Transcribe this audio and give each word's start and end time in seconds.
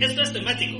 Esto 0.00 0.22
es 0.22 0.32
temático. 0.32 0.78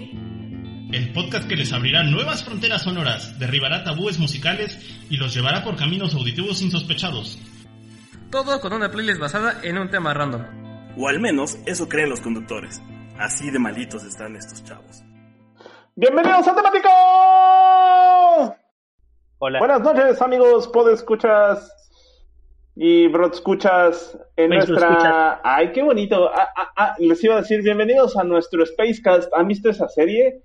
El 0.92 1.12
podcast 1.12 1.48
que 1.48 1.56
les 1.56 1.72
abrirá 1.72 2.04
nuevas 2.04 2.44
fronteras 2.44 2.82
sonoras, 2.82 3.36
derribará 3.40 3.82
tabúes 3.82 4.20
musicales 4.20 4.78
y 5.10 5.16
los 5.16 5.34
llevará 5.34 5.64
por 5.64 5.76
caminos 5.76 6.14
auditivos 6.14 6.62
insospechados. 6.62 7.36
Todo 8.30 8.60
con 8.60 8.72
una 8.72 8.92
playlist 8.92 9.18
basada 9.18 9.58
en 9.64 9.76
un 9.76 9.90
tema 9.90 10.14
random. 10.14 10.42
O 10.96 11.08
al 11.08 11.18
menos 11.18 11.58
eso 11.66 11.88
creen 11.88 12.10
los 12.10 12.20
conductores. 12.20 12.80
Así 13.18 13.50
de 13.50 13.58
malitos 13.58 14.04
están 14.04 14.36
estos 14.36 14.62
chavos. 14.62 15.02
Bienvenidos 15.96 16.46
a 16.46 16.54
Temático. 16.54 16.88
Hola. 19.40 19.58
Buenas 19.58 19.80
noches, 19.80 20.22
amigos, 20.22 20.70
escuchas 20.92 21.77
y 22.80 23.08
bro 23.08 23.26
escuchas 23.32 24.16
en 24.36 24.50
nuestra. 24.50 25.40
Ay, 25.42 25.72
qué 25.72 25.82
bonito. 25.82 26.30
Ah, 26.32 26.48
ah, 26.56 26.72
ah, 26.76 26.94
les 26.98 27.22
iba 27.24 27.34
a 27.34 27.40
decir, 27.40 27.60
bienvenidos 27.62 28.16
a 28.16 28.22
nuestro 28.22 28.64
Spacecast. 28.64 29.34
¿Han 29.34 29.48
visto 29.48 29.68
esa 29.68 29.88
serie? 29.88 30.42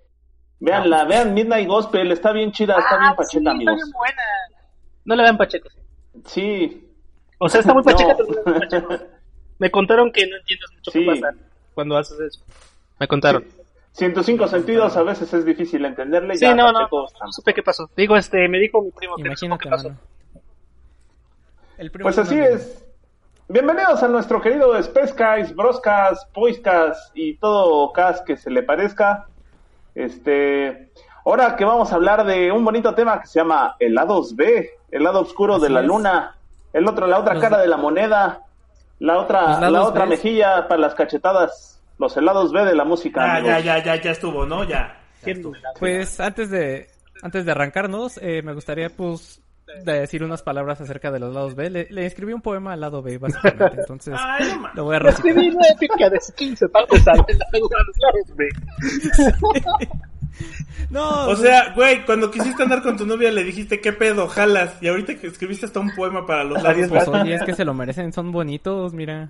Veanla, 0.60 1.04
vean 1.06 1.34
Midnight 1.36 1.68
Gospel, 1.68 2.12
está 2.12 2.32
bien 2.32 2.52
chida, 2.52 2.76
está 2.80 2.98
bien 2.98 3.16
pacheta, 3.16 3.52
amigos. 3.52 3.80
buena. 3.96 4.22
No 5.06 5.16
le 5.16 5.24
vean 5.24 5.38
Pacheco. 5.38 5.70
Sí. 6.26 6.90
O 7.38 7.50
sea, 7.50 7.60
está 7.60 7.74
muy 7.74 7.84
pacheca, 7.84 8.16
No. 8.46 8.60
pero. 8.70 8.88
Me 9.60 9.70
contaron 9.70 10.12
que 10.12 10.26
no 10.26 10.36
entiendes 10.38 10.70
mucho 10.74 10.92
Sí. 10.92 11.00
qué 11.06 11.06
pasa 11.22 11.36
cuando 11.76 11.98
haces 11.98 12.20
eso. 12.20 12.44
Me 13.00 13.08
contaron. 13.08 13.46
105 13.92 14.48
sentidos 14.48 14.98
a 14.98 15.04
veces 15.04 15.32
es 15.34 15.46
difícil 15.46 15.86
entenderle. 15.86 16.34
Sí, 16.36 16.46
ya 16.46 16.56
no, 16.56 16.72
no, 16.72 16.82
está- 17.06 17.26
no 17.26 17.32
supe 17.32 17.54
qué 17.54 17.62
pasó. 17.62 17.88
Digo, 17.96 18.18
este, 18.18 18.48
me 18.48 18.58
dijo 18.60 18.82
mi 18.82 18.90
primo 18.92 19.18
que 19.18 19.24
no 19.30 19.36
supo 19.36 19.46
Imagínate, 19.46 19.64
qué 19.66 19.70
pasó. 19.70 19.90
mano. 19.90 20.00
El 21.78 21.92
primo 21.92 22.04
Pues 22.06 22.18
así 22.18 22.38
es. 22.40 22.86
Bienvenidos 23.48 24.02
a 24.04 24.08
nuestro 24.08 24.42
querido 24.42 24.82
Spacecast, 24.82 25.54
Broscast, 25.56 26.32
Poiscast 26.34 27.12
y 27.16 27.36
todo 27.38 27.92
cast 27.92 28.26
que 28.26 28.38
se 28.38 28.50
le 28.50 28.64
parezca. 28.64 29.28
Este, 29.96 30.92
ahora 31.26 31.56
que 31.56 31.66
vamos 31.66 31.92
a 31.92 31.96
hablar 31.96 32.26
de 32.26 32.52
un 32.52 32.64
bonito 32.64 32.96
tema 32.96 33.22
que 33.22 33.28
se 33.28 33.40
llama 33.40 33.76
el 33.80 33.94
lado 33.96 34.24
B, 34.34 34.70
el 34.92 35.04
lado 35.04 35.22
oscuro 35.22 35.60
de 35.60 35.70
la 35.70 35.82
es. 35.82 35.86
luna, 35.88 36.36
el 36.72 36.88
otro, 36.88 37.06
la 37.08 37.20
otra 37.20 37.34
Los- 37.34 37.44
cara 37.44 37.60
de 37.60 37.68
la 37.68 37.78
moneda, 37.78 38.42
la 39.00 39.20
otra, 39.20 39.60
la 39.70 39.84
otra 39.84 40.06
Bs. 40.06 40.10
mejilla 40.10 40.68
para 40.68 40.80
las 40.82 40.96
cachetadas, 40.96 41.82
los 42.00 42.16
helados 42.18 42.52
B 42.54 42.64
de 42.66 42.76
la 42.76 42.86
música. 42.86 43.22
Ya, 43.26 43.36
amigos. 43.36 43.64
ya, 43.64 43.78
ya, 43.78 43.84
ya, 43.96 44.02
ya 44.02 44.12
estuvo, 44.12 44.46
¿no? 44.46 44.64
Ya. 44.64 44.98
ya. 45.26 45.34
Pues 45.80 46.20
antes 46.20 46.50
de 46.50 46.88
antes 47.22 47.46
de 47.46 47.52
arrancarnos, 47.52 48.18
eh, 48.22 48.42
me 48.42 48.54
gustaría 48.54 48.90
pues 48.90 49.42
de 49.84 50.00
decir 50.00 50.24
unas 50.24 50.44
palabras 50.44 50.80
acerca 50.82 51.12
de 51.12 51.20
los 51.20 51.34
lados 51.34 51.56
B. 51.56 51.70
Le, 51.70 51.88
le 51.90 52.06
escribí 52.06 52.34
un 52.34 52.42
poema 52.42 52.74
al 52.74 52.82
lado 52.82 53.02
B, 53.02 53.18
básicamente. 53.18 53.80
Entonces, 53.82 54.14
Ay, 54.20 54.48
no 54.50 54.60
mames. 54.60 54.76
lo 54.76 54.84
voy 54.86 54.96
a 54.96 55.00
recitar. 55.00 55.28
Escribí 55.28 55.50
una 55.56 55.68
épica 55.70 56.10
de 56.10 56.20
15 56.36 56.70
partes 56.70 57.08
al 57.08 57.18
lados, 57.18 58.32
güey. 58.36 58.50
No, 60.90 61.28
O 61.28 61.36
sea, 61.36 61.74
güey, 61.76 62.06
cuando 62.06 62.30
quisiste 62.32 62.64
andar 62.64 62.82
con 62.82 62.98
tu 62.98 63.06
novia 63.06 63.32
le 63.32 63.44
dijiste 63.44 63.80
qué 63.80 63.94
pedo, 63.94 64.28
jalas. 64.28 64.76
Y 64.82 64.88
ahorita 64.88 65.16
que 65.16 65.28
escribiste 65.28 65.66
hasta 65.66 65.80
un 65.80 65.94
poema 65.96 66.26
para 66.26 66.44
los 66.44 66.62
lados. 66.62 66.88
pues 66.90 67.08
oye, 67.08 67.36
es 67.36 67.44
que 67.44 67.54
se 67.56 67.66
lo 67.66 67.74
merecen, 67.74 68.12
son 68.14 68.32
bonitos, 68.32 68.94
mira. 68.94 69.30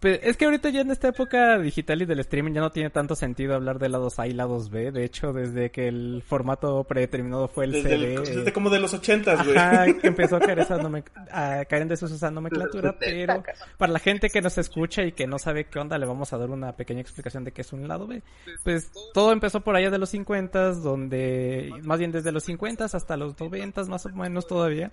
Pues, 0.00 0.18
es 0.22 0.36
que 0.38 0.46
ahorita 0.46 0.70
ya 0.70 0.80
en 0.80 0.90
esta 0.90 1.08
época 1.08 1.58
digital 1.58 2.00
y 2.00 2.06
del 2.06 2.20
streaming 2.20 2.52
ya 2.54 2.62
no 2.62 2.70
tiene 2.70 2.88
tanto 2.88 3.14
sentido 3.14 3.54
hablar 3.54 3.78
de 3.78 3.90
lados 3.90 4.18
A 4.18 4.26
y 4.26 4.32
lados 4.32 4.70
B. 4.70 4.92
De 4.92 5.04
hecho, 5.04 5.34
desde 5.34 5.70
que 5.70 5.88
el 5.88 6.22
formato 6.26 6.84
predeterminado 6.84 7.48
fue 7.48 7.66
el 7.66 7.72
Desde, 7.72 7.88
CD. 7.90 8.14
el- 8.14 8.18
eh, 8.22 8.36
desde 8.36 8.52
como 8.54 8.70
de 8.70 8.80
los 8.80 8.94
ochentas, 8.94 9.44
güey. 9.44 9.58
Ajá, 9.58 9.84
que 10.00 10.06
empezó 10.06 10.36
a 10.36 10.40
caer, 10.40 10.60
esa 10.60 10.78
nome- 10.78 11.04
a 11.30 11.64
caer 11.66 11.82
en 11.82 11.88
desuso 11.88 12.14
esa 12.14 12.30
nomenclatura, 12.30 12.96
pero 12.98 13.42
para 13.76 13.92
la 13.92 13.98
gente 13.98 14.30
que 14.30 14.40
nos 14.40 14.56
escucha 14.56 15.02
y 15.04 15.12
que 15.12 15.26
no 15.26 15.38
sabe 15.38 15.64
qué 15.66 15.78
onda, 15.78 15.98
le 15.98 16.06
vamos 16.06 16.32
a 16.32 16.38
dar 16.38 16.48
una 16.48 16.72
pequeña 16.72 17.02
explicación 17.02 17.44
de 17.44 17.52
qué 17.52 17.60
es 17.60 17.72
un 17.74 17.86
lado 17.86 18.06
B. 18.06 18.22
Pues 18.64 18.90
todo 19.12 19.32
empezó 19.32 19.60
por 19.60 19.76
allá 19.76 19.90
de 19.90 19.98
los 19.98 20.08
50, 20.08 20.72
donde, 20.76 21.70
más 21.82 21.98
bien 21.98 22.10
desde 22.10 22.32
los 22.32 22.44
50 22.44 22.86
hasta 22.86 23.16
los 23.18 23.38
90 23.38 23.84
más 23.84 24.06
o 24.06 24.08
menos 24.10 24.46
todavía, 24.46 24.92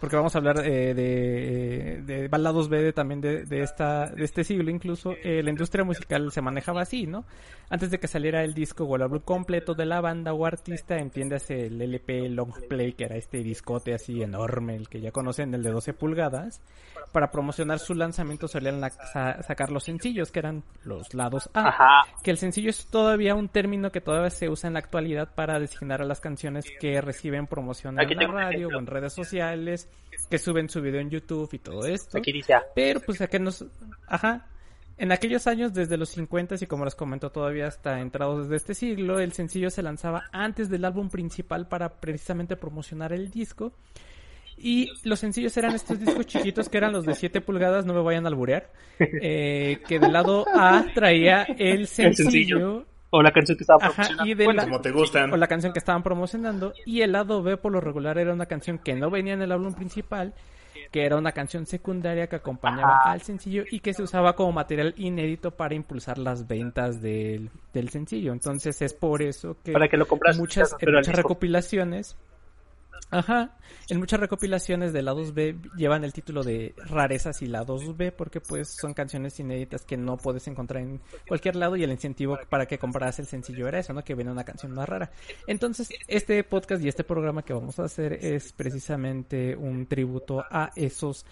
porque 0.00 0.16
vamos 0.16 0.34
a 0.34 0.38
hablar 0.38 0.62
eh, 0.64 0.94
de, 0.94 2.02
de 2.06 2.28
balados 2.28 2.68
B 2.70 2.80
de, 2.82 2.92
también 2.94 3.20
de, 3.20 3.44
de 3.44 3.62
esta, 3.62 4.06
de 4.06 4.24
este 4.24 4.44
siglo 4.46 4.70
incluso, 4.70 5.12
eh, 5.22 5.42
la 5.42 5.50
industria 5.50 5.84
musical 5.84 6.32
se 6.32 6.40
manejaba 6.40 6.80
así, 6.80 7.06
¿no? 7.06 7.24
Antes 7.68 7.90
de 7.90 7.98
que 7.98 8.06
saliera 8.08 8.42
el 8.44 8.54
disco 8.54 8.84
o 8.84 8.96
el 8.96 9.02
álbum 9.02 9.18
completo 9.20 9.74
de 9.74 9.84
la 9.84 10.00
banda 10.00 10.32
o 10.32 10.46
artista, 10.46 10.96
entiéndase 10.96 11.66
el 11.66 11.82
LP 11.82 12.28
Long 12.30 12.52
Play, 12.68 12.92
que 12.94 13.04
era 13.04 13.16
este 13.16 13.38
discote 13.42 13.92
así 13.92 14.22
enorme, 14.22 14.76
el 14.76 14.88
que 14.88 15.00
ya 15.00 15.10
conocen, 15.10 15.52
el 15.52 15.62
de 15.62 15.70
12 15.70 15.92
pulgadas, 15.92 16.62
para 17.12 17.30
promocionar 17.30 17.78
su 17.80 17.94
lanzamiento 17.94 18.46
solían 18.48 18.80
la- 18.80 18.90
sa- 18.90 19.42
sacar 19.42 19.70
los 19.70 19.84
sencillos, 19.84 20.30
que 20.30 20.38
eran 20.38 20.62
los 20.84 21.12
lados 21.12 21.50
A. 21.54 21.68
Ajá. 21.68 22.02
Que 22.22 22.30
el 22.30 22.38
sencillo 22.38 22.70
es 22.70 22.86
todavía 22.86 23.34
un 23.34 23.48
término 23.48 23.90
que 23.90 24.00
todavía 24.00 24.30
se 24.30 24.48
usa 24.48 24.68
en 24.68 24.74
la 24.74 24.78
actualidad 24.80 25.34
para 25.34 25.58
designar 25.58 26.00
a 26.00 26.04
las 26.04 26.20
canciones 26.20 26.64
que 26.80 27.00
reciben 27.00 27.46
promoción 27.48 27.98
en 28.00 28.08
la 28.16 28.26
radio 28.44 28.68
o 28.68 28.78
en 28.78 28.86
redes 28.86 29.12
sociales, 29.12 29.88
que 30.30 30.38
suben 30.38 30.68
su 30.68 30.80
video 30.80 31.00
en 31.00 31.10
YouTube 31.10 31.48
y 31.52 31.58
todo 31.58 31.84
esto. 31.86 32.18
Aquí 32.18 32.32
dice, 32.32 32.54
Pero 32.74 33.00
pues 33.00 33.20
a 33.20 33.26
que 33.26 33.38
nos... 33.40 33.64
Ajá. 34.06 34.35
En 34.98 35.12
aquellos 35.12 35.46
años, 35.46 35.74
desde 35.74 35.98
los 35.98 36.08
50 36.10 36.54
y 36.60 36.66
como 36.66 36.84
les 36.86 36.94
comento 36.94 37.30
todavía 37.30 37.66
hasta 37.66 38.00
entrados 38.00 38.48
de 38.48 38.56
este 38.56 38.72
siglo, 38.74 39.20
el 39.20 39.32
sencillo 39.32 39.68
se 39.70 39.82
lanzaba 39.82 40.24
antes 40.32 40.70
del 40.70 40.84
álbum 40.86 41.10
principal 41.10 41.68
para 41.68 42.00
precisamente 42.00 42.56
promocionar 42.56 43.12
el 43.12 43.30
disco. 43.30 43.72
Y 44.56 44.88
los 45.06 45.20
sencillos 45.20 45.54
eran 45.58 45.74
estos 45.74 46.00
discos 46.00 46.24
chiquitos 46.24 46.70
que 46.70 46.78
eran 46.78 46.92
los 46.92 47.04
de 47.04 47.14
7 47.14 47.42
pulgadas, 47.42 47.84
no 47.84 47.92
me 47.92 48.00
vayan 48.00 48.24
a 48.24 48.28
alburear. 48.28 48.72
eh, 48.98 49.80
que 49.86 49.98
del 49.98 50.14
lado 50.14 50.46
A 50.54 50.86
traía 50.94 51.42
el 51.42 51.86
sencillo, 51.86 52.30
sencillo. 52.30 52.86
o 53.10 53.22
la 53.22 53.32
canción 53.32 53.58
que 53.58 53.64
estaba 53.64 53.80
Ajá, 53.84 53.92
promocionando. 53.94 54.30
y 54.30 54.34
de 54.34 54.44
Bueno, 54.46 54.56
la- 54.62 54.64
Como 54.64 54.80
te 54.80 54.90
gustan. 54.92 55.30
o 55.30 55.36
la 55.36 55.46
canción 55.46 55.74
que 55.74 55.78
estaban 55.78 56.02
promocionando. 56.02 56.72
Y 56.86 57.02
el 57.02 57.12
lado 57.12 57.42
B, 57.42 57.58
por 57.58 57.70
lo 57.72 57.82
regular, 57.82 58.16
era 58.16 58.32
una 58.32 58.46
canción 58.46 58.78
que 58.78 58.94
no 58.94 59.10
venía 59.10 59.34
en 59.34 59.42
el 59.42 59.52
álbum 59.52 59.74
principal, 59.74 60.32
que 60.90 61.04
era 61.04 61.16
una 61.16 61.32
canción 61.32 61.66
secundaria 61.66 62.26
que 62.28 62.36
acompañaba 62.36 62.98
Ajá. 62.98 63.12
al 63.12 63.22
sencillo 63.22 63.64
y 63.70 63.80
que 63.80 63.94
se 63.94 64.02
usaba 64.02 64.34
como 64.34 64.52
material 64.52 64.94
inédito 64.96 65.50
para 65.50 65.74
impulsar 65.74 66.18
las 66.18 66.46
ventas 66.46 67.00
del, 67.00 67.50
del 67.72 67.88
sencillo. 67.88 68.32
Entonces 68.32 68.80
es 68.82 68.94
por 68.94 69.22
eso 69.22 69.56
que, 69.62 69.72
Para 69.72 69.88
que 69.88 69.96
lo 69.96 70.06
compras 70.06 70.38
muchas, 70.38 70.74
en 70.78 70.94
muchas 70.94 71.14
recopilaciones. 71.14 72.16
Ajá, 73.08 73.56
en 73.88 73.98
muchas 73.98 74.18
recopilaciones 74.18 74.92
de 74.92 75.00
lados 75.00 75.32
B 75.32 75.56
llevan 75.76 76.02
el 76.02 76.12
título 76.12 76.42
de 76.42 76.74
rarezas 76.76 77.40
y 77.40 77.46
lados 77.46 77.96
B 77.96 78.10
porque 78.10 78.40
pues 78.40 78.74
son 78.80 78.94
canciones 78.94 79.38
inéditas 79.38 79.84
que 79.84 79.96
no 79.96 80.16
puedes 80.16 80.48
encontrar 80.48 80.82
en 80.82 81.00
cualquier 81.28 81.54
lado 81.54 81.76
y 81.76 81.84
el 81.84 81.92
incentivo 81.92 82.36
para 82.48 82.66
que 82.66 82.78
compraras 82.78 83.20
el 83.20 83.26
sencillo 83.26 83.68
era 83.68 83.78
eso, 83.78 83.92
¿no? 83.92 84.02
Que 84.02 84.16
viene 84.16 84.32
una 84.32 84.42
canción 84.42 84.72
más 84.72 84.88
rara. 84.88 85.12
Entonces, 85.46 85.88
este 86.08 86.42
podcast 86.42 86.82
y 86.82 86.88
este 86.88 87.04
programa 87.04 87.42
que 87.42 87.52
vamos 87.52 87.78
a 87.78 87.84
hacer 87.84 88.12
es 88.14 88.52
precisamente 88.52 89.54
un 89.54 89.86
tributo 89.86 90.44
a 90.50 90.72
esos 90.74 91.24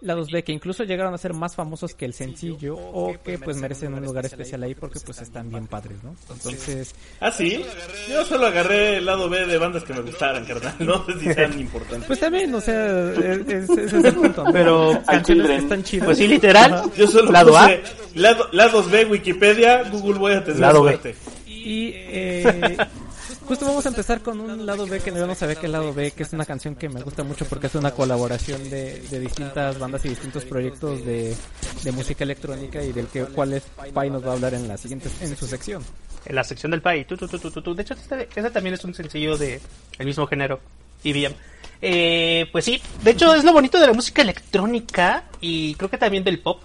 lados 0.00 0.30
B 0.30 0.42
que 0.42 0.52
incluso 0.52 0.84
llegaron 0.84 1.12
a 1.14 1.18
ser 1.18 1.34
más 1.34 1.54
famosos 1.54 1.94
que 1.94 2.04
el 2.04 2.14
sencillo 2.14 2.74
o 2.76 3.14
que 3.22 3.38
pues 3.38 3.56
merecen 3.58 3.94
un 3.94 4.02
lugar 4.04 4.24
especial 4.26 4.62
ahí 4.62 4.74
porque 4.74 4.98
pues 5.00 5.20
están 5.20 5.48
bien 5.50 5.66
padres, 5.66 6.02
¿no? 6.02 6.14
Entonces, 6.30 6.94
¿Ah, 7.20 7.30
sí? 7.30 7.64
Yo 8.08 8.24
solo 8.24 8.46
agarré 8.46 8.96
el 8.98 9.06
lado 9.06 9.28
B 9.28 9.46
de 9.46 9.58
bandas 9.58 9.84
que 9.84 9.92
me 9.92 10.00
gustaran, 10.00 10.44
carnal. 10.44 10.74
No 10.80 11.04
sé 11.06 11.18
si 11.20 11.32
sean 11.34 11.58
importantes. 11.60 12.06
Pues 12.06 12.20
también, 12.20 12.54
o 12.54 12.60
sea, 12.60 13.12
es- 13.12 13.48
es- 13.48 13.70
ese 13.70 13.84
es 13.84 13.92
el 14.04 14.14
punto. 14.14 14.44
¿no? 14.44 14.52
Pero- 14.52 15.02
canciones 15.06 15.46
que 15.46 15.56
están 15.56 15.82
chidas. 15.82 16.04
Pues 16.06 16.18
sí, 16.18 16.28
literal. 16.28 16.82
Yo 16.96 17.06
solo 17.06 17.30
Lado 17.30 17.56
A. 17.56 17.70
lado, 18.14 18.48
lados 18.52 18.90
B, 18.90 19.04
Wikipedia, 19.06 19.84
Google 19.90 20.18
voy 20.18 20.32
a 20.32 20.44
tener 20.44 20.60
Lado 20.60 20.82
B. 20.82 20.90
suerte. 20.92 21.16
Y 21.46 21.92
eh, 21.94 22.76
justo 23.46 23.66
vamos 23.66 23.84
a 23.86 23.88
empezar 23.88 24.20
con 24.20 24.40
un 24.40 24.66
lado 24.66 24.86
B 24.86 25.00
que 25.00 25.10
no 25.10 25.34
sabía 25.34 25.56
que 25.56 25.66
el 25.66 25.72
lado 25.72 25.92
B, 25.92 26.10
que 26.12 26.22
es 26.22 26.32
una 26.32 26.44
canción 26.44 26.74
que 26.74 26.88
me 26.88 27.02
gusta 27.02 27.22
mucho 27.22 27.44
porque 27.46 27.66
es 27.66 27.74
una 27.74 27.92
colaboración 27.92 28.68
de, 28.70 29.00
distintas 29.20 29.78
bandas 29.78 30.04
y 30.04 30.10
distintos 30.10 30.44
proyectos 30.44 31.04
de, 31.04 31.36
de 31.82 31.92
música 31.92 32.24
electrónica 32.24 32.82
y 32.82 32.92
del 32.92 33.06
que 33.06 33.24
cuál 33.24 33.54
es 33.54 33.62
Pai 33.92 34.10
nos 34.10 34.24
va 34.24 34.30
a 34.30 34.32
hablar 34.34 34.54
en 34.54 34.68
la 34.68 34.76
siguiente 34.76 35.08
en 35.20 35.36
su 35.36 35.46
sección. 35.46 35.82
en 36.24 36.34
la 36.34 36.44
sección 36.44 36.70
del 36.70 36.82
tu. 36.82 37.74
De 37.74 37.82
hecho, 37.82 37.94
este, 37.94 38.28
ese 38.34 38.50
también 38.50 38.74
es 38.74 38.84
un 38.84 38.94
sencillo 38.94 39.36
de 39.36 39.60
el 39.98 40.06
mismo 40.06 40.26
género, 40.26 40.60
EBM. 41.04 41.34
Eh, 41.80 42.46
pues 42.52 42.64
sí, 42.64 42.80
de 43.02 43.10
hecho 43.10 43.34
es 43.34 43.44
lo 43.44 43.52
bonito 43.52 43.80
de 43.80 43.88
la 43.88 43.92
música 43.92 44.22
electrónica 44.22 45.24
y 45.40 45.74
creo 45.74 45.90
que 45.90 45.98
también 45.98 46.24
del 46.24 46.38
pop. 46.38 46.60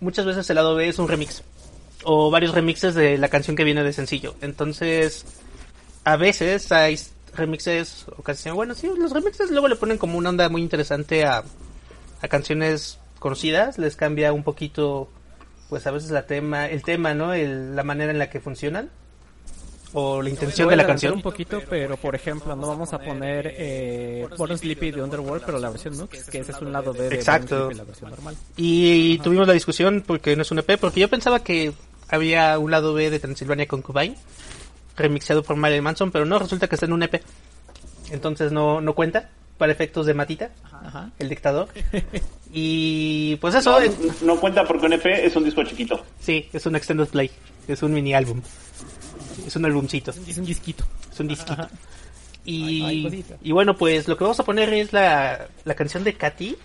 Muchas 0.00 0.26
veces 0.26 0.48
el 0.50 0.56
lado 0.56 0.74
B 0.74 0.88
es 0.88 0.98
un 0.98 1.06
remix 1.06 1.42
o 2.04 2.30
varios 2.30 2.54
remixes 2.54 2.94
de 2.94 3.18
la 3.18 3.28
canción 3.28 3.56
que 3.56 3.64
viene 3.64 3.82
de 3.82 3.92
sencillo. 3.92 4.34
Entonces, 4.40 5.24
a 6.04 6.16
veces 6.16 6.70
hay 6.72 6.98
remixes 7.34 8.06
o 8.16 8.22
canciones, 8.22 8.54
bueno, 8.56 8.74
sí, 8.74 8.88
los 8.98 9.12
remixes 9.12 9.50
luego 9.50 9.68
le 9.68 9.76
ponen 9.76 9.98
como 9.98 10.18
una 10.18 10.28
onda 10.30 10.48
muy 10.48 10.60
interesante 10.62 11.24
a, 11.24 11.42
a 12.20 12.28
canciones 12.28 12.98
conocidas, 13.18 13.78
les 13.78 13.96
cambia 13.96 14.32
un 14.32 14.42
poquito 14.42 15.08
pues 15.68 15.86
a 15.86 15.90
veces 15.90 16.10
la 16.10 16.26
tema, 16.26 16.66
el 16.68 16.82
tema, 16.82 17.14
¿no? 17.14 17.32
El- 17.32 17.74
la 17.74 17.82
manera 17.82 18.10
en 18.12 18.18
la 18.18 18.28
que 18.28 18.40
funcionan. 18.40 18.90
o 19.94 20.22
la 20.22 20.30
intención 20.30 20.68
de 20.70 20.76
la 20.76 20.86
canción. 20.86 21.14
un 21.14 21.22
poquito, 21.22 21.60
pero 21.68 21.96
por 21.98 22.14
ejemplo, 22.14 22.56
no 22.56 22.66
vamos 22.66 22.92
a 22.94 22.98
poner 22.98 23.54
eh, 23.58 24.26
Born 24.38 24.56
Sleepy 24.56 24.90
de 24.90 25.02
Underworld, 25.02 25.44
pero 25.44 25.58
la 25.58 25.68
versión 25.70 25.96
Nux, 25.98 26.08
que 26.30 26.38
ese 26.38 26.52
es 26.52 26.60
un 26.62 26.72
lado 26.72 26.92
B 26.94 27.08
de 27.10 27.14
Exacto. 27.14 27.66
Sleepy, 27.66 27.74
la 27.74 27.84
versión 27.84 28.10
normal. 28.10 28.36
Y 28.56 29.18
tuvimos 29.18 29.46
la 29.46 29.52
discusión 29.52 30.02
porque 30.06 30.34
no 30.34 30.42
es 30.42 30.50
un 30.50 30.58
EP, 30.60 30.78
porque 30.80 31.00
yo 31.00 31.08
pensaba 31.10 31.40
que 31.44 31.72
había 32.08 32.58
un 32.58 32.70
lado 32.70 32.94
B 32.94 33.10
de 33.10 33.18
Transilvania 33.18 33.66
Concubine, 33.68 34.16
remixado 34.96 35.42
por 35.42 35.56
Marilyn 35.56 35.84
Manson, 35.84 36.10
pero 36.10 36.24
no, 36.24 36.38
resulta 36.38 36.68
que 36.68 36.76
está 36.76 36.86
en 36.86 36.92
un 36.92 37.02
EP. 37.02 37.22
Entonces 38.10 38.52
no, 38.52 38.80
no 38.80 38.94
cuenta 38.94 39.30
para 39.58 39.72
efectos 39.72 40.06
de 40.06 40.14
Matita, 40.14 40.50
Ajá. 40.84 41.10
el 41.18 41.28
dictador. 41.28 41.68
Y 42.54 43.36
pues 43.36 43.54
eso, 43.54 43.78
No, 43.80 44.34
no 44.34 44.40
cuenta 44.40 44.66
porque 44.66 44.84
un 44.84 44.92
EP 44.92 45.06
es 45.06 45.34
un 45.36 45.44
disco 45.44 45.62
chiquito. 45.64 46.04
sí, 46.20 46.50
es 46.52 46.66
un 46.66 46.76
extended 46.76 47.06
play, 47.08 47.30
es 47.66 47.82
un 47.82 47.94
mini 47.94 48.12
álbum. 48.12 48.42
Es 49.46 49.56
un 49.56 49.64
álbumcito, 49.64 50.10
Es 50.28 50.36
un 50.36 50.44
disquito. 50.44 50.84
es 51.10 51.18
un 51.20 51.28
disquito. 51.28 51.54
Ajá. 51.54 51.70
Y, 52.44 52.82
Ay, 52.84 53.24
y 53.42 53.52
bueno, 53.52 53.74
pues 53.76 54.06
lo 54.06 54.18
que 54.18 54.24
vamos 54.24 54.38
a 54.38 54.44
poner 54.44 54.70
es 54.74 54.92
la, 54.92 55.46
la 55.64 55.74
canción 55.74 56.04
de 56.04 56.12
Katy, 56.12 56.56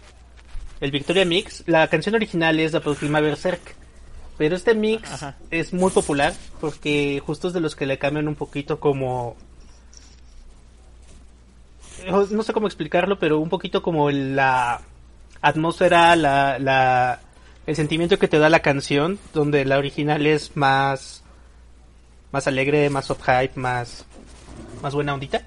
el 0.81 0.91
Victoria 0.91 1.23
Mix. 1.23 1.63
La 1.67 1.87
canción 1.87 2.15
original 2.15 2.59
es 2.59 2.73
la 2.73 2.81
próxima 2.81 3.21
Berserk. 3.21 3.61
Pero 4.37 4.55
este 4.55 4.75
mix 4.75 5.11
Ajá. 5.11 5.35
es 5.49 5.73
muy 5.73 5.91
popular 5.91 6.33
porque 6.61 7.21
justo 7.25 7.47
es 7.47 7.53
de 7.53 7.59
los 7.59 7.75
que 7.75 7.85
le 7.85 7.97
cambian 7.97 8.27
un 8.27 8.35
poquito 8.35 8.79
como... 8.79 9.35
No 12.07 12.43
sé 12.43 12.53
cómo 12.53 12.67
explicarlo, 12.67 13.17
pero 13.17 13.39
un 13.39 13.49
poquito 13.49 13.81
como 13.81 14.11
la 14.11 14.81
atmósfera, 15.41 16.15
la, 16.15 16.59
la, 16.59 17.19
el 17.65 17.75
sentimiento 17.75 18.19
que 18.19 18.27
te 18.27 18.39
da 18.39 18.49
la 18.49 18.61
canción, 18.61 19.19
donde 19.33 19.65
la 19.65 19.77
original 19.77 20.25
es 20.25 20.55
más, 20.55 21.23
más 22.31 22.47
alegre, 22.47 22.89
más 22.89 23.07
hype, 23.07 23.59
más, 23.59 24.05
más 24.81 24.93
buena 24.93 25.15
ondita. 25.15 25.41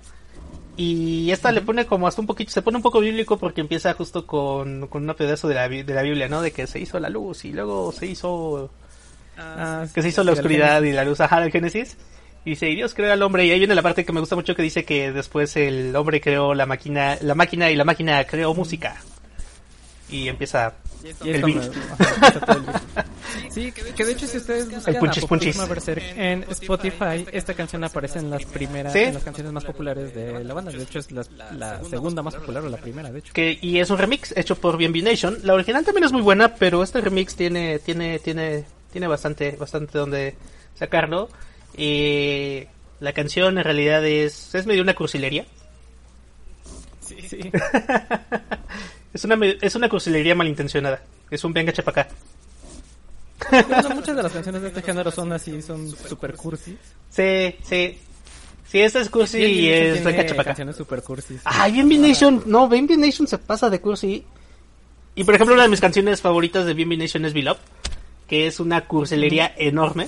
Y 0.76 1.30
esta 1.30 1.52
le 1.52 1.60
pone 1.60 1.86
como 1.86 2.06
hasta 2.06 2.20
un 2.20 2.26
poquito, 2.26 2.50
se 2.50 2.62
pone 2.62 2.78
un 2.78 2.82
poco 2.82 3.00
bíblico 3.00 3.38
porque 3.38 3.60
empieza 3.60 3.92
justo 3.94 4.26
con, 4.26 4.86
con 4.88 5.08
un 5.08 5.14
pedazo 5.14 5.46
de 5.46 5.54
la, 5.54 5.68
de 5.68 5.94
la 5.94 6.02
Biblia, 6.02 6.28
¿no? 6.28 6.42
De 6.42 6.52
que 6.52 6.66
se 6.66 6.80
hizo 6.80 6.98
la 6.98 7.10
luz 7.10 7.44
y 7.44 7.52
luego 7.52 7.92
se 7.92 8.06
hizo, 8.06 8.70
Ah, 9.40 9.86
que 9.92 10.02
se 10.02 10.08
hizo 10.08 10.22
la 10.24 10.32
oscuridad 10.32 10.82
y 10.82 10.92
la 10.92 11.04
luz, 11.04 11.20
ajá, 11.20 11.40
del 11.40 11.50
Génesis. 11.50 11.96
Y 12.44 12.50
dice, 12.50 12.68
y 12.70 12.76
Dios 12.76 12.94
creó 12.94 13.12
al 13.12 13.22
hombre. 13.22 13.44
Y 13.46 13.50
ahí 13.50 13.58
viene 13.58 13.74
la 13.74 13.82
parte 13.82 14.04
que 14.04 14.12
me 14.12 14.20
gusta 14.20 14.34
mucho 14.36 14.54
que 14.54 14.62
dice 14.62 14.84
que 14.84 15.12
después 15.12 15.56
el 15.56 15.94
hombre 15.96 16.20
creó 16.20 16.54
la 16.54 16.66
máquina, 16.66 17.18
la 17.20 17.34
máquina 17.34 17.70
y 17.70 17.76
la 17.76 17.84
máquina 17.84 18.24
creó 18.24 18.54
música. 18.54 18.96
Y 20.08 20.28
empieza 20.28 20.72
Y 21.24 21.30
el 21.30 21.42
beat. 21.44 21.64
el. 21.64 21.72
Sí, 23.48 23.72
que, 23.72 24.04
de 24.04 24.12
hecho 24.12 24.26
si 24.26 24.38
ustedes 24.38 24.70
buscan 24.70 24.94
punchis, 24.96 25.24
a 25.24 25.26
punchis. 25.26 25.68
Berserk 25.68 26.02
en 26.16 26.44
Spotify, 26.50 27.26
esta 27.32 27.54
canción 27.54 27.82
aparece 27.84 28.18
en 28.18 28.30
las 28.30 28.44
primeras, 28.44 28.92
¿Sí? 28.92 29.00
en 29.00 29.14
las 29.14 29.22
canciones 29.24 29.52
más 29.52 29.64
populares 29.64 30.14
de 30.14 30.42
la 30.44 30.54
banda. 30.54 30.70
De 30.72 30.82
hecho 30.82 30.98
es 30.98 31.10
la, 31.12 31.24
la 31.56 31.82
segunda 31.84 32.22
más 32.22 32.34
popular 32.34 32.64
o 32.64 32.68
la 32.68 32.76
primera, 32.76 33.10
de 33.10 33.20
hecho. 33.20 33.32
que 33.32 33.58
y 33.60 33.78
es 33.78 33.90
un 33.90 33.98
remix 33.98 34.36
hecho 34.36 34.56
por 34.56 34.76
BNB 34.78 35.02
Nation. 35.02 35.38
La 35.42 35.54
original 35.54 35.84
también 35.84 36.04
es 36.04 36.12
muy 36.12 36.22
buena, 36.22 36.54
pero 36.54 36.82
este 36.82 37.00
remix 37.00 37.34
tiene 37.34 37.78
tiene 37.78 38.18
tiene 38.18 38.64
tiene 38.92 39.06
bastante 39.06 39.52
bastante 39.52 39.98
donde 39.98 40.34
sacarlo. 40.74 41.28
Y 41.76 42.64
la 43.00 43.12
canción 43.12 43.58
en 43.58 43.64
realidad 43.64 44.04
es 44.06 44.54
es 44.54 44.66
medio 44.66 44.82
una 44.82 44.94
cursilería. 44.94 45.46
Sí, 47.00 47.16
sí. 47.28 47.50
Es 49.12 49.24
una 49.24 49.36
es 49.60 49.74
una 49.74 49.88
cursilería 49.88 50.34
malintencionada. 50.34 51.02
Es 51.30 51.42
un 51.44 51.52
venga 51.52 51.72
chapacá. 51.72 52.08
Bueno, 53.50 53.90
muchas 53.90 54.16
de 54.16 54.22
las 54.22 54.32
canciones 54.32 54.62
de 54.62 54.68
este 54.68 54.82
género 54.82 55.10
son 55.10 55.32
así, 55.32 55.60
son 55.62 55.90
super 55.90 56.34
cursis. 56.36 56.76
Sí, 57.08 57.56
sí. 57.62 57.98
Sí, 58.68 58.80
esta 58.80 59.00
es 59.00 59.10
cursi 59.10 59.38
y 59.38 59.60
bien, 59.62 59.96
es 59.96 60.04
venga 60.04 60.24
chapacá. 60.24 60.44
canciones 60.50 60.76
super 60.76 61.02
cursis. 61.02 61.40
Ay, 61.44 61.72
BNB 61.72 61.98
Nation, 61.98 62.42
no, 62.46 62.68
BNB 62.68 62.96
Nation 62.98 63.26
se 63.26 63.38
pasa 63.38 63.68
de 63.68 63.80
cursi. 63.80 64.24
Y 65.16 65.24
por 65.24 65.34
ejemplo, 65.34 65.54
una 65.54 65.64
de 65.64 65.70
mis 65.70 65.80
canciones 65.80 66.20
favoritas 66.20 66.64
de 66.66 66.74
BNB 66.74 66.96
Nation 66.98 67.24
es 67.24 67.32
Beloved, 67.32 67.58
que 68.30 68.46
es 68.46 68.60
una 68.60 68.86
cursilería 68.86 69.52
enorme. 69.58 70.06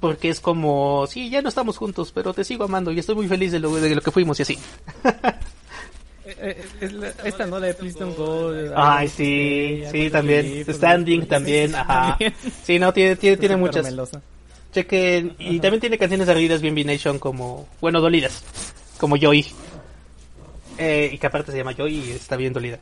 Porque 0.00 0.28
es 0.28 0.40
como, 0.40 1.06
sí, 1.06 1.30
ya 1.30 1.40
no 1.40 1.48
estamos 1.48 1.78
juntos, 1.78 2.10
pero 2.12 2.34
te 2.34 2.42
sigo 2.42 2.64
amando 2.64 2.90
y 2.90 2.98
estoy 2.98 3.14
muy 3.14 3.28
feliz 3.28 3.52
de 3.52 3.60
lo, 3.60 3.72
de 3.76 3.94
lo 3.94 4.00
que 4.02 4.10
fuimos 4.10 4.38
y 4.40 4.42
así. 4.42 4.58
Eh, 6.26 6.64
eh, 6.80 7.12
esta 7.24 7.44
no 7.44 7.60
la 7.60 7.66
de 7.66 7.74
Please 7.74 7.98
Don't 7.98 8.16
Go. 8.16 8.50
Ay, 8.74 9.08
sí, 9.08 9.84
sí, 9.92 10.08
también. 10.08 10.64
Standing 10.66 11.26
también, 11.26 11.74
ajá. 11.74 12.16
Sí, 12.62 12.78
no, 12.78 12.94
tiene, 12.94 13.16
tiene, 13.16 13.36
tiene 13.36 13.56
muchas. 13.58 13.86
Chequen, 14.72 15.36
y 15.38 15.60
también 15.60 15.82
tiene 15.82 15.98
canciones 15.98 16.26
ardidas 16.26 16.62
bien 16.62 16.74
Nation 16.86 17.18
como, 17.18 17.68
bueno, 17.78 18.00
dolidas, 18.00 18.42
como 18.98 19.16
Joy. 19.18 19.46
Eh, 20.78 21.10
y 21.12 21.18
que 21.18 21.26
aparte 21.26 21.52
se 21.52 21.58
llama 21.58 21.74
Joy 21.74 21.94
y 21.94 22.10
está 22.12 22.36
bien 22.36 22.54
dolida. 22.54 22.78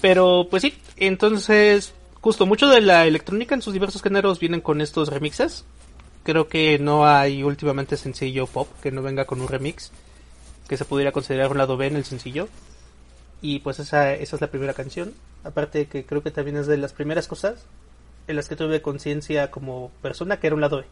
Pero, 0.00 0.48
pues 0.50 0.62
sí, 0.62 0.74
entonces, 0.96 1.94
justo, 2.20 2.46
mucho 2.46 2.68
de 2.68 2.80
la 2.80 3.06
electrónica 3.06 3.54
en 3.54 3.62
sus 3.62 3.72
diversos 3.72 4.02
géneros 4.02 4.40
vienen 4.40 4.60
con 4.60 4.80
estos 4.80 5.08
remixes. 5.08 5.64
Creo 6.22 6.48
que 6.48 6.78
no 6.78 7.06
hay 7.06 7.42
últimamente 7.42 7.96
sencillo 7.96 8.46
pop 8.46 8.68
que 8.82 8.92
no 8.92 9.02
venga 9.02 9.24
con 9.24 9.40
un 9.40 9.48
remix, 9.48 9.90
que 10.68 10.76
se 10.76 10.84
pudiera 10.84 11.12
considerar 11.12 11.50
un 11.50 11.58
lado 11.58 11.76
B 11.76 11.86
en 11.86 11.96
el 11.96 12.04
sencillo. 12.04 12.48
Y 13.42 13.60
pues 13.60 13.78
esa, 13.78 14.12
esa 14.14 14.36
es 14.36 14.40
la 14.40 14.50
primera 14.50 14.74
canción. 14.74 15.14
Aparte 15.44 15.86
que 15.86 16.04
creo 16.04 16.22
que 16.22 16.30
también 16.30 16.58
es 16.58 16.66
de 16.66 16.76
las 16.76 16.92
primeras 16.92 17.26
cosas 17.26 17.64
en 18.28 18.36
las 18.36 18.48
que 18.48 18.56
tuve 18.56 18.82
conciencia 18.82 19.50
como 19.50 19.90
persona 20.02 20.38
que 20.38 20.46
era 20.46 20.54
un 20.54 20.60
lado 20.60 20.78
B. 20.78 20.84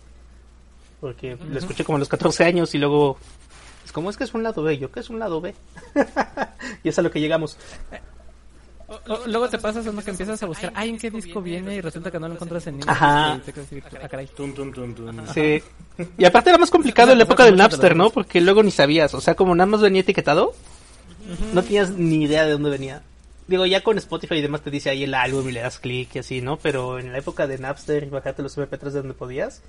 Porque 1.01 1.37
lo 1.37 1.59
escuché 1.59 1.85
como 1.85 1.97
a 1.97 1.99
los 2.01 2.09
14 2.09 2.45
años 2.45 2.75
y 2.75 2.79
luego... 2.79 3.19
Es 3.85 3.93
como 3.93 4.11
es 4.11 4.17
que 4.17 4.25
es 4.25 4.35
un 4.35 4.43
lado 4.43 4.63
B, 4.63 4.79
yo 4.79 4.91
que 4.91 5.01
es 5.01 5.09
un 5.09 5.19
lado 5.19 5.41
B. 5.41 5.55
y 6.85 6.89
es 6.89 6.99
a 6.99 7.03
lo 7.03 7.11
que 7.11 7.21
llegamos. 7.21 7.57
O- 8.89 9.27
Luego 9.27 9.49
te 9.51 9.59
pasas 9.59 9.87
uno 9.87 10.03
que 10.03 10.11
empiezas 10.11 10.43
a 10.43 10.47
buscar, 10.47 10.73
ay, 10.75 10.89
¿en 10.91 10.99
qué 10.99 11.11
disco 11.11 11.43
viene? 11.43 11.75
Y 11.77 11.81
resulta 11.83 12.11
que 12.11 12.19
no 12.19 12.27
lo 12.29 12.35
encuentras 12.35 12.67
en 12.69 12.79
ningún 12.79 12.89
Ajá. 12.91 13.33
ah. 13.35 15.33
Sí. 15.35 15.63
Y 16.17 16.25
aparte 16.25 16.49
era 16.51 16.59
más 16.59 16.71
complicado 16.71 17.13
en 17.13 17.19
la 17.19 17.25
época 17.25 17.45
del 17.45 17.57
Napster, 17.57 17.95
¿no? 17.97 18.11
Porque 18.11 18.41
luego 18.41 18.63
ni 18.63 18.71
sabías. 18.71 19.13
O 19.15 19.21
sea, 19.21 19.35
como 19.35 19.55
nada 19.55 19.67
más 19.67 19.81
venía 19.83 20.01
etiquetado, 20.01 20.55
no 21.53 21.63
tenías 21.63 21.91
ni 21.91 22.25
idea 22.25 22.45
de 22.47 22.53
dónde 22.53 22.71
venía. 22.71 23.03
Digo, 23.47 23.65
ya 23.67 23.83
con 23.83 23.97
Spotify 23.99 24.37
y 24.37 24.43
demás 24.43 24.61
te 24.63 24.71
dice 24.71 24.91
ahí 24.91 25.05
el 25.05 25.15
álbum 25.15 25.49
y 25.49 25.53
le 25.53 25.61
das 25.61 25.79
clic 25.79 26.15
y 26.17 26.19
así, 26.21 26.41
¿no? 26.41 26.59
Pero 26.59 26.99
en 26.99 27.13
la 27.13 27.19
época 27.19 27.47
de 27.47 27.59
Napster 27.59 28.05
y 28.05 28.09
bajarte 28.11 28.43
los 28.43 28.57
MP3 28.57 28.81
de 28.91 28.91
donde 29.01 29.15
podías. 29.15 29.63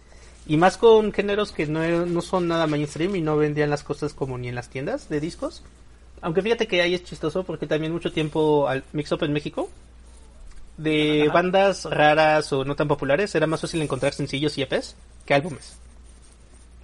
Y 0.48 0.58
más 0.58 0.78
con 0.78 1.12
géneros 1.14 1.52
que 1.52 1.66
no, 1.68 2.06
no 2.06 2.22
son 2.22 2.48
nada 2.48 2.68
mainstream 2.68 3.16
y 3.16 3.22
no 3.22 3.38
vendían 3.38 3.70
las 3.70 3.84
cosas 3.84 4.14
como 4.14 4.38
ni 4.38 4.48
en 4.50 4.56
las 4.56 4.70
tiendas 4.70 5.08
de 5.10 5.20
discos. 5.20 5.64
Aunque 6.22 6.42
fíjate 6.42 6.68
que 6.68 6.82
ahí 6.82 6.94
es 6.94 7.04
chistoso 7.04 7.44
porque 7.44 7.68
también 7.68 7.94
mucho 7.94 8.12
tiempo 8.12 8.68
al 8.68 8.84
Mix 8.94 9.12
Up 9.12 9.24
en 9.24 9.34
México 9.34 9.70
de 10.78 11.30
bandas 11.34 11.86
raras 11.86 12.54
o 12.54 12.64
no 12.64 12.76
tan 12.76 12.88
populares 12.88 13.36
era 13.36 13.48
más 13.48 13.60
fácil 13.62 13.82
encontrar 13.82 14.14
sencillos 14.14 14.58
y 14.58 14.62
EPs 14.62 14.96
que 15.26 15.34
álbumes. 15.34 15.78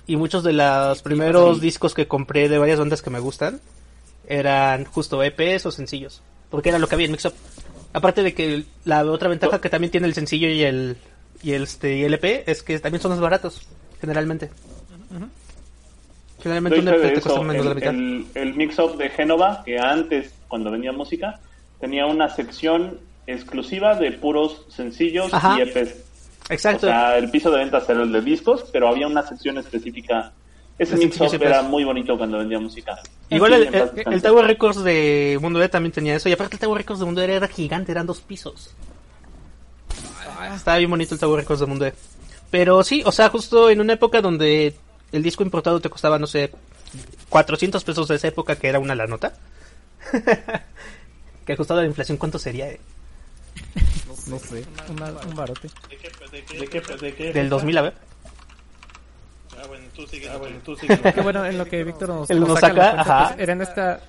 Y 0.07 0.17
muchos 0.17 0.43
de 0.43 0.53
los 0.53 1.01
primeros 1.01 1.61
discos 1.61 1.93
que 1.93 2.07
compré 2.07 2.47
de 2.49 2.59
varias 2.59 2.77
bandas 2.77 3.01
que 3.01 3.09
me 3.09 3.19
gustan 3.19 3.59
eran 4.27 4.85
justo 4.85 5.23
EPs 5.23 5.65
o 5.65 5.71
sencillos, 5.71 6.21
porque 6.49 6.69
era 6.69 6.79
lo 6.79 6.87
que 6.87 6.95
había 6.95 7.05
en 7.05 7.13
Mix 7.13 7.25
Up. 7.25 7.33
Aparte 7.93 8.21
de 8.21 8.33
que 8.33 8.65
la 8.83 9.05
otra 9.05 9.29
ventaja 9.29 9.61
que 9.61 9.69
también 9.69 9.91
tiene 9.91 10.07
el 10.07 10.13
sencillo 10.13 10.49
y 10.49 10.63
el 10.63 10.97
y 11.41 11.53
el 11.53 11.63
este 11.63 11.97
y 11.97 12.03
el 12.03 12.13
EP 12.13 12.43
es 12.47 12.63
que 12.63 12.79
también 12.79 13.01
son 13.01 13.11
más 13.11 13.19
baratos 13.19 13.61
generalmente. 14.01 14.51
Generalmente 16.45 16.79
un 16.79 16.85
Doy 16.85 16.93
fe 16.93 16.99
EP 16.99 17.01
de 17.01 17.07
te 17.07 17.21
cuesta 17.21 17.33
eso. 17.33 17.43
menos 17.43 17.65
de 17.65 17.69
la 17.81 17.89
El, 17.89 17.95
mitad. 17.97 18.39
el, 18.41 18.47
el 18.49 18.53
mix-up 18.53 18.97
de 18.97 19.09
Génova, 19.09 19.63
que 19.65 19.79
antes, 19.79 20.31
cuando 20.47 20.69
vendía 20.69 20.91
música, 20.91 21.39
tenía 21.79 22.05
una 22.05 22.29
sección 22.29 22.99
exclusiva 23.25 23.95
de 23.95 24.11
puros 24.11 24.63
sencillos 24.69 25.33
Ajá. 25.33 25.57
y 25.57 25.61
EPs. 25.63 25.95
Exacto. 26.49 26.85
O 26.85 26.89
sea, 26.91 27.17
el 27.17 27.31
piso 27.31 27.49
de 27.49 27.57
ventas 27.57 27.89
era 27.89 28.03
el 28.03 28.11
de 28.11 28.21
discos, 28.21 28.65
pero 28.71 28.87
había 28.87 29.07
una 29.07 29.25
sección 29.27 29.57
específica. 29.57 30.33
Ese 30.77 30.97
mix-up 30.97 31.29
y 31.41 31.43
era 31.43 31.63
muy 31.63 31.83
bonito 31.83 32.15
cuando 32.15 32.37
vendía 32.37 32.59
música. 32.59 32.99
Igual 33.31 33.53
el, 33.53 33.73
el, 33.73 33.91
el 34.13 34.21
Tower 34.21 34.45
Records 34.45 34.83
de 34.83 35.39
Mundo 35.41 35.63
E 35.63 35.67
también 35.69 35.93
tenía 35.93 36.15
eso. 36.15 36.29
Y 36.29 36.33
aparte 36.33 36.57
el 36.57 36.59
Tower 36.59 36.77
Records 36.77 36.99
de 36.99 37.05
Mundo 37.05 37.21
E 37.23 37.33
era 37.33 37.47
gigante, 37.47 37.91
eran 37.91 38.05
dos 38.05 38.21
pisos. 38.21 38.75
Estaba 40.53 40.77
bien 40.77 40.91
bonito 40.91 41.15
el 41.15 41.19
Tower 41.19 41.39
Records 41.39 41.61
de 41.61 41.65
Mundo 41.65 41.85
E. 41.87 41.93
Pero 42.51 42.83
sí, 42.83 43.01
o 43.05 43.11
sea, 43.11 43.29
justo 43.29 43.69
en 43.71 43.81
una 43.81 43.93
época 43.93 44.21
donde 44.21 44.75
el 45.15 45.23
disco 45.23 45.43
importado 45.43 45.79
te 45.79 45.89
costaba, 45.89 46.19
no 46.19 46.27
sé, 46.27 46.51
400 47.29 47.83
pesos 47.83 48.07
de 48.07 48.15
esa 48.15 48.27
época, 48.27 48.55
que 48.57 48.67
era 48.67 48.79
una 48.79 48.95
la 48.95 49.07
nota. 49.07 49.33
que 51.45 51.53
ajustado 51.53 51.79
a 51.79 51.83
la 51.83 51.89
inflación, 51.89 52.17
¿cuánto 52.17 52.37
sería? 52.39 52.69
eh? 52.69 52.79
No 54.27 54.39
sé, 54.39 54.65
una- 54.89 55.11
un 55.27 55.35
barote. 55.35 55.69
¿De 55.89 55.97
qué, 55.97 56.09
de 56.31 56.43
qué, 56.43 56.59
de 56.59 56.67
qué, 56.67 56.95
de 56.97 57.15
qué? 57.15 57.33
Del 57.33 57.49
2000, 57.49 57.77
a 57.77 57.81
ver. 57.83 57.93
Ah, 59.57 59.67
bueno, 59.67 59.85
tú 59.95 60.05
sigue. 60.07 60.29
Ah, 60.29 60.37
bueno, 60.37 60.57
tú 60.63 60.75
sigue. 60.75 60.97
Que 61.13 61.21
bueno, 61.21 61.45
en 61.45 61.57
lo 61.57 61.65
que 61.65 61.83
Víctor 61.83 62.09
nos, 62.09 62.29
nos 62.29 62.59
saca, 62.59 62.59
saca, 62.59 62.73
cuenta, 62.73 63.01
ajá. 63.01 63.27
pues, 63.29 63.39
era 63.39 63.53
en 63.53 63.61
esta 63.61 64.01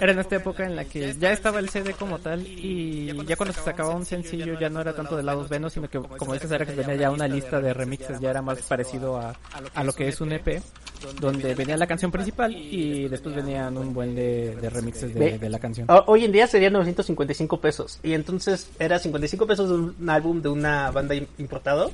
era 0.00 0.12
en 0.12 0.18
esta 0.18 0.36
época 0.36 0.64
en 0.64 0.76
la 0.76 0.84
que 0.84 1.14
ya 1.14 1.32
estaba 1.32 1.58
el 1.58 1.68
CD 1.68 1.92
como 1.94 2.18
tal 2.18 2.46
y 2.46 3.12
ya 3.26 3.36
cuando 3.36 3.52
se 3.52 3.60
sacaba 3.62 3.94
un 3.94 4.04
sencillo 4.04 4.58
ya 4.58 4.68
no 4.68 4.80
era 4.80 4.94
tanto 4.94 5.16
de 5.16 5.22
lados 5.22 5.48
B, 5.48 5.60
sino 5.70 5.88
que 5.88 5.98
como 6.00 6.32
dices 6.34 6.50
era 6.50 6.64
que 6.66 6.72
venía 6.72 6.94
ya 6.96 7.10
una 7.10 7.28
lista 7.28 7.60
de 7.60 7.72
remixes, 7.74 8.20
ya 8.20 8.30
era 8.30 8.42
más 8.42 8.60
parecido 8.62 9.16
a, 9.18 9.34
a 9.74 9.84
lo 9.84 9.92
que 9.92 10.08
es 10.08 10.20
un 10.20 10.32
EP, 10.32 10.62
donde 11.20 11.54
venía 11.54 11.76
la 11.76 11.86
canción 11.86 12.10
principal 12.10 12.54
y 12.56 13.08
después 13.08 13.34
venían 13.34 13.76
un 13.76 13.92
buen 13.92 14.14
de, 14.14 14.56
de 14.56 14.70
remixes 14.70 15.14
de, 15.14 15.38
de 15.38 15.48
la 15.50 15.58
canción. 15.58 15.86
Ho- 15.90 16.04
Hoy 16.06 16.24
en 16.24 16.32
día 16.32 16.46
sería 16.46 16.70
955 16.70 17.60
pesos. 17.60 17.98
Y 18.02 18.12
entonces 18.14 18.68
era 18.78 18.98
55 18.98 19.46
pesos 19.46 19.68
de 19.68 19.74
un 19.76 20.10
álbum 20.10 20.40
de 20.42 20.48
una 20.48 20.90
banda 20.90 21.14
im- 21.14 21.26
importado 21.38 21.90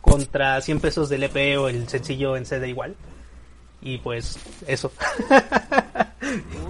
contra 0.00 0.60
100 0.60 0.80
pesos 0.80 1.08
del 1.08 1.22
EP 1.24 1.58
o 1.58 1.68
el 1.68 1.88
sencillo 1.88 2.36
en 2.36 2.46
CD 2.46 2.68
igual. 2.68 2.94
Y 3.82 3.98
pues 3.98 4.38
eso. 4.66 4.92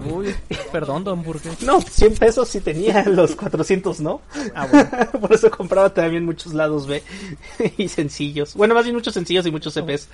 Uy, 0.09 0.35
perdón, 0.71 1.02
Don 1.02 1.23
Burger. 1.23 1.52
No, 1.62 1.81
100 1.81 2.14
pesos 2.17 2.49
sí 2.49 2.61
tenía, 2.61 3.05
los 3.07 3.35
400 3.35 4.00
no. 4.00 4.23
Ah, 4.55 4.67
bueno. 4.67 4.90
Por 5.21 5.33
eso 5.33 5.50
compraba 5.50 5.93
también 5.93 6.25
muchos 6.25 6.55
lados 6.55 6.87
B 6.87 7.02
y 7.76 7.88
sencillos. 7.88 8.55
Bueno, 8.55 8.75
más 8.75 8.85
bien 8.85 8.95
muchos 8.95 9.14
sencillos 9.14 9.45
y 9.47 9.50
muchos 9.50 9.76
EPs. 9.76 10.09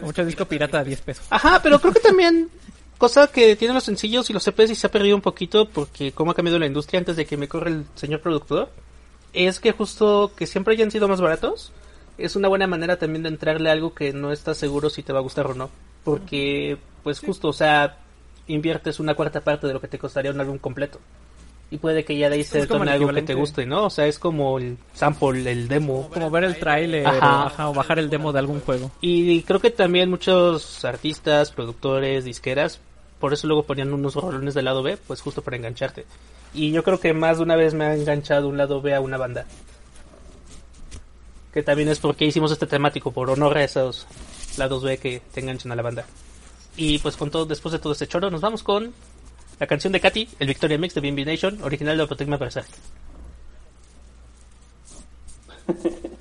Mucho 0.00 0.24
disco 0.24 0.46
pirata 0.46 0.78
a 0.78 0.84
10 0.84 1.00
pesos. 1.02 1.26
Ajá, 1.28 1.60
pero 1.62 1.78
creo 1.78 1.92
que 1.92 2.00
también 2.00 2.48
cosa 2.96 3.26
que 3.26 3.56
tienen 3.56 3.74
los 3.74 3.84
sencillos 3.84 4.30
y 4.30 4.32
los 4.32 4.46
EPs 4.46 4.70
y 4.70 4.74
se 4.74 4.86
ha 4.86 4.90
perdido 4.90 5.16
un 5.16 5.22
poquito 5.22 5.68
porque 5.68 6.12
cómo 6.12 6.30
ha 6.30 6.34
cambiado 6.34 6.58
la 6.58 6.66
industria 6.66 7.00
antes 7.00 7.16
de 7.16 7.26
que 7.26 7.36
me 7.36 7.48
corra 7.48 7.68
el 7.68 7.84
señor 7.94 8.20
productor, 8.20 8.70
es 9.34 9.60
que 9.60 9.72
justo 9.72 10.32
que 10.34 10.46
siempre 10.46 10.74
hayan 10.74 10.90
sido 10.90 11.08
más 11.08 11.20
baratos 11.20 11.72
es 12.22 12.36
una 12.36 12.48
buena 12.48 12.66
manera 12.66 12.96
también 12.96 13.24
de 13.24 13.28
entrarle 13.28 13.68
a 13.68 13.72
algo 13.72 13.94
que 13.94 14.12
no 14.12 14.32
estás 14.32 14.56
seguro 14.56 14.90
si 14.90 15.02
te 15.02 15.12
va 15.12 15.18
a 15.18 15.22
gustar 15.22 15.46
o 15.48 15.54
no. 15.54 15.70
Porque, 16.04 16.78
pues 17.02 17.20
justo, 17.20 17.48
o 17.48 17.52
sea, 17.52 17.98
inviertes 18.46 19.00
una 19.00 19.14
cuarta 19.14 19.40
parte 19.40 19.66
de 19.66 19.72
lo 19.72 19.80
que 19.80 19.88
te 19.88 19.98
costaría 19.98 20.30
un 20.30 20.40
álbum 20.40 20.58
completo. 20.58 21.00
Y 21.70 21.78
puede 21.78 22.04
que 22.04 22.16
ya 22.16 22.28
de 22.28 22.36
ahí 22.36 22.44
se 22.44 22.66
torne 22.66 22.90
algo 22.90 23.08
que 23.12 23.22
te 23.22 23.34
guste, 23.34 23.64
¿no? 23.64 23.86
O 23.86 23.90
sea, 23.90 24.06
es 24.06 24.18
como 24.18 24.58
el 24.58 24.76
sample, 24.92 25.50
el 25.50 25.68
demo. 25.68 26.10
Como 26.12 26.30
ver 26.30 26.44
el 26.44 27.06
Ajá. 27.06 27.46
ajá, 27.46 27.70
o 27.70 27.74
bajar 27.74 27.98
el 27.98 28.10
demo 28.10 28.32
de 28.32 28.38
algún 28.40 28.60
juego. 28.60 28.90
Y 29.00 29.42
creo 29.42 29.58
que 29.58 29.70
también 29.70 30.10
muchos 30.10 30.84
artistas, 30.84 31.50
productores, 31.50 32.24
disqueras, 32.24 32.78
por 33.18 33.32
eso 33.32 33.46
luego 33.46 33.62
ponían 33.62 33.92
unos 33.92 34.14
rolones 34.14 34.52
del 34.52 34.66
lado 34.66 34.82
B, 34.82 34.98
pues 35.06 35.22
justo 35.22 35.42
para 35.42 35.56
engancharte. 35.56 36.04
Y 36.54 36.72
yo 36.72 36.84
creo 36.84 37.00
que 37.00 37.14
más 37.14 37.38
de 37.38 37.44
una 37.44 37.56
vez 37.56 37.72
me 37.72 37.86
ha 37.86 37.94
enganchado 37.94 38.48
un 38.48 38.58
lado 38.58 38.82
B 38.82 38.94
a 38.94 39.00
una 39.00 39.16
banda. 39.16 39.46
Que 41.52 41.62
también 41.62 41.88
es 41.88 41.98
porque 41.98 42.24
hicimos 42.24 42.50
este 42.52 42.66
temático, 42.66 43.10
por 43.12 43.28
honor 43.30 43.58
a 43.58 43.64
esos 43.64 44.06
lados 44.56 44.82
B 44.82 44.98
que 44.98 45.20
te 45.32 45.40
enganchan 45.40 45.70
a 45.72 45.76
la 45.76 45.82
banda. 45.82 46.04
Y 46.76 46.98
pues 47.00 47.16
con 47.16 47.30
todo, 47.30 47.44
después 47.44 47.72
de 47.72 47.78
todo 47.78 47.92
este 47.92 48.06
choro, 48.06 48.30
nos 48.30 48.40
vamos 48.40 48.62
con 48.62 48.92
la 49.60 49.66
canción 49.66 49.92
de 49.92 50.00
Katy, 50.00 50.28
el 50.38 50.48
Victoria 50.48 50.78
Mix 50.78 50.94
de 50.94 51.00
BNB 51.02 51.26
Nation, 51.26 51.62
original 51.62 51.98
de 51.98 52.06
Protecma 52.06 52.36
Berserk. 52.38 52.66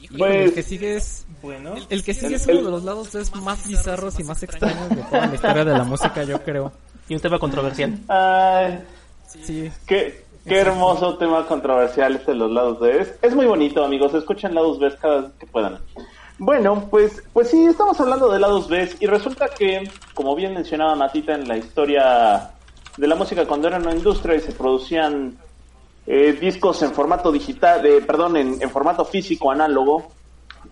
Híjole, 0.00 0.18
Pues- 0.18 0.44
el 0.48 0.54
que 0.54 0.62
sigue 0.62 0.96
es... 0.96 1.24
Bueno, 1.40 1.74
El 1.88 2.02
que 2.02 2.14
sigue 2.14 2.34
es 2.34 2.46
uno 2.48 2.62
de 2.64 2.70
los 2.70 2.82
lados 2.84 3.14
es 3.14 3.32
más 3.36 3.66
bizarros 3.68 4.18
y 4.18 4.24
más 4.24 4.42
extraños 4.42 4.88
de 4.88 4.96
toda 4.96 5.26
la 5.28 5.34
historia 5.36 5.64
de 5.64 5.70
la 5.72 5.84
música, 5.84 6.24
yo 6.24 6.42
creo. 6.42 6.72
Y 7.08 7.14
un 7.14 7.20
tema 7.20 7.38
controversial. 7.38 7.96
Ay, 8.08 8.80
Sí. 9.28 9.70
qué, 9.86 10.24
qué 10.48 10.58
hermoso 10.58 11.16
tema 11.18 11.46
controversial 11.46 12.16
este 12.16 12.32
de 12.32 12.38
los 12.38 12.50
lados 12.50 12.80
B. 12.80 13.00
Es, 13.00 13.14
es 13.22 13.34
muy 13.34 13.46
bonito, 13.46 13.84
amigos. 13.84 14.14
Escuchen 14.14 14.54
lados 14.54 14.78
B 14.78 14.90
cada 15.00 15.20
vez 15.22 15.30
que 15.38 15.46
puedan. 15.46 15.78
Bueno, 16.38 16.86
pues, 16.90 17.22
pues 17.32 17.50
sí, 17.50 17.66
estamos 17.66 17.98
hablando 18.00 18.30
de 18.30 18.38
lados 18.38 18.68
B 18.68 18.88
y 19.00 19.06
resulta 19.06 19.48
que, 19.48 19.90
como 20.14 20.34
bien 20.36 20.54
mencionaba 20.54 20.94
Matita 20.94 21.34
en 21.34 21.48
la 21.48 21.56
historia 21.56 22.50
de 22.96 23.06
la 23.06 23.14
música 23.14 23.44
cuando 23.46 23.68
era 23.68 23.78
una 23.78 23.92
industria 23.94 24.36
y 24.36 24.40
se 24.40 24.52
producían 24.52 25.36
eh, 26.06 26.32
discos 26.40 26.80
en 26.82 26.92
formato 26.92 27.30
digital, 27.32 27.84
eh, 27.86 28.00
perdón, 28.06 28.36
en, 28.36 28.62
en 28.62 28.70
formato 28.70 29.04
físico 29.04 29.50
análogo, 29.50 30.10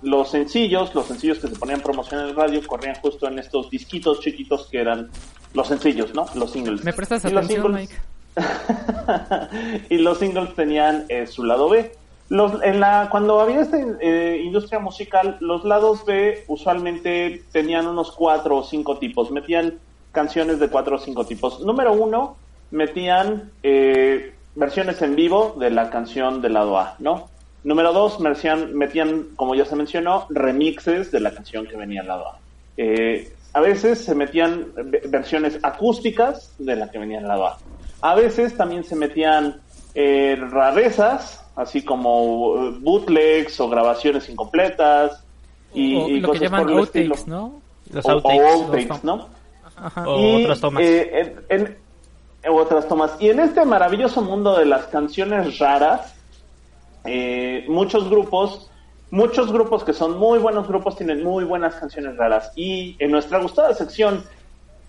los 0.03 0.31
sencillos, 0.31 0.95
los 0.95 1.07
sencillos 1.07 1.39
que 1.39 1.49
se 1.49 1.57
ponían 1.57 1.81
promoción 1.81 2.21
en 2.21 2.29
el 2.29 2.37
radio 2.37 2.61
corrían 2.67 2.95
justo 2.97 3.27
en 3.29 3.39
estos 3.39 3.69
disquitos 3.71 4.21
chiquitos 4.21 4.69
que 4.71 4.81
eran 4.81 5.11
los 5.53 5.67
sencillos, 5.69 6.15
¿no? 6.15 6.27
Los 6.35 6.51
singles. 6.53 6.85
¿Me 6.85 6.93
prestas 6.93 7.25
Y 7.25 7.31
los 7.31 7.45
atención, 7.45 7.73
singles- 7.73 7.81
Mike? 7.91 8.03
y 9.91 9.99
los 9.99 10.19
singles 10.19 10.55
tenían 10.55 11.07
eh, 11.09 11.27
su 11.27 11.45
lado 11.45 11.69
B. 11.69 11.93
Cuando 13.11 13.41
había 13.41 13.61
esta 13.61 13.79
eh, 14.01 14.41
industria 14.43 14.79
musical, 14.81 15.37
los 15.41 15.65
lados 15.65 16.05
B 16.05 16.45
usualmente 16.49 17.45
tenían 17.53 17.87
unos 17.87 18.13
cuatro 18.13 18.59
o 18.59 18.63
cinco 18.65 18.99
tipos. 18.99 19.31
Metían 19.31 19.81
canciones 20.13 20.59
de 20.59 20.69
cuatro 20.69 20.97
o 20.97 20.99
cinco 20.99 21.25
tipos. 21.25 21.61
Número 21.61 21.93
uno, 21.93 22.37
metían 22.71 23.53
eh, 23.63 24.35
versiones 24.55 25.01
en 25.03 25.15
vivo 25.15 25.55
de 25.59 25.71
la 25.71 25.91
canción 25.91 26.43
del 26.43 26.55
lado 26.55 26.79
A, 26.79 26.97
¿no? 26.99 27.31
Número 27.63 27.93
dos, 27.93 28.19
metían, 28.21 29.35
como 29.37 29.55
ya 29.55 29.65
se 29.65 29.77
mencionó, 29.77 30.27
remixes 30.31 31.11
de 31.11 31.21
la 31.21 31.33
canción 31.33 31.67
que 31.67 31.77
venía 31.77 32.01
al 32.01 32.09
lado 32.09 32.29
A. 32.29 32.41
Eh, 32.77 33.33
a 33.53 33.61
veces 33.61 34.05
se 34.05 34.15
metían 34.15 34.73
ve- 34.77 35.03
versiones 35.09 35.59
acústicas 35.63 36.55
de 36.59 36.77
la 36.77 36.91
que 36.91 36.99
venía 36.99 37.19
al 37.19 37.29
lado 37.29 37.47
A. 37.47 37.59
A 38.11 38.15
veces 38.15 38.57
también 38.57 38.85
se 38.85 38.95
metían 38.95 39.61
eh, 39.95 40.37
rarezas, 40.51 41.45
así 41.57 41.83
como 41.83 42.55
eh, 42.69 42.75
bootlegs 42.81 43.59
o 43.61 43.69
grabaciones 43.69 44.29
incompletas 44.29 45.25
y, 45.75 45.97
o 45.97 46.09
y 46.09 46.21
lo 46.21 46.29
que 46.33 46.39
cosas 46.39 46.43
llaman 46.43 46.63
por 46.67 46.79
outtakes, 46.79 47.27
¿no? 47.27 47.61
Los 47.91 48.05
O- 48.05 48.09
o 48.09 48.13
outtakes. 48.15 48.89
los- 48.89 49.05
¿no? 49.05 49.29
Ajá. 49.77 50.09
O 50.09 50.19
Y, 50.21 50.45
otras 50.45 50.61
tomas. 50.61 50.83
eh, 50.85 51.37
en- 51.49 51.65
en 52.45 52.53
otras 52.53 52.87
tomas. 52.87 53.11
Y 53.19 53.29
en 53.31 53.41
este 53.41 53.65
maravilloso 53.65 54.23
mundo 54.23 54.57
de 54.57 54.67
las 54.67 54.85
canciones 54.87 55.59
raras, 55.59 56.15
eh, 57.05 57.65
muchos 57.69 58.09
grupos, 58.09 58.71
muchos 59.11 59.53
grupos 59.53 59.83
que 59.83 59.93
son 59.93 60.17
muy 60.19 60.39
buenos 60.39 60.69
grupos 60.69 60.97
tienen 60.97 61.25
muy 61.25 61.43
buenas 61.45 61.75
canciones 61.75 62.17
raras. 62.17 62.53
Y 62.55 62.95
en 63.01 63.11
nuestra 63.11 63.39
gustada 63.41 63.75
sección 63.75 64.23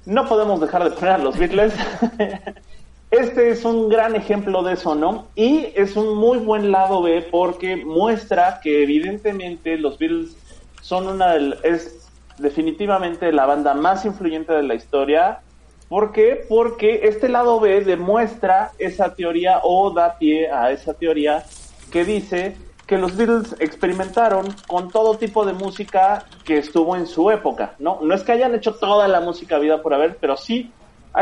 no 0.06 0.28
podemos 0.28 0.62
dejar 0.62 0.84
de 0.84 0.92
poner 0.92 1.14
a 1.16 1.18
los 1.18 1.36
Beatles. 1.38 1.74
Este 3.10 3.52
es 3.52 3.64
un 3.64 3.88
gran 3.88 4.16
ejemplo 4.16 4.64
de 4.64 4.74
eso, 4.74 4.94
¿no? 4.94 5.28
Y 5.36 5.68
es 5.76 5.96
un 5.96 6.18
muy 6.18 6.40
buen 6.40 6.72
lado 6.72 7.02
B 7.02 7.26
porque 7.32 7.78
muestra 7.78 8.60
que 8.62 8.84
evidentemente 8.84 9.78
los 9.78 9.98
Beatles 9.98 10.36
son 10.82 11.08
una 11.08 11.34
del- 11.34 11.58
es 11.64 12.10
definitivamente 12.38 13.32
la 13.32 13.46
banda 13.46 13.74
más 13.74 14.04
influyente 14.06 14.52
de 14.54 14.64
la 14.64 14.76
historia. 14.76 15.40
¿Por 15.88 16.12
qué? 16.12 16.46
Porque 16.50 17.02
este 17.04 17.30
lado 17.30 17.62
B 17.62 17.82
demuestra 17.82 18.72
esa 18.78 19.16
teoría 19.16 19.62
o 19.64 19.92
da 19.92 20.18
pie 20.18 20.52
a 20.52 20.72
esa 20.72 20.94
teoría 20.94 21.46
que 21.92 22.04
dice 22.04 22.58
que 22.86 22.98
los 22.98 23.16
Beatles 23.16 23.56
experimentaron 23.60 24.48
con 24.68 24.92
todo 24.92 25.18
tipo 25.18 25.46
de 25.46 25.54
música 25.54 26.26
que 26.46 26.58
estuvo 26.58 26.96
en 26.96 27.08
su 27.08 27.32
época, 27.32 27.76
¿no? 27.80 28.00
No 28.02 28.14
es 28.14 28.24
que 28.24 28.34
hayan 28.34 28.54
hecho 28.54 28.76
toda 28.76 29.08
la 29.08 29.22
música 29.22 29.60
vida 29.60 29.82
por 29.82 29.94
haber, 29.94 30.18
pero 30.18 30.36
sí 30.36 30.72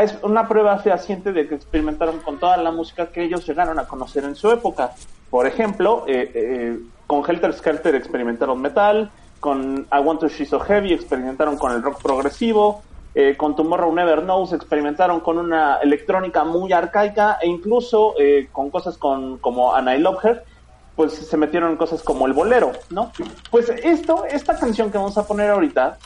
es 0.02 0.16
una 0.22 0.48
prueba 0.48 0.78
fehaciente 0.78 1.32
de 1.32 1.48
que 1.48 1.54
experimentaron 1.54 2.18
con 2.20 2.38
toda 2.38 2.56
la 2.56 2.70
música 2.70 3.06
que 3.06 3.24
ellos 3.24 3.46
llegaron 3.46 3.78
a 3.78 3.86
conocer 3.86 4.24
en 4.24 4.34
su 4.34 4.50
época. 4.50 4.92
Por 5.30 5.46
ejemplo, 5.46 6.04
eh, 6.06 6.30
eh, 6.34 6.78
con 7.06 7.22
Helter 7.28 7.52
Skelter 7.52 7.94
experimentaron 7.94 8.60
metal, 8.60 9.10
con 9.40 9.86
I 9.92 9.98
Want 9.98 10.20
to 10.20 10.28
She's 10.28 10.48
So 10.48 10.60
Heavy 10.60 10.92
experimentaron 10.92 11.56
con 11.56 11.72
el 11.72 11.82
rock 11.82 12.02
progresivo, 12.02 12.82
eh, 13.14 13.34
con 13.36 13.56
Tomorrow 13.56 13.94
Never 13.94 14.20
Knows 14.22 14.52
experimentaron 14.52 15.20
con 15.20 15.38
una 15.38 15.78
electrónica 15.78 16.44
muy 16.44 16.72
arcaica 16.74 17.38
e 17.40 17.48
incluso 17.48 18.14
eh, 18.18 18.48
con 18.52 18.70
cosas 18.70 18.98
con, 18.98 19.38
como 19.38 19.74
And 19.74 19.88
I 19.88 19.98
Love 19.98 20.22
Her, 20.22 20.44
pues 20.94 21.14
se 21.14 21.36
metieron 21.36 21.70
en 21.70 21.76
cosas 21.76 22.02
como 22.02 22.26
el 22.26 22.34
bolero, 22.34 22.72
¿no? 22.90 23.12
Pues 23.50 23.70
esto, 23.70 24.24
esta 24.26 24.58
canción 24.58 24.90
que 24.90 24.98
vamos 24.98 25.16
a 25.16 25.26
poner 25.26 25.50
ahorita, 25.50 25.96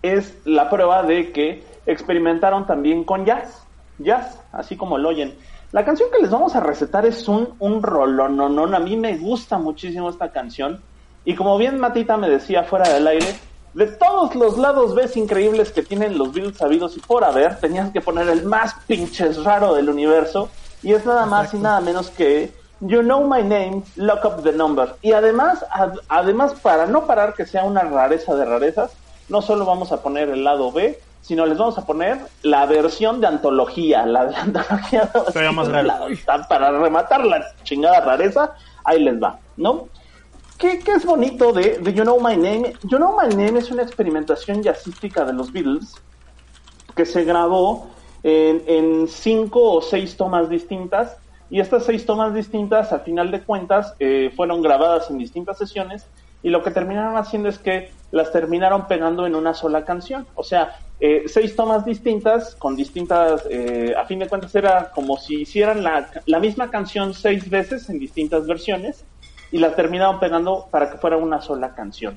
es 0.00 0.38
la 0.44 0.70
prueba 0.70 1.02
de 1.02 1.32
que 1.32 1.64
experimentaron 1.86 2.66
también 2.66 3.04
con 3.04 3.24
jazz, 3.24 3.66
jazz, 3.98 4.40
así 4.52 4.76
como 4.76 4.98
lo 4.98 5.08
oyen. 5.08 5.36
La 5.72 5.84
canción 5.84 6.10
que 6.10 6.20
les 6.22 6.30
vamos 6.30 6.54
a 6.56 6.60
recetar 6.60 7.06
es 7.06 7.26
un, 7.28 7.54
un 7.58 7.82
rolón, 7.82 8.36
no, 8.36 8.48
no, 8.48 8.64
a 8.76 8.80
mí 8.80 8.96
me 8.96 9.16
gusta 9.16 9.58
muchísimo 9.58 10.08
esta 10.10 10.30
canción. 10.30 10.82
Y 11.24 11.34
como 11.34 11.58
bien 11.58 11.80
Matita 11.80 12.16
me 12.16 12.28
decía 12.28 12.62
fuera 12.64 12.88
del 12.88 13.06
aire, 13.06 13.40
de 13.74 13.86
todos 13.88 14.34
los 14.34 14.56
lados 14.58 14.94
ves 14.94 15.16
increíbles 15.16 15.72
que 15.72 15.82
tienen 15.82 16.16
los 16.16 16.32
Beatles 16.32 16.56
sabidos 16.56 16.96
y 16.96 17.00
por 17.00 17.24
haber, 17.24 17.58
tenías 17.58 17.90
que 17.90 18.00
poner 18.00 18.28
el 18.28 18.44
más 18.44 18.74
pinches 18.86 19.42
raro 19.44 19.74
del 19.74 19.90
universo. 19.90 20.48
Y 20.82 20.92
es 20.92 21.04
nada 21.04 21.26
más 21.26 21.52
y 21.52 21.58
nada 21.58 21.80
menos 21.80 22.10
que 22.10 22.52
You 22.80 23.00
Know 23.00 23.26
My 23.26 23.42
Name, 23.42 23.82
Lock 23.96 24.24
Up 24.24 24.42
the 24.44 24.52
Number. 24.52 24.94
Y 25.02 25.12
además, 25.12 25.64
ad- 25.70 25.98
además 26.08 26.54
para 26.62 26.86
no 26.86 27.06
parar 27.06 27.34
que 27.34 27.44
sea 27.44 27.64
una 27.64 27.80
rareza 27.82 28.34
de 28.36 28.44
rarezas, 28.44 28.92
no 29.28 29.42
solo 29.42 29.64
vamos 29.64 29.90
a 29.92 30.00
poner 30.02 30.28
el 30.28 30.44
lado 30.44 30.70
B, 30.70 30.98
sino 31.26 31.44
les 31.44 31.58
vamos 31.58 31.76
a 31.76 31.84
poner 31.84 32.20
la 32.42 32.66
versión 32.66 33.20
de 33.20 33.26
antología, 33.26 34.06
la 34.06 34.26
de 34.26 34.36
antología. 34.36 35.10
Todavía 35.12 35.50
más 35.50 35.66
la- 35.68 36.46
para 36.48 36.70
rematar 36.78 37.24
la 37.26 37.44
chingada 37.64 38.00
rareza, 38.00 38.54
ahí 38.84 39.02
les 39.02 39.20
va, 39.20 39.40
¿no? 39.56 39.88
¿Qué, 40.56 40.84
qué 40.84 40.92
es 40.92 41.04
bonito 41.04 41.52
de, 41.52 41.78
de 41.78 41.92
You 41.92 42.04
Know 42.04 42.20
My 42.20 42.36
Name? 42.36 42.78
You 42.84 42.98
Know 42.98 43.16
My 43.20 43.28
Name 43.34 43.58
es 43.58 43.70
una 43.72 43.82
experimentación 43.82 44.62
jazzística 44.62 45.24
de 45.24 45.32
los 45.32 45.50
Beatles 45.52 46.00
que 46.94 47.04
se 47.04 47.24
grabó 47.24 47.90
en, 48.22 48.62
en 48.68 49.08
cinco 49.08 49.72
o 49.72 49.82
seis 49.82 50.16
tomas 50.16 50.48
distintas 50.48 51.18
y 51.50 51.58
estas 51.60 51.84
seis 51.84 52.06
tomas 52.06 52.32
distintas 52.34 52.92
a 52.92 53.00
final 53.00 53.32
de 53.32 53.42
cuentas 53.44 53.94
eh, 53.98 54.32
fueron 54.36 54.62
grabadas 54.62 55.10
en 55.10 55.18
distintas 55.18 55.58
sesiones 55.58 56.08
y 56.46 56.50
lo 56.50 56.62
que 56.62 56.70
terminaron 56.70 57.16
haciendo 57.16 57.48
es 57.48 57.58
que 57.58 57.90
las 58.12 58.30
terminaron 58.30 58.86
pegando 58.86 59.26
en 59.26 59.34
una 59.34 59.52
sola 59.52 59.84
canción. 59.84 60.28
O 60.36 60.44
sea, 60.44 60.78
eh, 61.00 61.24
seis 61.26 61.56
tomas 61.56 61.84
distintas 61.84 62.54
con 62.54 62.76
distintas, 62.76 63.44
eh, 63.50 63.92
a 63.98 64.04
fin 64.04 64.20
de 64.20 64.28
cuentas 64.28 64.54
era 64.54 64.92
como 64.92 65.16
si 65.16 65.40
hicieran 65.40 65.82
la, 65.82 66.08
la 66.24 66.38
misma 66.38 66.70
canción 66.70 67.14
seis 67.14 67.50
veces 67.50 67.90
en 67.90 67.98
distintas 67.98 68.46
versiones 68.46 69.04
y 69.50 69.58
la 69.58 69.74
terminaron 69.74 70.20
pegando 70.20 70.68
para 70.70 70.88
que 70.88 70.98
fuera 70.98 71.16
una 71.16 71.40
sola 71.40 71.74
canción. 71.74 72.16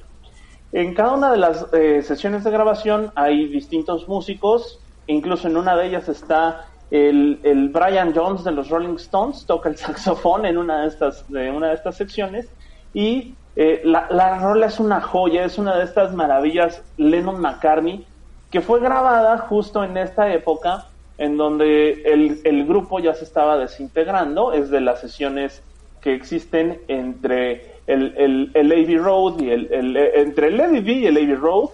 En 0.73 0.93
cada 0.93 1.13
una 1.13 1.31
de 1.31 1.37
las 1.37 1.65
eh, 1.73 2.03
sesiones 2.03 2.43
de 2.43 2.51
grabación 2.51 3.11
hay 3.15 3.47
distintos 3.47 4.07
músicos, 4.07 4.79
incluso 5.07 5.47
en 5.47 5.57
una 5.57 5.75
de 5.75 5.87
ellas 5.87 6.07
está 6.07 6.67
el, 6.91 7.39
el, 7.41 7.69
Brian 7.69 8.13
Jones 8.13 8.43
de 8.43 8.51
los 8.51 8.69
Rolling 8.69 8.97
Stones, 8.97 9.47
toca 9.47 9.69
el 9.69 9.77
saxofón 9.77 10.45
en 10.45 10.59
una 10.59 10.81
de 10.81 10.87
estas, 10.87 11.27
de 11.29 11.49
una 11.49 11.69
de 11.69 11.73
estas 11.73 11.97
secciones, 11.97 12.47
y 12.93 13.33
eh, 13.61 13.81
la, 13.83 14.07
la 14.09 14.39
rola 14.39 14.67
es 14.67 14.79
una 14.79 15.01
joya, 15.01 15.43
es 15.43 15.57
una 15.57 15.75
de 15.75 15.83
estas 15.83 16.13
maravillas 16.13 16.81
Lennon 16.95 17.41
McCartney, 17.41 18.05
que 18.49 18.61
fue 18.61 18.79
grabada 18.79 19.37
justo 19.37 19.83
en 19.83 19.97
esta 19.97 20.33
época 20.33 20.85
en 21.17 21.35
donde 21.35 22.03
el, 22.05 22.65
grupo 22.65 23.01
ya 23.01 23.13
se 23.13 23.25
estaba 23.25 23.57
desintegrando, 23.57 24.53
es 24.53 24.69
de 24.69 24.79
las 24.79 25.01
sesiones 25.01 25.61
que 25.99 26.13
existen 26.13 26.79
entre 26.87 27.73
el, 27.85 28.13
el, 28.15 28.51
el 28.53 28.71
Abbey 28.71 28.97
Road 28.97 29.41
y 29.41 29.49
el, 29.49 29.73
el, 29.73 29.97
entre 29.97 30.47
el 30.47 30.87
y 30.87 31.05
el 31.07 31.17
Abbey 31.17 31.35
Road, 31.35 31.71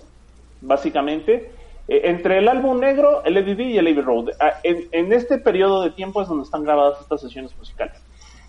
básicamente, 0.61 1.51
eh, 1.87 2.01
entre 2.05 2.39
el 2.39 2.47
álbum 2.47 2.79
negro, 2.79 3.23
el 3.25 3.35
Lady 3.35 3.53
B 3.53 3.63
y 3.65 3.77
el 3.77 3.85
Abbey 3.85 4.01
Road. 4.01 4.29
Ah, 4.39 4.53
en, 4.63 4.87
en, 4.91 5.13
este 5.13 5.37
periodo 5.37 5.83
de 5.83 5.91
tiempo 5.91 6.23
es 6.23 6.27
donde 6.27 6.45
están 6.45 6.63
grabadas 6.63 6.99
estas 6.99 7.21
sesiones 7.21 7.55
musicales. 7.55 8.01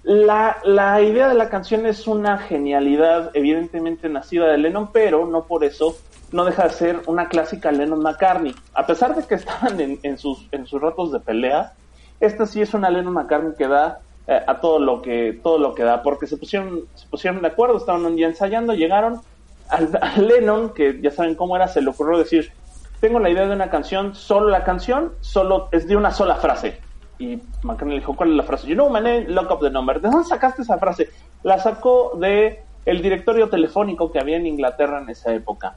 La, 0.06 0.58
la 0.62 1.02
idea 1.02 1.28
de 1.28 1.34
la 1.34 1.48
canción 1.48 1.84
es 1.84 2.06
una 2.06 2.38
genialidad, 2.38 3.32
evidentemente 3.34 4.08
nacida 4.08 4.46
de 4.46 4.56
Lennon, 4.56 4.92
pero 4.92 5.26
no 5.26 5.46
por 5.46 5.64
eso 5.64 5.96
no 6.30 6.44
deja 6.44 6.62
de 6.68 6.70
ser 6.70 7.00
una 7.06 7.28
clásica 7.28 7.72
Lennon 7.72 7.98
McCartney. 7.98 8.54
A 8.72 8.86
pesar 8.86 9.16
de 9.16 9.24
que 9.24 9.34
estaban 9.34 9.80
en, 9.80 9.98
en 10.04 10.16
sus, 10.16 10.46
en 10.52 10.64
sus 10.64 10.80
ratos 10.80 11.10
de 11.10 11.18
pelea, 11.18 11.72
esta 12.20 12.46
sí 12.46 12.62
es 12.62 12.72
una 12.72 12.88
Lennon 12.88 13.14
McCartney 13.14 13.54
que 13.58 13.66
da 13.66 13.98
eh, 14.28 14.40
a 14.46 14.60
todo 14.60 14.78
lo 14.78 15.02
que 15.02 15.40
todo 15.42 15.58
lo 15.58 15.74
que 15.74 15.82
da 15.82 16.04
porque 16.04 16.28
se 16.28 16.36
pusieron 16.36 16.82
se 16.94 17.08
pusieron 17.08 17.42
de 17.42 17.48
acuerdo 17.48 17.76
estaban 17.76 18.04
un 18.04 18.14
día 18.14 18.28
ensayando 18.28 18.74
llegaron 18.74 19.20
al, 19.68 19.90
a 20.02 20.20
Lennon 20.20 20.70
que 20.70 21.00
ya 21.00 21.10
saben 21.10 21.34
cómo 21.34 21.56
era 21.56 21.66
se 21.66 21.82
le 21.82 21.90
ocurrió 21.90 22.18
decir 22.18 22.52
tengo 23.00 23.18
la 23.18 23.28
idea 23.28 23.46
de 23.46 23.52
una 23.54 23.70
canción 23.70 24.14
solo 24.14 24.50
la 24.50 24.62
canción 24.62 25.12
solo 25.20 25.68
es 25.72 25.86
de 25.88 25.96
una 25.96 26.12
sola 26.12 26.36
frase 26.36 26.80
y 27.18 27.40
McCartney 27.62 27.94
le 27.94 28.00
dijo 28.00 28.14
cuál 28.14 28.30
es 28.30 28.36
la 28.36 28.42
frase 28.42 28.66
you 28.66 28.74
know 28.74 28.88
my 28.88 29.00
name 29.00 29.26
look 29.28 29.50
up 29.50 29.60
the 29.60 29.70
number 29.70 30.00
de 30.00 30.08
dónde 30.08 30.28
sacaste 30.28 30.62
esa 30.62 30.78
frase 30.78 31.10
la 31.42 31.58
sacó 31.58 32.16
de 32.20 32.62
el 32.84 33.02
directorio 33.02 33.48
telefónico 33.48 34.12
que 34.12 34.20
había 34.20 34.36
en 34.36 34.46
Inglaterra 34.46 35.00
en 35.00 35.10
esa 35.10 35.34
época 35.34 35.76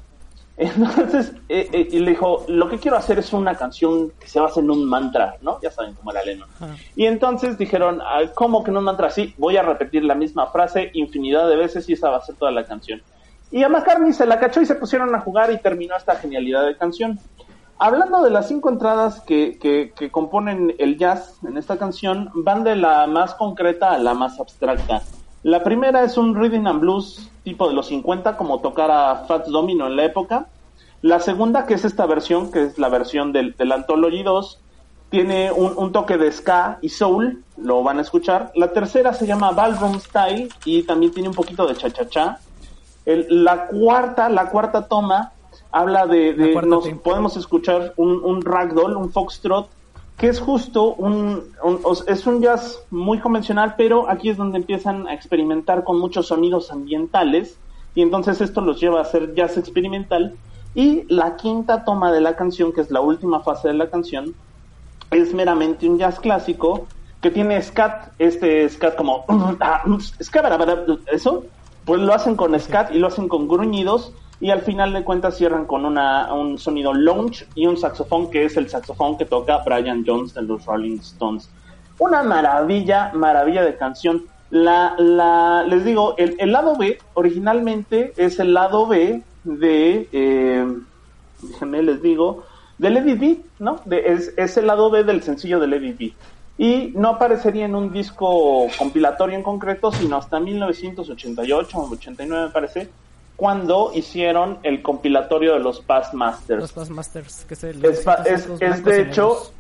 entonces, 0.60 1.32
eh, 1.48 1.70
eh, 1.72 1.88
y 1.90 2.00
le 2.00 2.12
dijo, 2.12 2.44
lo 2.50 2.68
que 2.68 2.80
quiero 2.80 2.98
hacer 2.98 3.18
es 3.18 3.32
una 3.32 3.56
canción 3.56 4.12
que 4.20 4.28
se 4.28 4.42
base 4.42 4.60
en 4.60 4.70
un 4.70 4.84
mantra, 4.84 5.38
¿no? 5.42 5.58
Ya 5.62 5.72
saben 5.72 5.94
cómo 5.94 6.12
era 6.12 6.22
Lennon. 6.22 6.50
Ah. 6.60 6.76
Y 6.98 7.06
entonces 7.06 7.58
dijeron, 7.58 8.02
¿cómo 8.36 8.62
que 8.62 8.72
en 8.72 8.76
un 8.76 8.84
mantra? 8.84 9.10
Sí, 9.10 9.34
voy 9.38 9.56
a 9.56 9.64
repetir 9.64 10.04
la 10.04 10.16
misma 10.16 10.48
frase 10.48 10.92
infinidad 10.96 11.48
de 11.48 11.56
veces 11.56 11.88
y 11.88 11.94
esa 11.94 12.10
va 12.10 12.18
a 12.18 12.22
ser 12.26 12.36
toda 12.36 12.52
la 12.52 12.66
canción. 12.66 13.02
Y 13.52 13.64
a 13.64 13.70
McCartney 13.70 14.12
se 14.12 14.26
la 14.26 14.38
cachó 14.38 14.60
y 14.60 14.66
se 14.66 14.76
pusieron 14.76 15.16
a 15.16 15.22
jugar 15.22 15.50
y 15.50 15.60
terminó 15.60 15.96
esta 15.96 16.16
genialidad 16.16 16.66
de 16.66 16.76
canción. 16.76 17.18
Hablando 17.82 18.22
de 18.24 18.30
las 18.30 18.50
cinco 18.50 18.68
entradas 18.68 19.22
que, 19.22 19.58
que, 19.58 20.12
componen 20.12 20.76
el 20.80 20.98
jazz 20.98 21.40
en 21.48 21.56
esta 21.56 21.78
canción, 21.78 22.30
van 22.34 22.66
de 22.66 22.76
la 22.76 23.08
más 23.08 23.36
concreta 23.36 23.92
a 23.92 23.98
la 23.98 24.14
más 24.14 24.38
abstracta. 24.38 25.02
La 25.44 25.64
primera 25.64 26.04
es 26.04 26.18
un 26.18 26.36
rhythm 26.36 26.68
and 26.68 26.82
blues 26.82 27.32
tipo 27.46 27.70
de 27.70 27.74
los 27.74 27.88
50, 27.88 28.36
como 28.36 28.60
tocar 28.60 28.92
a 28.92 29.24
Fats 29.28 29.50
Domino 29.50 29.88
en 29.88 29.96
la 29.96 30.04
época. 30.04 30.48
La 31.02 31.22
segunda, 31.22 31.66
que 31.66 31.76
es 31.76 31.86
esta 31.86 32.06
versión, 32.06 32.52
que 32.52 32.64
es 32.64 32.78
la 32.78 32.90
versión 32.90 33.32
del, 33.32 33.56
del 33.56 33.72
Anthology 33.72 34.24
2, 34.24 34.60
tiene 35.10 35.50
un, 35.54 35.74
un, 35.78 35.94
toque 35.94 36.18
de 36.18 36.34
ska 36.34 36.80
y 36.82 36.90
soul, 36.90 37.46
lo 37.56 37.82
van 37.82 38.00
a 38.00 38.02
escuchar. 38.02 38.52
La 38.56 38.74
tercera 38.74 39.14
se 39.14 39.26
llama 39.26 39.52
Ballroom 39.52 40.02
Style 40.02 40.50
y 40.66 40.84
también 40.84 41.14
tiene 41.14 41.30
un 41.30 41.36
poquito 41.36 41.66
de 41.66 41.76
cha-cha-cha. 41.78 42.40
La 43.06 43.68
cuarta, 43.68 44.28
la 44.28 44.50
cuarta 44.50 44.86
toma 44.86 45.32
habla 45.72 46.08
de, 46.08 46.34
de 46.34 46.54
nos 46.64 46.88
podemos 47.04 47.38
escuchar 47.38 47.94
un, 47.98 48.24
un 48.24 48.42
ragdoll, 48.42 48.96
un 48.96 49.12
foxtrot 49.12 49.70
que 50.20 50.28
es 50.28 50.42
justo 50.42 50.96
un, 50.96 51.44
un, 51.64 51.80
es 52.08 52.28
un 52.28 52.42
jazz 52.42 52.84
muy 52.92 53.20
convencional, 53.20 53.76
pero 53.78 54.10
aquí 54.10 54.30
es 54.30 54.36
donde 54.36 54.58
empiezan 54.58 55.08
a 55.08 55.14
experimentar 55.14 55.86
con 55.86 55.98
muchos 55.98 56.28
sonidos 56.28 56.72
ambientales 56.72 57.58
y 57.96 58.02
entonces 58.02 58.42
esto 58.42 58.60
los 58.60 58.82
lleva 58.82 59.00
a 59.00 59.04
hacer 59.04 59.34
jazz 59.34 59.58
experimental. 59.58 60.36
Y 60.76 61.06
la 61.12 61.38
quinta 61.38 61.86
toma 61.86 62.12
de 62.12 62.22
la 62.22 62.36
canción, 62.36 62.74
que 62.74 62.82
es 62.82 62.92
la 62.92 63.02
última 63.02 63.40
fase 63.40 63.70
de 63.70 63.74
la 63.74 63.90
canción, 63.90 64.36
es 65.10 65.34
meramente 65.34 65.88
un 65.90 65.98
jazz 65.98 66.20
clásico 66.20 66.86
que 67.22 67.32
tiene 67.32 67.62
scat, 67.62 68.12
este 68.20 68.68
scat 68.70 68.96
como 68.96 69.26
eso, 71.12 71.46
pues 71.86 72.02
lo 72.02 72.14
hacen 72.14 72.36
con 72.36 72.60
scat 72.60 72.94
y 72.94 73.00
lo 73.00 73.08
hacen 73.08 73.30
con 73.30 73.48
gruñidos 73.48 74.14
y 74.42 74.52
al 74.52 74.62
final 74.62 74.94
de 74.94 75.04
cuentas 75.04 75.38
cierran 75.38 75.66
con 75.66 75.86
una, 75.86 76.34
un 76.34 76.58
sonido 76.58 76.94
lounge 76.94 77.46
y 77.56 77.66
un 77.66 77.78
saxofón 77.78 78.30
que 78.32 78.46
es 78.46 78.56
el 78.58 78.70
saxofón 78.70 79.18
que 79.18 79.26
toca 79.26 79.58
Brian 79.66 80.04
Jones 80.06 80.34
de 80.34 80.44
los 80.44 80.66
Rolling 80.66 81.00
Stones. 81.00 81.50
Una 81.98 82.24
maravilla, 82.24 83.12
maravilla 83.14 83.64
de 83.64 83.76
canción. 83.76 84.24
La, 84.50 84.96
la, 84.98 85.64
les 85.68 85.84
digo, 85.84 86.16
el, 86.18 86.36
el 86.40 86.52
lado 86.52 86.78
B 86.78 86.98
originalmente 87.14 88.14
es 88.16 88.40
el 88.40 88.54
lado 88.54 88.88
B 88.88 89.22
de, 89.44 90.10
eh, 90.12 90.66
déjenme 91.42 91.84
les 91.84 92.02
digo, 92.02 92.46
de 92.78 92.90
Lady 92.90 93.14
B, 93.14 93.40
¿no? 93.60 93.82
De, 93.86 94.00
es, 94.08 94.34
es 94.38 94.58
el 94.58 94.68
lado 94.68 94.90
B 94.90 95.04
del 95.04 95.22
sencillo 95.22 95.60
de 95.60 95.68
Lady 95.68 95.92
B. 95.92 96.14
Y 96.58 96.92
no 96.96 97.10
aparecería 97.10 97.66
en 97.66 97.76
un 97.76 97.92
disco 97.92 98.68
compilatorio 98.78 99.36
en 99.36 99.44
concreto, 99.44 99.92
sino 99.92 100.18
hasta 100.18 100.40
1988 100.40 101.78
o 101.78 101.90
89 101.92 102.48
me 102.48 102.52
parece, 102.52 102.90
cuando 103.40 103.92
hicieron 103.96 104.60
el 104.64 104.82
compilatorio 104.82 105.54
de 105.54 105.62
los 105.62 105.80
Past 105.80 106.14
Masters. 106.14 106.60
Los 106.60 106.74
Past 106.74 106.92
Masters, 106.92 107.46
que 107.48 107.54
es, 107.54 107.64
el, 107.64 107.86
es, 107.86 108.06
es, 108.26 108.50
es 108.60 108.84
de 108.84 109.02
hecho, 109.02 109.54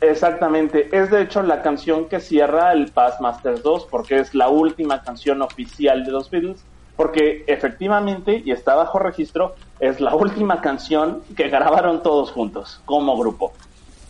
exactamente, 0.00 0.88
es 0.92 1.10
de 1.10 1.22
hecho 1.22 1.42
la 1.42 1.60
canción 1.60 2.08
que 2.08 2.20
cierra 2.20 2.72
el 2.72 2.92
Past 2.92 3.20
Masters 3.20 3.64
2, 3.64 3.88
porque 3.90 4.20
es 4.20 4.36
la 4.36 4.48
última 4.48 5.02
canción 5.02 5.42
oficial 5.42 6.04
de 6.04 6.12
los 6.12 6.30
Beatles, 6.30 6.62
porque 6.94 7.42
efectivamente, 7.48 8.40
y 8.44 8.52
está 8.52 8.76
bajo 8.76 9.00
registro, 9.00 9.56
es 9.80 10.00
la 10.00 10.14
última 10.14 10.60
canción 10.60 11.22
que 11.36 11.48
grabaron 11.48 12.04
todos 12.04 12.30
juntos, 12.30 12.80
como 12.84 13.18
grupo. 13.18 13.52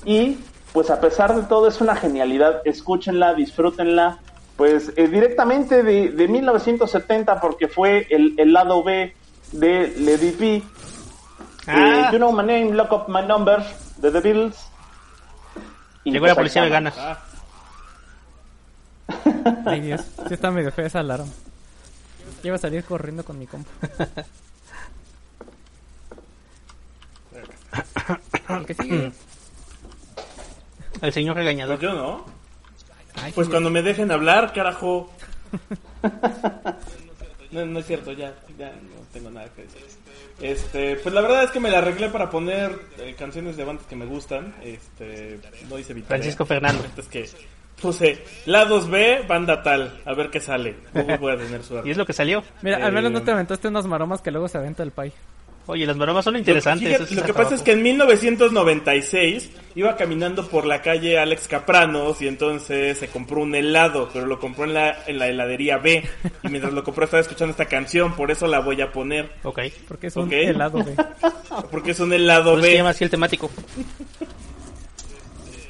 Y 0.04 0.36
pues 0.74 0.90
a 0.90 1.00
pesar 1.00 1.34
de 1.34 1.44
todo 1.44 1.66
es 1.66 1.80
una 1.80 1.96
genialidad, 1.96 2.60
escúchenla, 2.66 3.32
disfrútenla, 3.32 4.18
pues 4.56 4.92
eh, 4.96 5.08
directamente 5.08 5.82
de, 5.82 6.10
de, 6.10 6.28
1970 6.28 7.40
porque 7.40 7.68
fue 7.68 8.06
el, 8.10 8.34
el 8.38 8.52
lado 8.52 8.82
B 8.84 9.14
de 9.52 9.94
Lady 9.98 10.30
B. 10.30 10.62
Ah. 11.66 12.08
Eh, 12.08 12.12
you 12.12 12.18
know 12.18 12.32
my 12.32 12.44
name, 12.44 12.72
look 12.72 12.92
up 12.92 13.08
my 13.08 13.22
number 13.26 13.64
de 13.96 14.10
The 14.10 14.20
Beatles. 14.20 14.68
Y 16.04 16.12
Llegó 16.12 16.22
pues 16.24 16.30
la 16.30 16.36
policía 16.36 16.62
vegana. 16.62 16.92
Ah. 16.96 17.18
Ay 19.66 19.80
Dios, 19.80 20.02
sí 20.28 20.34
está 20.34 20.50
medio 20.50 20.70
fea 20.72 20.86
esa 20.86 21.00
alarma. 21.00 21.32
Yo 22.42 22.48
iba 22.48 22.56
a 22.56 22.58
salir 22.58 22.84
corriendo 22.84 23.24
con 23.24 23.38
mi 23.38 23.46
compa. 23.46 23.70
¿El 28.48 28.66
que 28.66 28.74
sigue? 28.74 29.12
El 31.00 31.12
señor 31.12 31.36
regañador. 31.36 31.78
Pues 31.78 31.90
yo 31.90 31.96
no. 31.96 32.43
Ay, 33.16 33.32
pues 33.32 33.48
cuando 33.48 33.70
me 33.70 33.82
dejen 33.82 34.10
hablar, 34.10 34.52
carajo. 34.52 35.10
No, 37.54 37.64
no, 37.64 37.78
es 37.78 37.86
cierto, 37.86 38.10
ya, 38.10 38.34
ya 38.58 38.72
no 38.72 39.06
tengo 39.12 39.30
nada 39.30 39.48
que 39.54 39.62
decir. 39.62 39.82
Este, 40.40 40.96
pues 40.96 41.14
la 41.14 41.20
verdad 41.20 41.44
es 41.44 41.52
que 41.52 41.60
me 41.60 41.70
la 41.70 41.78
arreglé 41.78 42.08
para 42.08 42.28
poner 42.28 42.76
eh, 42.98 43.14
canciones 43.16 43.56
de 43.56 43.62
bandas 43.62 43.86
que 43.86 43.94
me 43.94 44.06
gustan. 44.06 44.56
Este, 44.60 45.38
no 45.70 45.78
hice 45.78 45.94
vital. 45.94 46.08
Francisco 46.08 46.44
Fernando. 46.44 46.84
Es 46.96 47.06
que 47.06 47.28
puse 47.80 48.24
lados 48.46 48.90
B, 48.90 49.24
banda 49.28 49.62
tal, 49.62 50.00
a 50.04 50.14
ver 50.14 50.30
qué 50.30 50.40
sale. 50.40 50.74
voy 51.20 51.32
a 51.32 51.36
tener 51.36 51.62
suerte. 51.62 51.88
y 51.88 51.92
es 51.92 51.96
lo 51.96 52.04
que 52.04 52.12
salió. 52.12 52.42
Mira, 52.62 52.80
eh, 52.80 52.82
al 52.82 52.92
menos 52.92 53.12
no 53.12 53.22
te 53.22 53.30
aventaste 53.30 53.68
unas 53.68 53.86
maromas 53.86 54.20
que 54.20 54.32
luego 54.32 54.48
se 54.48 54.58
aventa 54.58 54.82
el 54.82 54.90
pay. 54.90 55.12
Oye, 55.66 55.86
las 55.86 55.96
maromas 55.96 56.24
son 56.24 56.36
interesantes. 56.36 56.90
Lo, 56.90 57.06
fíjate, 57.06 57.14
lo 57.14 57.22
que 57.24 57.32
pasa 57.32 57.54
es 57.54 57.62
que 57.62 57.72
en 57.72 57.82
1996 57.82 59.50
iba 59.76 59.96
caminando 59.96 60.46
por 60.46 60.66
la 60.66 60.82
calle 60.82 61.18
Alex 61.18 61.48
Capranos 61.48 62.20
y 62.20 62.28
entonces 62.28 62.98
se 62.98 63.08
compró 63.08 63.40
un 63.40 63.54
helado, 63.54 64.10
pero 64.12 64.26
lo 64.26 64.38
compró 64.38 64.64
en 64.64 64.74
la, 64.74 65.04
en 65.06 65.18
la 65.18 65.28
heladería 65.28 65.78
B. 65.78 66.04
Y 66.42 66.48
mientras 66.48 66.74
lo 66.74 66.84
compró 66.84 67.04
estaba 67.04 67.22
escuchando 67.22 67.52
esta 67.52 67.64
canción, 67.64 68.14
por 68.14 68.30
eso 68.30 68.46
la 68.46 68.60
voy 68.60 68.82
a 68.82 68.92
poner. 68.92 69.32
Ok. 69.42 69.60
Porque 69.88 70.08
es 70.08 70.16
un 70.16 70.26
okay. 70.26 70.46
helado 70.46 70.84
B. 70.84 70.94
Porque 71.70 71.92
es 71.92 72.00
un 72.00 72.12
helado 72.12 72.52
por 72.52 72.60
B. 72.60 72.68
se 72.68 72.76
llama 72.76 72.90
así 72.90 73.04
el 73.04 73.10
temático. 73.10 73.50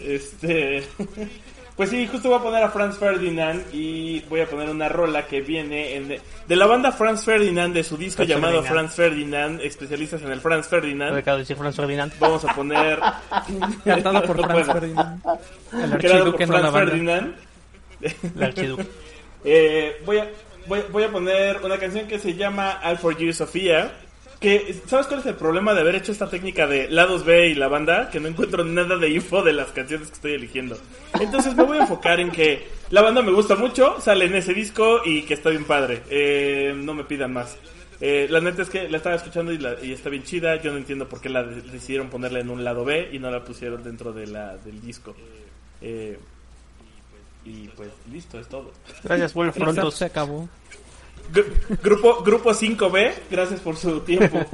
Este... 0.01 0.83
Pues 1.77 1.91
sí, 1.91 2.07
justo 2.07 2.29
voy 2.29 2.39
a 2.39 2.43
poner 2.43 2.63
a 2.63 2.69
Franz 2.71 2.97
Ferdinand 2.99 3.65
y 3.73 4.21
voy 4.29 4.41
a 4.41 4.47
poner 4.49 4.71
una 4.71 4.89
rola 4.89 5.27
que 5.27 5.41
viene 5.41 5.97
en 5.97 6.07
de, 6.07 6.21
de 6.47 6.57
la 6.57 6.67
banda 6.67 6.93
Franz 6.93 7.25
Ferdinand 7.25 7.75
de 7.75 7.83
su 7.83 7.97
disco 7.97 8.19
Franz 8.19 8.29
llamado 8.29 8.63
Ferdinand. 8.63 8.75
Franz 8.75 8.95
Ferdinand, 8.95 9.61
especialistas 9.61 10.23
en 10.23 10.31
el 10.31 10.41
Franz 10.41 10.69
Ferdinand. 10.69 11.17
Acabo 11.17 11.39
de 11.39 11.43
decir 11.43 11.57
Franz 11.57 11.75
Ferdinand. 11.75 12.13
Vamos 12.21 12.45
a 12.45 12.55
poner 12.55 13.01
Cantado 13.85 14.23
por 14.23 14.37
No 14.37 14.45
Franz 14.45 14.67
puedo. 14.67 14.73
Ferdinand. 14.73 15.23
El 15.73 15.93
archiduque, 15.95 16.47
no 16.47 16.53
la 16.53 16.59
Franz 16.61 16.73
banda. 16.75 16.91
Ferdinand. 16.91 17.35
El 18.37 18.43
archiduque. 18.43 18.87
Eh, 19.47 20.01
voy 20.07 20.17
a 20.17 20.31
voy, 20.67 20.81
voy 20.91 21.03
a 21.03 21.11
poner 21.13 21.59
una 21.63 21.77
canción 21.77 22.07
que 22.07 22.19
se 22.19 22.33
llama 22.35 22.81
All 22.83 22.97
for 22.97 23.15
You, 23.19 23.31
Sofía. 23.35 23.93
Que, 24.45 24.75
¿Sabes 24.87 25.07
cuál 25.07 25.21
es 25.21 25.27
el 25.27 25.37
problema 25.37 25.73
de 25.73 25.81
haber 25.81 25.95
hecho 25.95 26.13
esta 26.13 26.29
técnica 26.29 26.67
de 26.67 26.91
lados 26.91 27.25
B 27.25 27.49
y 27.49 27.55
la 27.55 27.67
banda? 27.69 28.11
Que 28.11 28.21
no 28.21 28.29
encuentro 28.29 28.63
nada 28.63 28.97
de 28.99 29.09
info 29.09 29.43
de 29.43 29.55
las 29.55 29.69
canciones 29.73 30.09
que 30.09 30.15
estoy 30.15 30.33
eligiendo. 30.35 30.77
Entonces 31.19 31.55
me 31.57 31.63
voy 31.65 31.79
a 31.79 31.83
enfocar 31.83 32.21
en 32.21 32.31
que 32.31 32.69
la 32.91 33.01
banda 33.01 33.23
me 33.23 33.33
gusta 33.33 33.55
mucho, 33.57 34.01
sale 34.03 34.27
en 34.27 34.35
ese 34.35 34.53
disco 34.53 35.01
y 35.05 35.23
que 35.23 35.33
está 35.33 35.49
bien 35.49 35.65
padre. 35.65 36.03
Eh, 36.11 36.75
no 36.77 36.93
me 36.93 37.05
pidan 37.05 37.33
más. 37.33 37.57
Eh, 38.03 38.27
la 38.29 38.41
neta 38.41 38.61
es 38.61 38.69
que 38.69 38.87
la 38.91 38.99
estaba 38.99 39.17
escuchando 39.17 39.51
y, 39.51 39.57
la- 39.57 39.77
y 39.83 39.93
está 39.93 40.11
bien 40.11 40.25
chida. 40.25 40.61
Yo 40.61 40.73
no 40.73 40.77
entiendo 40.77 41.09
por 41.09 41.23
qué 41.23 41.31
la 41.31 41.43
de- 41.43 41.63
decidieron 41.63 42.11
ponerla 42.11 42.41
en 42.41 42.51
un 42.51 42.63
lado 42.65 42.85
B 42.85 43.09
y 43.13 43.19
no 43.19 43.31
la 43.31 43.43
pusieron 43.45 43.83
dentro 43.83 44.13
de 44.13 44.27
la, 44.27 44.57
del 44.59 44.79
disco. 44.83 45.15
Eh, 45.81 46.19
y 47.47 47.69
pues 47.69 47.89
listo, 48.13 48.39
es 48.39 48.47
todo. 48.49 48.73
Gracias, 49.05 49.35
Except 49.35 49.57
frontos. 49.57 49.95
se 49.95 50.05
acabó. 50.05 50.49
Gru- 51.33 51.79
grupo, 51.83 52.23
grupo 52.23 52.51
5B, 52.53 53.13
gracias 53.31 53.61
por 53.61 53.77
su 53.77 54.01
tiempo. 54.01 54.45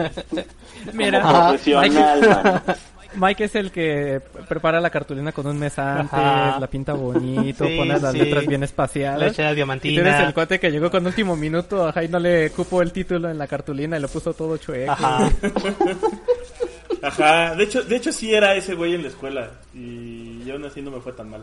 Mira, 0.95 1.21
Profesional. 1.21 2.63
Mike 3.13 3.43
es 3.45 3.57
el 3.57 3.73
que 3.73 4.21
prepara 4.49 4.81
la 4.81 4.89
cartulina 4.89 5.33
con 5.33 5.45
un 5.49 5.59
mes 5.59 5.77
antes, 5.81 6.13
Ajá. 6.13 6.61
la 6.61 6.67
pinta 6.69 6.93
bonito, 6.93 7.67
Sí, 7.67 7.77
pone 7.77 7.99
las 7.99 8.13
sí. 8.13 8.19
letras 8.19 8.47
bien 8.47 8.61
La 8.61 8.67
espaciadas. 8.67 9.33
hecha 9.33 9.51
Y 9.51 9.55
diamantina. 9.57 10.01
tú 10.03 10.09
eres 10.09 10.21
el 10.29 10.33
cuate 10.33 10.61
que 10.61 10.71
llegó 10.71 10.93
con 10.93 11.05
último 11.05 11.35
minuto, 11.37 11.89
ajá, 11.89 12.05
y 12.05 12.09
no 12.09 12.21
le 12.21 12.51
cupo 12.51 12.81
el 12.83 12.93
título 12.93 13.29
en 13.29 13.37
la 13.37 13.49
cartulina 13.49 13.99
y 13.99 14.01
lo 14.01 14.07
puso 14.07 14.33
todo 14.33 14.57
chueco. 14.59 14.93
Ajá. 14.93 15.29
Ajá, 17.03 17.55
de 17.57 17.65
hecho, 17.65 17.83
de 17.83 17.97
hecho 17.97 18.13
sí 18.13 18.33
era 18.33 18.55
ese 18.55 18.75
güey 18.75 18.95
en 18.95 19.03
la 19.03 19.09
escuela 19.09 19.51
y 19.75 20.49
aún 20.51 20.65
así 20.67 20.81
no 20.83 20.91
me 20.93 21.01
fue 21.01 21.13
tan 21.13 21.31
mal. 21.31 21.43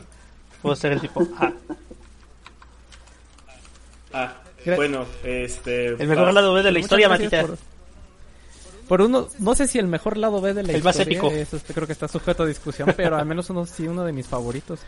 Puedo 0.61 0.75
ser 0.75 0.93
el 0.93 1.01
tipo. 1.01 1.27
Ah, 1.37 1.51
Ah, 4.13 4.33
Gra- 4.33 4.46
bueno, 4.75 5.06
este... 5.23 5.88
el 5.88 6.08
mejor 6.08 6.34
lado 6.34 6.53
B 6.53 6.63
de 6.63 6.71
la 6.71 6.80
historia, 6.80 7.10
Matita. 7.10 7.41
Por, 7.41 7.58
por 8.88 9.01
uno, 9.01 9.27
no 9.39 9.56
sé 9.56 9.67
si 9.67 9.80
el 9.80 9.88
mejor 9.88 10.17
lado 10.17 10.39
B 10.41 10.53
de 10.53 10.63
la 10.63 10.73
El 10.73 10.84
más 10.84 10.95
historia, 10.95 11.19
épico. 11.19 11.34
eso 11.34 11.58
este, 11.58 11.73
creo 11.73 11.88
que 11.88 11.93
está 11.93 12.08
sujeto 12.08 12.43
a 12.43 12.45
discusión, 12.45 12.93
pero 12.95 13.17
al 13.17 13.25
menos 13.25 13.49
uno 13.49 13.65
sí 13.65 13.88
uno 13.88 14.03
de 14.03 14.13
mis 14.13 14.27
favoritos. 14.27 14.80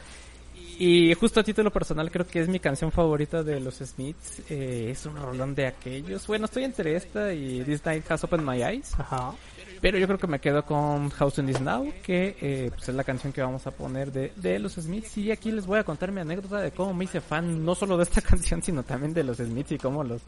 Y 0.82 1.13
justo 1.15 1.42
a 1.42 1.44
título 1.44 1.72
personal 1.72 2.10
creo 2.10 2.26
que 2.26 2.39
es 2.39 2.48
mi 2.48 2.60
canción 2.62 2.89
favorita 2.94 3.44
de 3.44 3.60
los 3.60 3.76
Smiths. 3.80 4.44
eh, 4.50 4.88
es 4.92 5.06
un 5.06 5.18
rolón 5.18 5.54
de 5.54 5.68
aquellos. 5.68 6.26
Bueno, 6.26 6.46
estoy 6.46 6.63
entre 6.63 6.96
esta 6.96 7.34
y 7.34 7.62
This 7.65 7.84
Night 7.86 8.10
Has 8.10 8.24
Opened 8.24 8.48
My 8.48 8.63
Eyes. 8.63 8.94
Ajá. 8.98 9.34
Pero 9.82 9.98
yo 9.98 10.08
creo 10.08 10.20
que 10.20 10.28
me 10.28 10.39
quedo 10.39 10.63
con 10.65 11.10
House 11.10 11.38
in 11.38 11.46
This 11.48 11.62
Now, 11.62 11.92
que 12.04 12.36
eh, 12.42 12.72
pues 12.76 12.89
es 12.89 12.96
la 12.96 13.04
canción 13.06 13.32
que 13.32 13.42
vamos 13.42 13.65
a 13.65 13.72
poner 13.72 14.12
de, 14.12 14.34
de 14.36 14.60
los 14.60 14.74
Smiths. 14.74 15.18
Y 15.18 15.32
aquí 15.32 15.52
les 15.52 15.65
voy 15.65 15.80
a 15.80 15.84
contar 15.84 16.12
mi 16.12 16.20
anécdota 16.22 16.60
de 16.60 16.72
cómo 16.72 16.94
me 16.94 17.06
hice 17.06 17.22
fan, 17.22 17.63
no 17.63 17.76
solo 17.76 17.96
de 17.98 18.04
esta 18.04 18.22
canción, 18.30 18.62
sino 18.62 18.84
también 18.84 19.13
de 19.13 19.24
los 19.24 19.38
Smiths 19.38 19.72
y 19.72 19.78
cómo 19.78 20.04
los, 20.04 20.22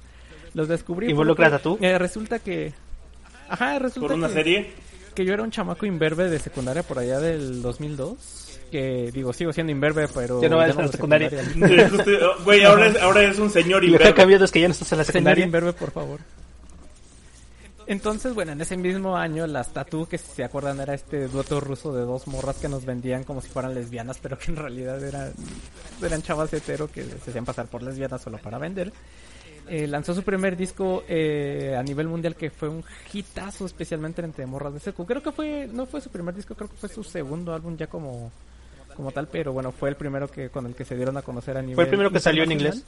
los 0.53 0.67
descubrí. 0.67 1.09
¿Involucras 1.09 1.51
a 1.53 1.59
tú? 1.59 1.77
eh, 1.81 1.97
resulta 1.97 2.39
que... 2.39 2.73
Ajá, 3.49 3.77
resulta 3.79 4.07
¿Por 4.07 4.17
una 4.17 4.29
que, 4.29 4.33
serie? 4.33 4.71
que 5.13 5.25
yo 5.25 5.33
era 5.33 5.43
un 5.43 5.51
chamaco 5.51 5.85
imberbe 5.85 6.29
de 6.29 6.39
secundaria 6.39 6.83
por 6.83 6.99
allá 6.99 7.19
del 7.19 7.61
2002. 7.61 8.47
Que 8.71 9.11
digo, 9.11 9.33
sigo 9.33 9.51
siendo 9.51 9.73
imberbe, 9.73 10.07
pero... 10.15 10.41
Ya 10.41 10.47
no 10.47 10.55
vas 10.55 10.77
a 10.77 10.81
la 10.81 10.87
secundaria. 10.87 11.29
Güey, 12.45 12.63
ahora 12.63 12.87
es, 12.87 12.95
ahora 13.01 13.23
es 13.23 13.37
un 13.37 13.49
señor 13.49 13.83
Y 13.83 13.87
lo 13.89 13.97
que 13.97 14.03
ha 14.05 14.07
imberbe. 14.07 14.13
cambiado 14.21 14.45
es 14.45 14.51
que 14.51 14.61
ya 14.61 14.67
no 14.69 14.71
estás 14.71 14.89
en 14.93 14.97
la 14.99 15.03
Señor 15.03 15.13
secundaria. 15.13 15.45
Inverbe, 15.45 15.73
por 15.73 15.91
favor. 15.91 16.21
Entonces, 17.91 18.33
bueno, 18.33 18.53
en 18.53 18.61
ese 18.61 18.77
mismo 18.77 19.17
año, 19.17 19.45
las 19.47 19.73
Tattoo, 19.73 20.07
que 20.07 20.17
si 20.17 20.31
se 20.31 20.45
acuerdan, 20.45 20.79
era 20.79 20.93
este 20.93 21.27
dueto 21.27 21.59
ruso 21.59 21.93
de 21.93 22.03
dos 22.03 22.25
morras 22.25 22.55
que 22.55 22.69
nos 22.69 22.85
vendían 22.85 23.25
como 23.25 23.41
si 23.41 23.49
fueran 23.49 23.73
lesbianas, 23.73 24.17
pero 24.17 24.39
que 24.39 24.49
en 24.49 24.55
realidad 24.55 25.03
eran, 25.03 25.33
eran 26.01 26.21
chavas 26.21 26.53
hetero 26.53 26.89
que 26.89 27.03
se 27.03 27.31
hacían 27.31 27.43
pasar 27.43 27.67
por 27.67 27.83
lesbianas 27.83 28.21
solo 28.21 28.37
para 28.37 28.57
vender. 28.59 28.93
Eh, 29.67 29.87
lanzó 29.87 30.15
su 30.15 30.23
primer 30.23 30.55
disco 30.55 31.03
eh, 31.05 31.75
a 31.77 31.83
nivel 31.83 32.07
mundial 32.07 32.37
que 32.37 32.49
fue 32.49 32.69
un 32.69 32.81
hitazo, 33.11 33.65
especialmente 33.65 34.21
entre 34.21 34.45
morras 34.45 34.73
de 34.73 34.79
secu. 34.79 35.05
Creo 35.05 35.21
que 35.21 35.33
fue, 35.33 35.67
no 35.69 35.85
fue 35.85 35.99
su 35.99 36.09
primer 36.09 36.33
disco, 36.33 36.55
creo 36.55 36.69
que 36.69 36.77
fue 36.77 36.87
su 36.87 37.03
segundo 37.03 37.53
álbum 37.53 37.75
ya 37.75 37.87
como, 37.87 38.31
como 38.95 39.11
tal, 39.11 39.27
pero 39.27 39.51
bueno, 39.51 39.73
fue 39.73 39.89
el 39.89 39.97
primero 39.97 40.31
que 40.31 40.49
con 40.49 40.65
el 40.65 40.75
que 40.75 40.85
se 40.85 40.95
dieron 40.95 41.17
a 41.17 41.23
conocer 41.23 41.57
a 41.57 41.61
nivel 41.61 41.75
Fue 41.75 41.83
el 41.83 41.89
primero 41.89 42.09
que 42.09 42.21
salió 42.21 42.45
en 42.45 42.53
inglés. 42.53 42.85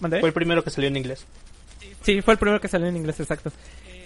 ¿Mandé? 0.00 0.20
Fue 0.20 0.28
el 0.28 0.34
primero 0.34 0.62
que 0.62 0.68
salió 0.68 0.88
en 0.88 0.98
inglés. 0.98 1.24
Sí, 2.02 2.20
fue 2.22 2.34
el 2.34 2.38
primero 2.38 2.60
que 2.60 2.68
salió 2.68 2.86
en 2.86 2.96
inglés, 2.96 3.20
exacto. 3.20 3.52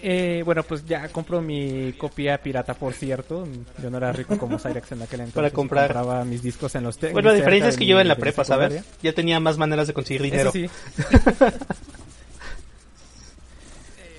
Eh, 0.05 0.43
bueno, 0.45 0.65
pues 0.65 0.85
ya 0.85 1.09
compro 1.09 1.41
mi 1.41 1.93
copia 1.93 2.37
pirata, 2.39 2.75
por 2.75 2.93
cierto. 2.93 3.47
Yo 3.81 3.89
no 3.89 3.99
era 3.99 4.13
rico 4.13 4.37
como 4.37 4.59
Cyrex 4.59 4.91
en 4.93 5.03
aquel 5.03 5.21
entonces. 5.21 5.35
Para 5.35 5.51
comprar. 5.51 5.93
Compraba 5.93 6.25
mis 6.25 6.43
discos 6.43 6.75
en 6.75 6.83
los 6.83 6.99
Bueno, 7.01 7.29
la 7.29 7.35
diferencia 7.35 7.69
es 7.69 7.77
que 7.77 7.87
yo 7.87 8.01
en 8.01 8.09
la 8.09 8.17
prepa, 8.17 8.45
¿sabes? 8.45 8.83
Ya 9.01 9.13
tenía 9.13 9.39
más 9.39 9.59
maneras 9.59 9.87
de 9.87 9.95
conseguir 9.95 10.23
dinero. 10.23 10.51
Eso 10.51 10.53
sí. 10.53 10.69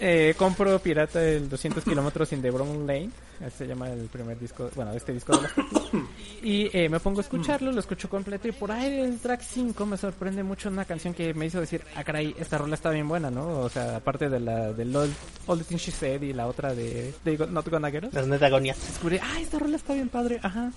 Eh, 0.06 0.36
compro 0.38 0.80
pirata 0.80 1.26
el 1.26 1.48
200 1.48 1.82
kilómetros 1.82 2.34
in 2.34 2.42
the 2.42 2.52
Brown 2.52 2.86
Lane. 2.86 3.10
Ese 3.40 3.60
se 3.60 3.68
llama 3.68 3.90
el 3.90 4.08
primer 4.08 4.38
disco, 4.38 4.70
bueno, 4.76 4.92
este 4.92 5.14
disco 5.14 5.34
de 5.38 5.44
los 5.44 5.52
Y 6.44 6.70
eh, 6.78 6.90
me 6.90 7.00
pongo 7.00 7.20
a 7.20 7.24
escucharlo, 7.24 7.72
lo 7.72 7.80
escucho 7.80 8.10
completo. 8.10 8.50
Y 8.50 8.52
por 8.52 8.70
ahí 8.70 9.00
en 9.00 9.06
el 9.14 9.20
track 9.20 9.40
5 9.42 9.86
me 9.86 9.96
sorprende 9.96 10.44
mucho 10.44 10.68
una 10.68 10.84
canción 10.84 11.14
que 11.14 11.34
me 11.34 11.46
hizo 11.46 11.62
decir, 11.62 11.86
ah, 11.96 12.04
caray, 12.04 12.36
esta 12.38 12.58
rola 12.58 12.76
está 12.76 12.90
bien 12.90 13.08
buena, 13.08 13.32
¿no? 13.32 13.62
O 13.62 13.70
sea, 13.70 13.96
aparte 13.96 14.28
de 14.28 14.42
la 14.42 14.74
del 14.74 14.94
All, 14.94 15.10
All 15.48 15.60
the 15.60 15.64
Things 15.64 15.84
She 15.84 15.92
Said 15.92 16.22
y 16.22 16.34
la 16.34 16.48
otra 16.48 16.76
de, 16.76 17.14
de 17.24 17.38
Not 17.48 17.70
Gonna 17.70 17.90
Get 17.90 18.04
Us 18.04 18.12
descubrí, 18.86 19.20
ah, 19.24 19.40
esta 19.40 19.58
rola 19.58 19.78
está 19.78 19.94
bien 19.94 20.10
padre, 20.10 20.38
ajá. 20.44 20.74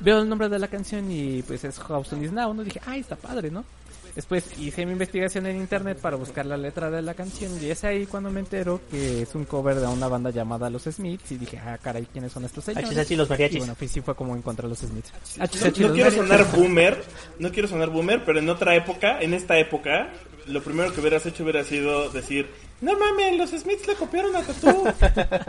Veo 0.00 0.18
el 0.18 0.28
nombre 0.28 0.48
de 0.48 0.58
la 0.58 0.66
canción 0.66 1.08
y 1.12 1.42
pues 1.42 1.62
es 1.62 1.78
House 1.78 2.12
on 2.12 2.24
Is 2.24 2.32
Now, 2.32 2.52
¿no? 2.52 2.64
Dije, 2.64 2.80
ah, 2.86 2.96
está 2.96 3.14
padre, 3.14 3.52
¿no? 3.52 3.64
Después 4.14 4.44
hice 4.58 4.86
mi 4.86 4.92
investigación 4.92 5.46
en 5.46 5.56
internet 5.56 5.98
para 6.00 6.16
buscar 6.16 6.46
la 6.46 6.56
letra 6.56 6.88
de 6.88 7.02
la 7.02 7.14
canción 7.14 7.50
y 7.60 7.70
es 7.70 7.82
ahí 7.82 8.06
cuando 8.06 8.30
me 8.30 8.40
entero 8.40 8.80
que 8.90 9.22
es 9.22 9.34
un 9.34 9.44
cover 9.44 9.76
de 9.76 9.86
una 9.86 10.06
banda 10.06 10.30
llamada 10.30 10.70
Los 10.70 10.84
Smiths 10.84 11.32
y 11.32 11.36
dije, 11.36 11.58
ah, 11.58 11.78
caray, 11.82 12.06
¿quiénes 12.12 12.32
son 12.32 12.44
estos 12.44 12.64
señores? 12.64 12.90
HSH 12.90 13.10
y 13.10 13.16
los 13.16 13.28
mariachis. 13.28 13.56
Y 13.56 13.58
bueno, 13.58 13.74
pues 13.76 13.90
sí 13.90 14.00
fue 14.00 14.14
como 14.14 14.36
encontrar 14.36 14.68
los 14.68 14.78
Smiths. 14.78 15.12
No, 15.36 15.44
HSH 15.44 15.80
no 15.80 15.88
los 15.88 15.96
quiero 15.96 16.10
sonar 16.12 16.46
boomer, 16.52 17.04
no 17.40 17.50
quiero 17.50 17.68
sonar 17.68 17.90
boomer, 17.90 18.24
pero 18.24 18.38
en 18.38 18.48
otra 18.48 18.76
época, 18.76 19.20
en 19.20 19.34
esta 19.34 19.58
época, 19.58 20.12
lo 20.46 20.62
primero 20.62 20.92
que 20.92 21.00
hubieras 21.00 21.26
hecho 21.26 21.42
hubiera 21.42 21.64
sido 21.64 22.08
decir, 22.10 22.48
no 22.80 22.98
mames, 22.98 23.36
los 23.36 23.50
Smiths 23.50 23.86
le 23.86 23.94
copiaron 23.94 24.36
a 24.36 24.42
Tatú. 24.42 24.84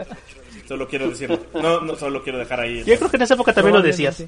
solo 0.68 0.88
quiero 0.88 1.08
decirlo, 1.08 1.38
no, 1.54 1.80
no, 1.82 1.94
solo 1.96 2.22
quiero 2.22 2.38
dejar 2.38 2.60
ahí. 2.60 2.82
Yo 2.84 2.96
creo 2.96 3.10
que 3.10 3.16
en 3.16 3.22
esa 3.22 3.34
época 3.34 3.52
también 3.52 3.76
lo 3.76 3.82
decías. 3.82 4.24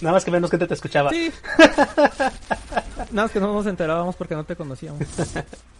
Nada 0.00 0.14
más 0.14 0.24
que 0.24 0.30
menos 0.30 0.50
gente 0.50 0.66
te 0.66 0.74
escuchaba. 0.74 1.10
Sí. 1.10 1.32
Nada 3.10 3.24
más 3.24 3.30
que 3.30 3.40
no 3.40 3.52
nos 3.52 3.66
enterábamos 3.66 4.16
porque 4.16 4.34
no 4.34 4.44
te 4.44 4.56
conocíamos. 4.56 5.02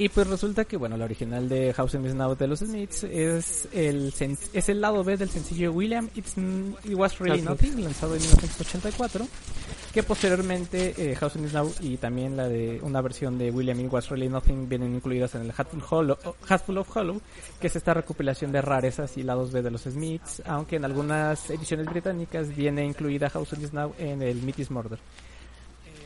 Y 0.00 0.08
pues 0.10 0.28
resulta 0.28 0.64
que, 0.64 0.76
bueno, 0.76 0.96
la 0.96 1.04
original 1.06 1.48
de 1.48 1.72
House 1.74 1.94
in 1.94 2.06
Is 2.06 2.14
Now 2.14 2.36
de 2.36 2.46
los 2.46 2.60
Smiths 2.60 3.02
es 3.02 3.66
el, 3.72 4.12
sen- 4.12 4.38
es 4.52 4.68
el 4.68 4.80
lado 4.80 5.02
B 5.02 5.16
del 5.16 5.28
sencillo 5.28 5.72
William 5.72 6.08
It's, 6.14 6.34
It 6.84 6.94
Was 6.94 7.18
Really. 7.18 7.42
Nothing, 7.42 7.82
lanzado 7.82 8.14
en 8.14 8.20
1984, 8.22 9.26
que 9.92 10.02
posteriormente 10.04 10.94
eh, 10.96 11.16
House 11.16 11.34
in 11.34 11.46
Is 11.46 11.52
Now 11.52 11.72
y 11.80 11.96
también 11.96 12.36
la 12.36 12.46
de 12.48 12.78
una 12.82 13.00
versión 13.00 13.38
de 13.38 13.50
William 13.50 13.80
It 13.80 13.92
Was 13.92 14.08
Really 14.10 14.28
Nothing 14.28 14.68
vienen 14.68 14.94
incluidas 14.94 15.34
en 15.34 15.42
el 15.42 15.50
Hatful, 15.56 15.82
Hollow, 15.90 16.16
Hatful 16.48 16.78
of 16.78 16.96
Hollow, 16.96 17.20
que 17.60 17.66
es 17.66 17.74
esta 17.74 17.92
recopilación 17.92 18.52
de 18.52 18.62
rarezas 18.62 19.16
y 19.16 19.24
lados 19.24 19.50
B 19.50 19.62
de 19.62 19.72
los 19.72 19.82
Smiths, 19.82 20.42
aunque 20.46 20.76
en 20.76 20.84
algunas 20.84 21.50
ediciones 21.50 21.86
británicas 21.86 22.54
viene 22.54 22.84
incluida 22.84 23.30
House 23.30 23.52
in 23.54 23.62
Is 23.64 23.72
Now 23.72 23.92
en 23.98 24.22
el 24.22 24.40
Meat 24.42 24.60
is 24.60 24.70
Murder. 24.70 25.00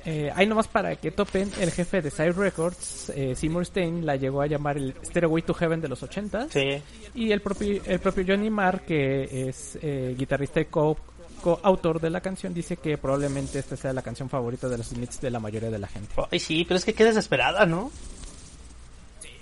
Eh, 0.04 0.32
ahí 0.34 0.46
nomás 0.46 0.66
para 0.66 0.96
que 0.96 1.12
topen, 1.12 1.50
el 1.60 1.70
jefe 1.70 2.02
de 2.02 2.10
Side 2.10 2.32
Records, 2.32 3.10
eh, 3.14 3.34
Seymour 3.36 3.64
Stein, 3.64 4.04
la 4.04 4.16
llegó 4.16 4.42
a 4.42 4.46
llamar 4.48 4.76
el 4.76 4.94
Stairway 5.04 5.42
to 5.42 5.54
Heaven 5.54 5.80
de 5.80 5.88
los 5.88 6.02
80 6.02 6.48
Sí. 6.50 6.82
y 7.14 7.30
el 7.30 7.40
propio, 7.40 7.80
el 7.86 8.00
propio 8.00 8.24
Johnny 8.26 8.50
Marr, 8.50 8.80
que 8.84 9.48
es 9.48 9.78
eh, 9.80 10.14
guitarrista 10.18 10.60
y 10.60 10.64
co- 10.64 10.96
coautor 11.40 12.00
de 12.00 12.10
la 12.10 12.20
canción, 12.20 12.52
dice 12.52 12.76
que 12.78 12.98
probablemente 12.98 13.58
esta 13.60 13.76
sea 13.76 13.92
la 13.92 14.02
canción 14.02 14.28
favorita 14.28 14.68
de 14.68 14.78
los 14.78 14.88
Smiths 14.88 15.20
de 15.20 15.30
la 15.30 15.38
mayoría 15.40 15.70
de 15.70 15.78
la 15.78 15.86
gente. 15.88 16.12
Ay, 16.30 16.38
sí, 16.40 16.64
pero 16.66 16.78
es 16.78 16.84
que 16.84 16.94
qué 16.94 17.04
desesperada, 17.04 17.64
¿no? 17.66 17.90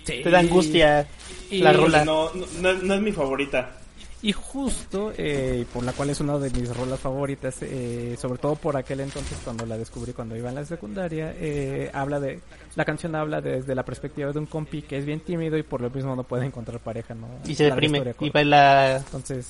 Sí. 0.05 0.21
Te 0.23 0.31
da 0.31 0.41
angustia 0.41 1.07
Y- 1.51 1.59
la 1.61 1.73
rola. 1.73 2.05
No- 2.05 2.31
no 2.33 2.95
es 2.95 3.01
mi 3.01 3.13
favorita. 3.13 3.77
Y 4.23 4.33
justo, 4.33 5.13
eh, 5.17 5.65
por 5.73 5.83
la 5.83 5.93
cual 5.93 6.11
es 6.11 6.21
una 6.21 6.37
de 6.39 6.51
mis 6.51 6.77
rolas 6.77 7.01
favoritas, 7.01 7.57
eh, 7.63 8.17
sobre 8.21 8.39
todo 8.39 8.55
por 8.55 8.77
aquel 8.77 9.01
entonces 9.01 9.39
cuando 9.43 9.65
la 9.65 9.79
descubrí 9.79 10.13
cuando 10.13 10.37
iba 10.37 10.51
en 10.51 10.57
la 10.57 10.65
secundaria, 10.67 11.35
eh, 11.39 11.91
habla 11.95 12.21
de, 12.21 12.41
la 12.77 12.85
canción 12.85 13.15
habla 13.15 13.41
desde 13.41 13.75
la 13.75 13.83
perspectiva 13.83 14.31
de 14.31 14.39
un 14.39 14.45
compi 14.47 14.83
que 14.83 14.99
es 14.99 15.07
bien 15.07 15.21
tímido 15.21 15.57
y 15.57 15.63
por 15.63 15.81
lo 15.81 15.89
mismo 15.89 16.15
no 16.15 16.25
puede 16.25 16.45
encontrar 16.45 16.81
pareja, 16.81 17.15
¿no? 17.15 17.29
Y 17.47 17.55
se 17.55 17.65
deprime. 17.65 18.15
Y 18.21 18.29
va, 18.29 18.45
la, 18.45 18.97
Entonces, 18.99 19.47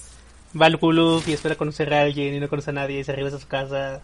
va 0.61 0.67
al 0.67 0.79
club 0.79 1.23
y 1.27 1.33
espera 1.33 1.57
conocer 1.57 1.93
a 1.93 2.03
alguien 2.03 2.35
y 2.35 2.39
no 2.39 2.49
conoce 2.49 2.71
a 2.71 2.75
nadie 2.75 3.01
y 3.01 3.05
se 3.05 3.13
regresa 3.13 3.39
a 3.39 3.41
su 3.41 3.49
casa 3.49 4.03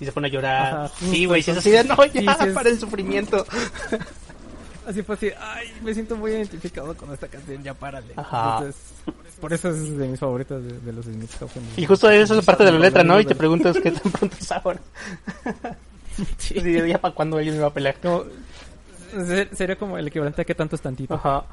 y 0.00 0.04
se 0.04 0.12
pone 0.12 0.28
a 0.28 0.30
llorar. 0.30 0.74
Ajá. 0.74 0.92
Sí, 1.10 1.24
güey, 1.24 1.42
si 1.42 1.50
es 1.50 1.56
así 1.56 1.70
de 1.70 1.84
no, 1.84 1.96
ya, 2.04 2.12
Sí, 2.12 2.18
sí 2.20 2.48
es- 2.48 2.54
para 2.54 2.68
el 2.68 2.78
sufrimiento. 2.78 3.46
así 4.86 5.02
fue 5.02 5.14
así, 5.14 5.30
ay, 5.40 5.72
me 5.82 5.94
siento 5.94 6.14
muy 6.16 6.32
identificado 6.32 6.94
con 6.96 7.12
esta 7.12 7.26
canción, 7.28 7.62
ya 7.62 7.72
párale. 7.74 8.12
Ajá. 8.16 8.58
Entonces, 8.58 8.82
por 9.40 9.52
eso 9.52 9.68
es 9.70 9.96
de 9.96 10.08
mis 10.08 10.18
favoritos 10.20 10.62
de, 10.64 10.78
de 10.80 10.92
los 10.92 11.04
Smiths. 11.04 11.36
Y 11.76 11.86
justo 11.86 12.10
eso 12.10 12.38
es 12.38 12.44
parte 12.44 12.64
de 12.64 12.72
la 12.72 12.78
letra, 12.78 13.02
¿no? 13.04 13.18
Y 13.20 13.24
te 13.24 13.34
preguntas 13.34 13.76
qué 13.82 13.90
tan 13.92 14.10
pronto 14.12 14.36
es 14.40 14.52
ahora. 14.52 14.80
Sí. 16.36 16.54
De, 16.54 16.88
ya 16.88 17.00
para 17.00 17.14
cuando 17.14 17.36
alguien 17.36 17.54
me 17.54 17.60
va 17.60 17.68
a 17.68 17.72
pelear. 17.72 17.94
Como- 18.02 18.24
se- 19.24 19.54
sería 19.54 19.76
como 19.76 19.96
el 19.98 20.08
equivalente 20.08 20.42
a 20.42 20.44
que 20.44 20.52
tanto 20.54 20.74
es 20.74 20.82
tantito. 20.82 21.14
Ajá. 21.14 21.44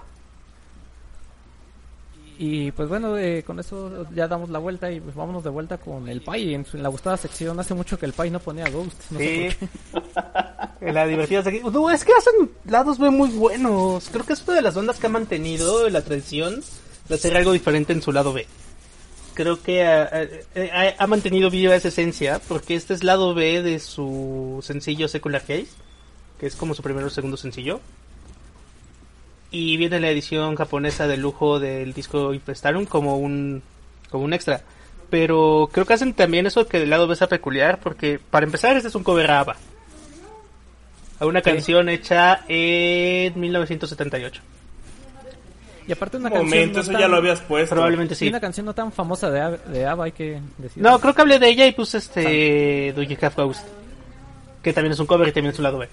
Y 2.38 2.72
pues 2.72 2.90
bueno, 2.90 3.16
eh, 3.18 3.44
con 3.46 3.60
eso 3.60 4.06
ya 4.14 4.28
damos 4.28 4.50
la 4.50 4.60
vuelta 4.60 4.92
y 4.92 5.00
pues 5.00 5.16
vámonos 5.16 5.44
de 5.44 5.50
vuelta 5.52 5.78
con 5.78 6.08
el 6.10 6.22
Pai. 6.22 6.54
En, 6.54 6.66
su- 6.66 6.76
en 6.78 6.84
la 6.84 6.90
gustada 6.90 7.16
sección 7.16 7.58
hace 7.60 7.74
mucho 7.74 7.98
que 7.98 8.06
el 8.08 8.14
Pai 8.14 8.30
no 8.30 8.40
ponía 8.40 8.68
Ghost. 8.70 9.12
No 9.12 9.20
sé 9.20 9.52
Sí. 9.52 9.68
qué. 10.82 10.92
La 10.92 11.06
divertida 11.08 11.40
aquí. 11.46 11.62
No, 11.72 11.90
es 11.90 12.04
que 12.04 12.12
hacen 12.18 12.50
lados 12.66 12.98
B 13.00 13.10
muy 13.10 13.30
buenos. 13.30 14.10
Creo 14.12 14.26
que 14.26 14.34
es 14.34 14.44
una 14.48 14.56
de 14.58 14.62
las 14.64 14.76
bandas 14.76 15.00
que 15.00 15.08
ha 15.08 15.10
mantenido 15.10 15.88
la 15.90 16.02
tradición 16.02 16.62
hacer 17.10 17.36
algo 17.38 17.52
diferente 17.54 17.94
en 17.94 18.02
su 18.02 18.12
lado 18.12 18.34
B. 18.34 18.48
Creo 19.34 19.62
que 19.62 19.84
ha, 19.84 20.04
ha- 20.04 20.94
ha 20.98 21.08
mantenido 21.08 21.50
viva 21.50 21.76
esa 21.76 21.90
esencia 21.90 22.40
porque 22.48 22.76
este 22.76 22.94
es 22.94 23.04
lado 23.04 23.34
B 23.34 23.62
de 23.62 23.80
su 23.80 24.62
sencillo 24.64 25.08
Secular 25.08 25.42
Case, 25.42 25.68
que 26.40 26.48
es 26.48 26.56
como 26.56 26.74
su 26.74 26.82
primer 26.82 27.04
o 27.04 27.10
segundo 27.10 27.36
sencillo. 27.38 27.82
Y 29.52 29.78
viene 29.78 30.00
la 30.00 30.10
edición 30.10 30.56
japonesa 30.56 31.08
de 31.08 31.18
lujo 31.18 31.60
del 31.60 31.94
disco 31.94 32.34
Infestarum 32.34 32.86
como 32.86 33.18
un, 33.18 33.62
como 34.10 34.24
un 34.26 34.34
extra. 34.34 34.62
Pero 35.10 35.70
creo 35.72 35.86
que 35.86 35.94
hacen 35.94 36.14
también 36.14 36.46
eso 36.48 36.68
que 36.68 36.80
del 36.80 36.90
lado 36.90 37.08
B 37.08 37.16
sea 37.16 37.28
peculiar 37.30 37.80
porque 37.80 38.20
para 38.20 38.46
empezar 38.46 38.76
este 38.76 38.88
es 38.90 38.96
un 38.96 39.04
cover 39.04 39.30
a 39.32 39.40
ABBA 39.42 39.56
a 41.20 41.26
una 41.26 41.42
canción 41.42 41.88
hecha 41.90 42.44
en 42.50 43.40
1978. 43.40 44.42
Y 45.88 45.92
aparte 45.92 46.18
una 46.18 46.30
Un 46.30 46.34
canción. 46.40 46.72
no 46.74 46.80
eso 46.82 46.92
tan- 46.92 47.02
ya 47.02 47.08
lo 47.08 47.18
habías 47.18 47.42
puesto. 47.42 47.76
Probablemente 47.76 48.14
y 48.16 48.18
sí. 48.18 48.28
una 48.30 48.40
canción 48.40 48.66
no 48.66 48.74
tan 48.74 48.92
famosa 48.92 49.30
de, 49.30 49.58
de 49.72 49.86
ABBA, 49.86 50.06
hay 50.06 50.12
que 50.12 50.42
decir. 50.58 50.82
No, 50.82 51.00
creo 51.00 51.14
que 51.14 51.22
hablé 51.22 51.38
de 51.40 51.48
ella 51.50 51.68
y 51.68 51.74
puse 51.74 51.98
este 52.00 52.92
Do 52.96 53.04
You 53.04 53.18
Have 53.22 53.36
Ghost, 53.36 53.66
que 54.64 54.74
también 54.74 54.94
es 54.94 55.00
un 55.00 55.06
cover 55.06 55.28
y 55.28 55.32
también 55.32 55.54
es 55.54 55.60
un 55.60 55.64
lado 55.64 55.78
B. 55.78 55.88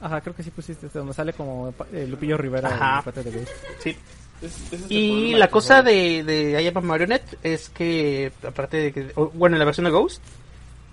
Ajá, 0.00 0.20
creo 0.20 0.34
que 0.36 0.42
sí 0.42 0.50
pusiste 0.50 0.86
este, 0.86 0.98
donde 0.98 1.14
sale 1.14 1.32
como 1.32 1.72
eh, 1.92 2.06
Lupillo 2.08 2.36
Rivera 2.36 2.68
Ajá. 2.68 3.02
el 3.16 3.24
de 3.24 3.30
Ghost. 3.30 3.50
Sí. 3.82 3.96
Es- 4.42 4.52
ese 4.72 4.76
es 4.76 4.82
el 4.82 4.92
Y 4.92 5.34
la 5.34 5.48
cosa 5.48 5.82
de, 5.82 6.22
de 6.22 6.62
I 6.62 6.66
Am 6.68 6.76
a 6.76 6.80
Marionette 6.82 7.38
es 7.42 7.70
que, 7.70 8.30
aparte 8.46 8.76
de 8.76 8.92
que, 8.92 9.12
bueno, 9.32 9.56
en 9.56 9.58
la 9.58 9.64
versión 9.64 9.84
de 9.86 9.90
Ghost, 9.90 10.20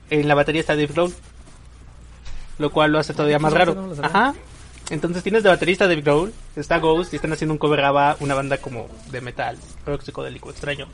en 0.09 0.25
la 0.27 0.35
batería 0.35 0.61
está 0.61 0.73
Dave 0.75 0.87
Grohl, 0.87 1.13
lo 2.59 2.71
cual 2.71 2.91
lo 2.93 2.99
hace 2.99 3.13
todavía 3.13 3.39
más 3.39 3.51
raro. 3.51 3.75
no. 3.75 3.93
Ajá. 4.03 4.33
Entonces 4.89 5.23
tienes 5.23 5.43
de 5.43 5.49
baterista 5.49 5.87
Dave 5.87 6.01
Grohl, 6.01 6.33
está 6.55 6.77
Ghost 6.79 7.13
y 7.13 7.15
están 7.15 7.33
haciendo 7.33 7.53
un 7.53 7.57
cover 7.57 7.81
a 7.81 8.17
una 8.19 8.35
banda 8.35 8.57
como 8.57 8.87
de 9.11 9.21
metal, 9.21 9.57
rock 9.85 10.01
psicodélico, 10.01 10.49
extraño. 10.49 10.87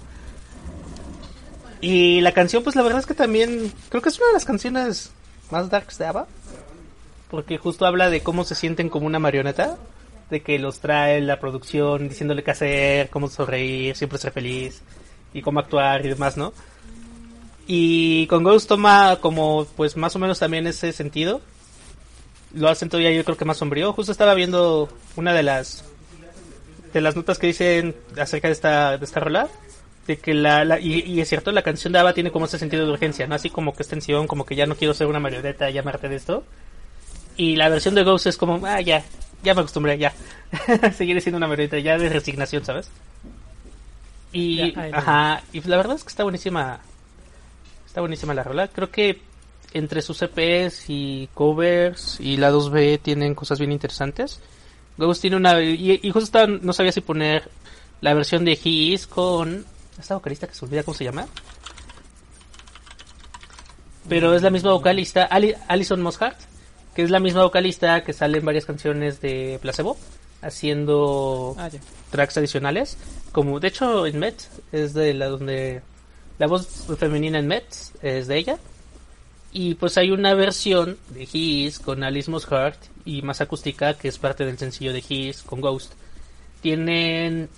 Y 1.81 2.21
la 2.21 2.33
canción, 2.33 2.63
pues 2.63 2.75
la 2.75 2.83
verdad 2.83 2.99
es 2.99 3.05
que 3.05 3.13
también, 3.13 3.73
creo 3.89 4.01
que 4.01 4.09
es 4.09 4.17
una 4.17 4.27
de 4.27 4.33
las 4.33 4.45
canciones 4.45 5.11
más 5.49 5.69
darks 5.69 5.97
de 5.97 6.05
ABBA, 6.05 6.27
porque 7.31 7.57
justo 7.57 7.85
habla 7.85 8.09
de 8.09 8.21
cómo 8.21 8.43
se 8.43 8.55
sienten 8.55 8.89
como 8.89 9.07
una 9.07 9.19
marioneta, 9.19 9.77
de 10.29 10.41
que 10.41 10.59
los 10.59 10.79
trae 10.79 11.21
la 11.21 11.39
producción 11.39 12.09
diciéndole 12.09 12.43
qué 12.43 12.51
hacer, 12.51 13.09
cómo 13.09 13.29
sonreír, 13.29 13.95
siempre 13.95 14.19
ser 14.19 14.31
feliz 14.31 14.81
y 15.33 15.41
cómo 15.41 15.59
actuar 15.59 16.05
y 16.05 16.09
demás, 16.09 16.37
¿no? 16.37 16.53
Y 17.65 18.27
con 18.27 18.43
Ghost 18.43 18.67
toma 18.67 19.17
como 19.21 19.65
pues 19.75 19.95
más 19.95 20.15
o 20.15 20.19
menos 20.19 20.39
también 20.39 20.67
ese 20.67 20.91
sentido. 20.91 21.41
Lo 22.53 22.67
hacen 22.69 22.89
todavía 22.89 23.11
yo 23.11 23.23
creo 23.23 23.37
que 23.37 23.45
más 23.45 23.57
sombrío. 23.57 23.93
Justo 23.93 24.11
estaba 24.11 24.33
viendo 24.33 24.89
una 25.15 25.33
de 25.33 25.43
las 25.43 25.83
de 26.93 27.01
las 27.01 27.15
notas 27.15 27.37
que 27.37 27.47
dicen 27.47 27.95
acerca 28.19 28.47
de 28.47 28.53
esta 28.53 28.97
de 28.97 29.05
esta 29.05 29.19
rola 29.19 29.47
de 30.07 30.17
que 30.17 30.33
la, 30.33 30.65
la- 30.65 30.79
y, 30.79 31.01
y 31.03 31.21
es 31.21 31.29
cierto 31.29 31.51
la 31.51 31.61
canción 31.61 31.93
de 31.93 31.99
Ava 31.99 32.13
tiene 32.13 32.31
como 32.31 32.45
ese 32.45 32.57
sentido 32.57 32.85
de 32.85 32.91
urgencia, 32.91 33.27
no 33.27 33.35
así 33.35 33.51
como 33.51 33.73
que 33.75 33.83
es 33.83 33.89
tensión, 33.89 34.25
como 34.25 34.43
que 34.45 34.55
ya 34.55 34.65
no 34.65 34.75
quiero 34.75 34.95
ser 34.95 35.05
una 35.05 35.19
marioneta, 35.19 35.67
harté 35.67 36.09
de 36.09 36.15
esto. 36.15 36.43
Y 37.37 37.55
la 37.55 37.69
versión 37.69 37.93
de 37.95 38.03
Ghost 38.03 38.25
es 38.25 38.35
como, 38.37 38.65
ah, 38.65 38.81
ya, 38.81 39.03
ya 39.43 39.53
me 39.53 39.61
acostumbré, 39.61 39.97
ya. 39.99 40.11
Seguiré 40.97 41.21
siendo 41.21 41.37
una 41.37 41.47
marioneta, 41.47 41.77
ya 41.79 41.97
de 41.97 42.09
resignación, 42.09 42.65
¿sabes? 42.65 42.89
Y, 44.31 44.73
no. 44.75 44.97
ajá, 44.97 45.43
y 45.53 45.61
la 45.67 45.77
verdad 45.77 45.95
es 45.95 46.03
que 46.03 46.09
está 46.09 46.23
buenísima. 46.23 46.79
Está 47.85 48.01
buenísima 48.01 48.33
la 48.33 48.43
rola. 48.43 48.67
Creo 48.67 48.91
que 48.91 49.21
entre 49.73 50.01
sus 50.01 50.21
EPs 50.21 50.85
y 50.89 51.29
covers 51.33 52.19
y 52.19 52.37
la 52.37 52.51
2B 52.51 52.99
tienen 53.01 53.35
cosas 53.35 53.59
bien 53.59 53.71
interesantes. 53.71 54.39
Ghost 54.97 55.21
tiene 55.21 55.37
una. 55.37 55.61
Y, 55.61 55.99
y 56.01 56.11
justo 56.11 56.25
estaba- 56.25 56.47
no 56.47 56.73
sabía 56.73 56.91
si 56.91 57.01
poner 57.01 57.49
la 58.01 58.13
versión 58.13 58.43
de 58.45 58.53
He 58.53 58.69
Is 58.69 59.07
con. 59.07 59.65
Esta 59.99 60.15
vocalista 60.15 60.47
que 60.47 60.53
se 60.55 60.65
olvida 60.65 60.83
cómo 60.83 60.95
se 60.95 61.03
llama. 61.05 61.27
Pero 64.07 64.33
es 64.33 64.41
la 64.41 64.49
misma 64.49 64.71
vocalista, 64.73 65.25
Ali- 65.25 65.55
Alison 65.67 66.01
Mosshart, 66.01 66.37
que 66.95 67.03
es 67.03 67.09
la 67.11 67.19
misma 67.19 67.43
vocalista 67.43 68.03
que 68.03 68.13
sale 68.13 68.39
en 68.39 68.45
varias 68.45 68.65
canciones 68.65 69.21
de 69.21 69.59
Placebo, 69.61 69.97
haciendo 70.41 71.55
Ah, 71.57 71.69
tracks 72.09 72.37
adicionales. 72.37 72.97
Como 73.31 73.59
de 73.59 73.67
hecho 73.67 74.07
en 74.07 74.17
Met 74.19 74.41
es 74.71 74.93
de 74.93 75.13
la 75.13 75.27
donde 75.27 75.81
la 76.39 76.47
voz 76.47 76.67
femenina 76.97 77.37
en 77.39 77.47
Met 77.47 77.65
es 78.01 78.27
de 78.27 78.37
ella. 78.37 78.57
Y 79.51 79.73
pues 79.75 79.97
hay 79.97 80.11
una 80.11 80.33
versión 80.35 80.97
de 81.09 81.27
His 81.31 81.79
con 81.79 82.03
Alice 82.03 82.29
Mosshart 82.29 82.77
y 83.05 83.21
más 83.23 83.41
acústica 83.41 83.95
que 83.95 84.07
es 84.07 84.17
parte 84.19 84.45
del 84.45 84.57
sencillo 84.59 84.93
de 84.93 85.03
His 85.07 85.41
con 85.41 85.59
Ghost. 85.59 85.93
Tienen 86.61 87.49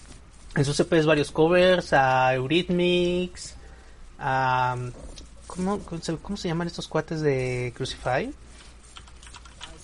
en 0.56 0.66
sus 0.66 0.80
EPs 0.80 1.06
varios 1.06 1.32
covers 1.32 1.92
a 1.94 2.34
Eurythmics, 2.34 3.56
a 4.20 4.78
¿cómo, 5.48 5.80
cómo 6.22 6.38
se- 6.38 6.48
llaman 6.48 6.68
estos 6.68 6.88
cuates 6.88 7.20
de 7.22 7.74
Crucify? 7.76 8.32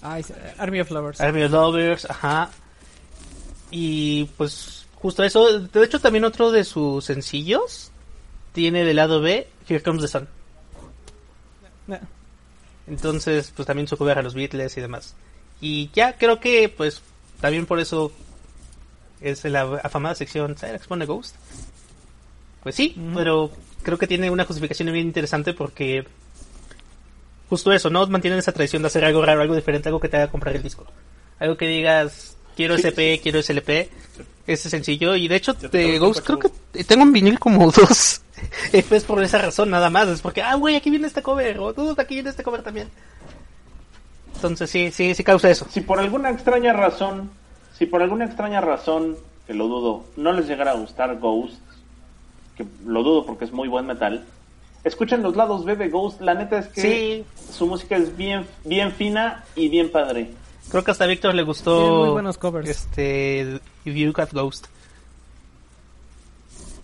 Ah, 0.01 0.19
es, 0.19 0.31
Army 0.57 0.79
of 0.79 0.91
Lovers. 0.91 1.19
Army 1.19 1.43
of 1.43 1.51
Lovers, 1.51 2.05
ajá. 2.09 2.51
Y 3.71 4.25
pues 4.37 4.85
justo 4.95 5.23
eso. 5.23 5.59
De 5.59 5.83
hecho 5.83 5.99
también 5.99 6.23
otro 6.23 6.51
de 6.51 6.63
sus 6.63 7.03
sencillos 7.03 7.91
tiene 8.53 8.85
del 8.85 8.95
lado 8.95 9.19
B 9.19 9.47
Here 9.67 9.81
Comes 9.83 10.03
the 10.03 10.07
Sun. 10.07 10.27
Entonces 12.87 13.51
pues 13.55 13.65
también 13.65 13.87
su 13.87 13.97
cover 13.97 14.17
a 14.17 14.21
los 14.21 14.33
Beatles 14.33 14.77
y 14.77 14.81
demás. 14.81 15.15
Y 15.61 15.89
ya 15.93 16.17
creo 16.17 16.39
que 16.39 16.69
pues 16.69 17.01
también 17.41 17.65
por 17.65 17.79
eso 17.79 18.11
es 19.21 19.43
la 19.45 19.61
afamada 19.83 20.15
sección 20.15 20.55
¿Cyrax 20.55 20.87
pone 20.87 21.05
Ghost? 21.05 21.35
Pues 22.63 22.75
sí, 22.75 22.95
pero 23.15 23.51
creo 23.83 23.97
que 23.97 24.07
tiene 24.07 24.29
una 24.29 24.45
justificación 24.45 24.91
bien 24.91 25.07
interesante 25.07 25.53
porque 25.53 26.05
justo 27.49 27.71
eso, 27.71 27.89
¿no? 27.89 28.05
Mantienen 28.07 28.39
esa 28.39 28.51
tradición 28.51 28.81
de 28.81 28.87
hacer 28.87 29.05
algo 29.05 29.23
raro, 29.23 29.41
algo 29.41 29.55
diferente, 29.55 29.89
algo 29.89 29.99
que 29.99 30.09
te 30.09 30.17
haga 30.17 30.31
comprar 30.31 30.55
el 30.55 30.63
disco. 30.63 30.85
Algo 31.39 31.55
que 31.55 31.67
digas, 31.67 32.35
quiero 32.55 32.75
SP, 32.75 33.21
quiero 33.21 33.41
SLP. 33.41 33.89
Ese 34.45 34.69
sencillo. 34.69 35.15
Y 35.15 35.27
de 35.27 35.35
hecho, 35.35 35.53
te 35.53 35.67
de 35.69 35.99
Ghost 35.99 36.25
creo 36.25 36.39
que 36.39 36.49
tengo 36.83 37.03
en 37.03 37.13
vinil 37.13 37.39
como 37.39 37.71
dos 37.71 38.21
EPs 38.73 39.03
por 39.03 39.21
esa 39.23 39.37
razón, 39.39 39.69
nada 39.69 39.89
más. 39.89 40.07
Es 40.07 40.21
porque, 40.21 40.41
ah, 40.41 40.55
güey, 40.55 40.75
aquí 40.75 40.89
viene 40.89 41.07
este 41.07 41.21
cover. 41.21 41.59
O 41.59 41.73
tú, 41.73 41.95
aquí 41.97 42.15
viene 42.15 42.29
este 42.29 42.43
cover 42.43 42.61
también. 42.63 42.89
Entonces 44.35 44.69
sí, 44.69 44.91
sí, 44.91 45.15
sí 45.15 45.23
causa 45.23 45.49
eso. 45.49 45.65
Si 45.69 45.81
por 45.81 45.99
alguna 45.99 46.29
extraña 46.29 46.73
razón, 46.73 47.31
si 47.77 47.85
por 47.87 48.01
alguna 48.01 48.25
extraña 48.25 48.61
razón, 48.61 49.17
que 49.47 49.53
lo 49.53 49.67
dudo, 49.67 50.03
no 50.15 50.31
les 50.33 50.47
llegara 50.47 50.71
a 50.71 50.75
gustar 50.75 51.17
Ghost, 51.19 51.59
que 52.55 52.65
lo 52.85 53.01
dudo 53.03 53.25
porque 53.25 53.45
es 53.45 53.51
muy 53.51 53.67
buen 53.67 53.87
metal, 53.87 54.25
escuchen 54.83 55.23
los 55.23 55.35
lados 55.35 55.65
B 55.65 55.75
de 55.75 55.89
Ghost, 55.89 56.21
la 56.21 56.35
neta 56.35 56.59
es 56.59 56.67
que 56.67 56.81
Sí. 56.81 57.25
su 57.51 57.65
música 57.65 57.97
es 57.97 58.15
bien, 58.15 58.45
bien 58.63 58.91
fina 58.91 59.43
y 59.55 59.69
bien 59.69 59.91
padre. 59.91 60.31
Creo 60.69 60.83
que 60.83 60.91
hasta 60.91 61.05
a 61.05 61.07
Víctor 61.07 61.33
le 61.33 61.43
gustó. 61.43 61.79
Tiene 61.79 61.95
muy 61.97 62.09
buenos 62.09 62.37
covers. 62.37 62.69
Este. 62.69 63.59
If 63.85 63.95
You 63.95 64.11
Got 64.11 64.33
Ghost. 64.33 64.67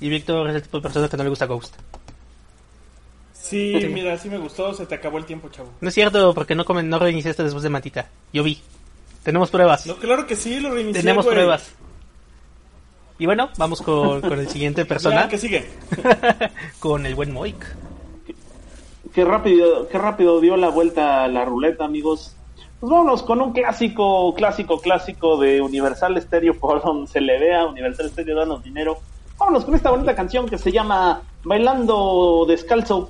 Y 0.04 0.10
Víctor 0.10 0.50
es 0.50 0.58
el 0.58 0.62
tipo 0.64 0.80
de 0.80 0.82
persona 0.82 1.08
que 1.08 1.16
no 1.16 1.24
le 1.24 1.30
gusta 1.30 1.46
Ghost. 1.46 1.76
Sí, 3.32 3.88
mira, 3.90 4.18
sí 4.18 4.28
me 4.30 4.38
gustó, 4.38 4.74
se 4.74 4.86
te 4.86 4.96
acabó 4.96 5.18
el 5.18 5.24
tiempo, 5.24 5.48
chavo. 5.48 5.70
No 5.80 5.88
es 5.88 5.96
cierto, 5.96 6.34
porque 6.34 6.56
no, 6.56 6.66
comen, 6.66 6.90
no 6.90 7.00
reiniciaste 7.00 7.42
después 7.42 7.64
de 7.64 7.70
Matita. 7.70 8.10
Yo 8.34 8.44
vi. 8.44 8.60
Tenemos 9.24 9.50
pruebas. 9.50 9.88
No, 9.88 9.96
claro 9.96 10.28
que 10.28 10.36
sí, 10.36 10.60
lo 10.60 10.72
reinicié, 10.72 11.04
Tenemos 11.04 11.24
güey. 11.24 11.38
pruebas. 11.38 11.72
Y 13.18 13.26
bueno, 13.28 13.50
vamos 13.58 13.82
con, 13.82 14.20
con 14.20 14.40
el 14.40 14.50
siguiente 14.50 14.84
persona. 14.94 15.30
Que 15.30 15.38
sigue. 15.38 15.70
con 16.80 17.06
el 17.06 17.16
buen 17.16 17.32
Moik. 17.32 17.66
Qué 19.14 19.24
rápido, 19.24 19.88
qué 19.88 19.98
rápido 20.00 20.42
dio 20.42 20.58
la 20.58 20.68
vuelta 20.68 21.24
a 21.24 21.30
la 21.30 21.46
ruleta, 21.46 21.86
amigos. 21.86 22.36
Pues 22.82 22.92
vámonos 22.92 23.24
con 23.24 23.40
un 23.40 23.54
clásico, 23.54 24.36
clásico, 24.36 24.82
clásico 24.82 25.38
de 25.38 25.62
Universal 25.62 26.22
Stereo, 26.22 26.56
por 26.60 26.84
donde 26.84 27.10
se 27.10 27.22
le 27.22 27.40
vea, 27.40 27.66
Universal 27.68 28.10
Stereo, 28.10 28.36
danos 28.36 28.62
dinero. 28.66 29.00
Vámonos 29.40 29.66
con 29.66 29.76
esta 29.76 29.90
bonita 29.90 30.16
canción 30.16 30.48
que 30.48 30.58
se 30.58 30.72
llama 30.72 31.22
Bailando 31.44 32.46
Descalzo. 32.48 33.10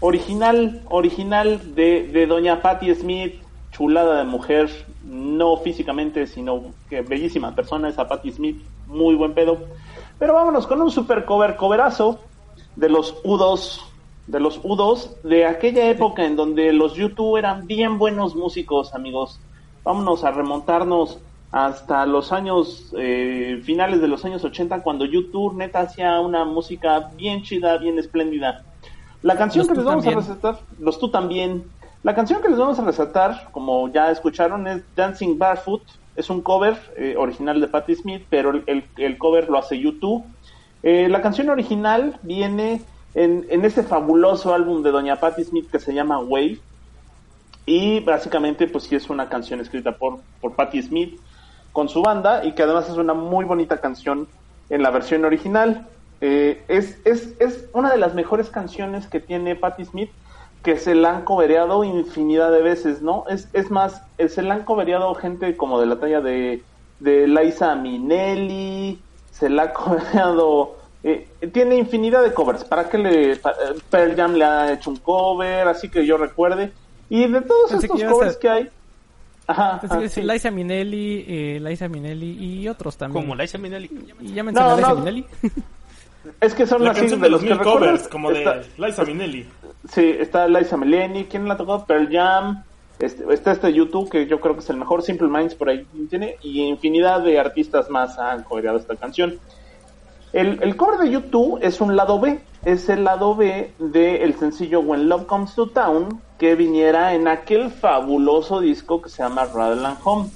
Original, 0.00 0.82
original 0.88 1.74
de, 1.76 2.08
de 2.08 2.26
Doña 2.26 2.60
Patti 2.60 2.92
Smith, 2.94 3.40
chulada 3.70 4.18
de 4.18 4.24
mujer, 4.24 4.68
no 5.04 5.56
físicamente, 5.58 6.26
sino 6.26 6.72
que 6.88 7.02
bellísima 7.02 7.54
persona 7.54 7.88
esa 7.88 8.08
Patti 8.08 8.32
Smith, 8.32 8.60
muy 8.88 9.14
buen 9.14 9.34
pedo. 9.34 9.58
Pero 10.18 10.34
vámonos 10.34 10.66
con 10.66 10.80
un 10.82 10.90
super 10.90 11.24
cover, 11.24 11.56
coverazo 11.56 12.18
de 12.74 12.88
los 12.88 13.22
U2, 13.22 13.80
de 14.26 14.40
los 14.40 14.60
U2, 14.62 15.20
de 15.22 15.46
aquella 15.46 15.88
época 15.88 16.24
en 16.24 16.34
donde 16.34 16.72
los 16.72 16.94
YouTube 16.94 17.36
eran 17.36 17.66
bien 17.66 17.98
buenos 17.98 18.34
músicos, 18.34 18.94
amigos. 18.94 19.38
Vámonos 19.84 20.24
a 20.24 20.30
remontarnos 20.30 21.20
hasta 21.52 22.06
los 22.06 22.32
años 22.32 22.92
eh, 22.96 23.60
finales 23.62 24.00
de 24.00 24.08
los 24.08 24.24
años 24.24 24.42
80 24.42 24.82
cuando 24.82 25.04
YouTube 25.04 25.54
neta 25.54 25.80
hacía 25.80 26.18
una 26.18 26.46
música 26.46 27.10
bien 27.14 27.42
chida, 27.42 27.76
bien 27.76 27.98
espléndida. 27.98 28.62
La 29.20 29.36
canción 29.36 29.68
que 29.68 29.74
les 29.74 29.84
vamos 29.84 30.06
a 30.06 30.10
resaltar, 30.10 30.60
los 30.80 30.98
tú 30.98 31.10
también. 31.10 31.64
La 32.02 32.14
canción 32.14 32.40
que 32.40 32.48
les 32.48 32.58
vamos 32.58 32.78
a 32.78 32.84
resaltar, 32.84 33.50
como 33.52 33.88
ya 33.92 34.10
escucharon, 34.10 34.66
es 34.66 34.82
Dancing 34.96 35.38
Barefoot. 35.38 35.82
Es 36.16 36.30
un 36.30 36.40
cover 36.40 36.76
eh, 36.96 37.14
original 37.16 37.60
de 37.60 37.68
Patti 37.68 37.94
Smith, 37.94 38.24
pero 38.28 38.50
el, 38.66 38.84
el, 38.96 39.18
cover 39.18 39.48
lo 39.48 39.58
hace 39.58 39.78
YouTube. 39.78 40.24
Eh, 40.82 41.08
la 41.08 41.22
canción 41.22 41.50
original 41.50 42.18
viene 42.22 42.82
en, 43.14 43.46
en 43.50 43.64
ese 43.64 43.82
fabuloso 43.82 44.52
álbum 44.52 44.82
de 44.82 44.90
Doña 44.90 45.16
Patti 45.16 45.44
Smith 45.44 45.70
que 45.70 45.78
se 45.78 45.94
llama 45.94 46.18
Wave. 46.18 46.58
Y 47.66 48.00
básicamente, 48.00 48.66
pues 48.66 48.84
sí 48.84 48.96
es 48.96 49.08
una 49.08 49.28
canción 49.28 49.60
escrita 49.60 49.92
por, 49.92 50.18
por 50.40 50.54
Patti 50.54 50.82
Smith 50.82 51.20
con 51.72 51.88
su 51.88 52.02
banda 52.02 52.44
y 52.44 52.52
que 52.52 52.62
además 52.62 52.88
es 52.88 52.96
una 52.96 53.14
muy 53.14 53.44
bonita 53.44 53.78
canción 53.78 54.28
en 54.70 54.82
la 54.82 54.90
versión 54.90 55.24
original. 55.24 55.86
Eh, 56.20 56.62
es, 56.68 56.98
es, 57.04 57.34
es, 57.40 57.68
una 57.72 57.90
de 57.90 57.98
las 57.98 58.14
mejores 58.14 58.48
canciones 58.50 59.06
que 59.06 59.20
tiene 59.20 59.56
Patti 59.56 59.84
Smith 59.84 60.10
que 60.62 60.76
se 60.76 60.94
la 60.94 61.16
han 61.16 61.24
cobereado 61.24 61.82
infinidad 61.82 62.52
de 62.52 62.62
veces, 62.62 63.02
¿no? 63.02 63.24
Es, 63.28 63.48
es 63.52 63.70
más, 63.70 64.02
eh, 64.18 64.28
se 64.28 64.42
la 64.42 64.54
han 64.54 64.64
cobereado 64.64 65.12
gente 65.14 65.56
como 65.56 65.80
de 65.80 65.86
la 65.86 65.98
talla 65.98 66.20
de, 66.20 66.62
de 67.00 67.26
Liza 67.26 67.74
Minnelli, 67.74 69.00
se 69.32 69.50
la 69.50 69.64
ha 69.64 69.72
cobereado... 69.72 70.76
Eh, 71.04 71.28
tiene 71.52 71.74
infinidad 71.76 72.22
de 72.22 72.32
covers. 72.32 72.62
¿Para 72.62 72.88
que 72.88 72.96
le... 72.96 73.40
Pearl 73.90 74.14
Jam 74.14 74.34
le 74.34 74.44
ha 74.44 74.72
hecho 74.72 74.90
un 74.90 74.98
cover, 74.98 75.66
así 75.66 75.88
que 75.88 76.06
yo 76.06 76.16
recuerde. 76.16 76.72
Y 77.10 77.26
de 77.26 77.40
todos 77.40 77.72
estos 77.72 78.00
covers 78.00 78.36
que 78.36 78.48
hay... 78.48 78.70
Ajá, 79.52 79.80
sí. 80.08 80.22
Liza 80.22 80.50
Minnelli, 80.50 81.24
eh, 81.28 81.60
Liza 81.62 81.88
Minnelli 81.88 82.60
y 82.62 82.68
otros 82.68 82.96
también. 82.96 83.22
Como 83.24 83.34
Liza 83.34 83.58
Minnelli. 83.58 83.90
¿Y 84.20 84.32
ya 84.32 84.42
mencioné 84.42 84.70
no, 84.70 84.76
Liza 84.76 84.94
Minnelli? 84.94 85.26
Es 86.40 86.54
que 86.54 86.68
son 86.68 86.84
la 86.84 86.94
canción 86.94 87.20
de 87.20 87.28
los 87.28 87.42
mil 87.42 87.58
covers, 87.58 88.06
como 88.06 88.30
de 88.30 88.64
Liza 88.78 89.04
Minnelli. 89.04 89.44
Sí, 89.88 90.14
está 90.20 90.46
Liza 90.46 90.76
Minnelli, 90.76 91.24
¿quién 91.24 91.48
la 91.48 91.56
tocó? 91.56 91.84
Pearl 91.84 92.08
Jam, 92.10 92.62
este, 93.00 93.24
está 93.34 93.50
este 93.50 93.72
YouTube 93.72 94.08
que 94.08 94.26
yo 94.26 94.40
creo 94.40 94.54
que 94.54 94.60
es 94.60 94.70
el 94.70 94.76
mejor, 94.76 95.02
Simple 95.02 95.26
Minds 95.26 95.56
por 95.56 95.68
ahí 95.68 95.84
tiene, 96.08 96.36
y 96.40 96.62
infinidad 96.62 97.22
de 97.22 97.40
artistas 97.40 97.90
más 97.90 98.18
han 98.18 98.44
coreado 98.44 98.78
esta 98.78 98.94
canción. 98.94 99.40
El, 100.32 100.62
el 100.62 100.76
cover 100.76 101.00
de 101.00 101.10
YouTube 101.10 101.58
es 101.60 101.80
un 101.80 101.96
lado 101.96 102.20
B, 102.20 102.40
es 102.64 102.88
el 102.88 103.02
lado 103.02 103.34
B 103.34 103.72
del 103.78 104.34
sencillo 104.36 104.80
When 104.80 105.08
Love 105.08 105.26
Comes 105.26 105.54
to 105.56 105.70
Town, 105.70 106.20
que 106.42 106.56
viniera 106.56 107.14
en 107.14 107.28
aquel 107.28 107.70
fabuloso 107.70 108.58
disco 108.58 109.00
que 109.00 109.08
se 109.08 109.22
llama 109.22 109.44
Rattle 109.44 109.96
Home. 110.02 110.28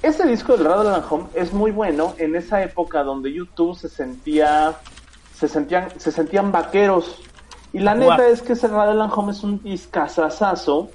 Ese 0.00 0.24
disco 0.28 0.56
de 0.56 0.62
Rattle 0.62 1.04
Home 1.10 1.24
es 1.34 1.52
muy 1.52 1.72
bueno 1.72 2.14
en 2.18 2.36
esa 2.36 2.62
época 2.62 3.02
donde 3.02 3.32
YouTube 3.32 3.76
se 3.76 3.88
sentía, 3.88 4.76
se 5.34 5.48
sentían, 5.48 5.88
se 5.98 6.12
sentían 6.12 6.52
vaqueros. 6.52 7.20
Y 7.72 7.80
la 7.80 7.96
neta 7.96 8.28
es 8.28 8.42
que 8.42 8.52
ese 8.52 8.68
Rattle 8.68 9.12
Home 9.12 9.32
es 9.32 9.42
un 9.42 9.60
discazazazo 9.60 10.90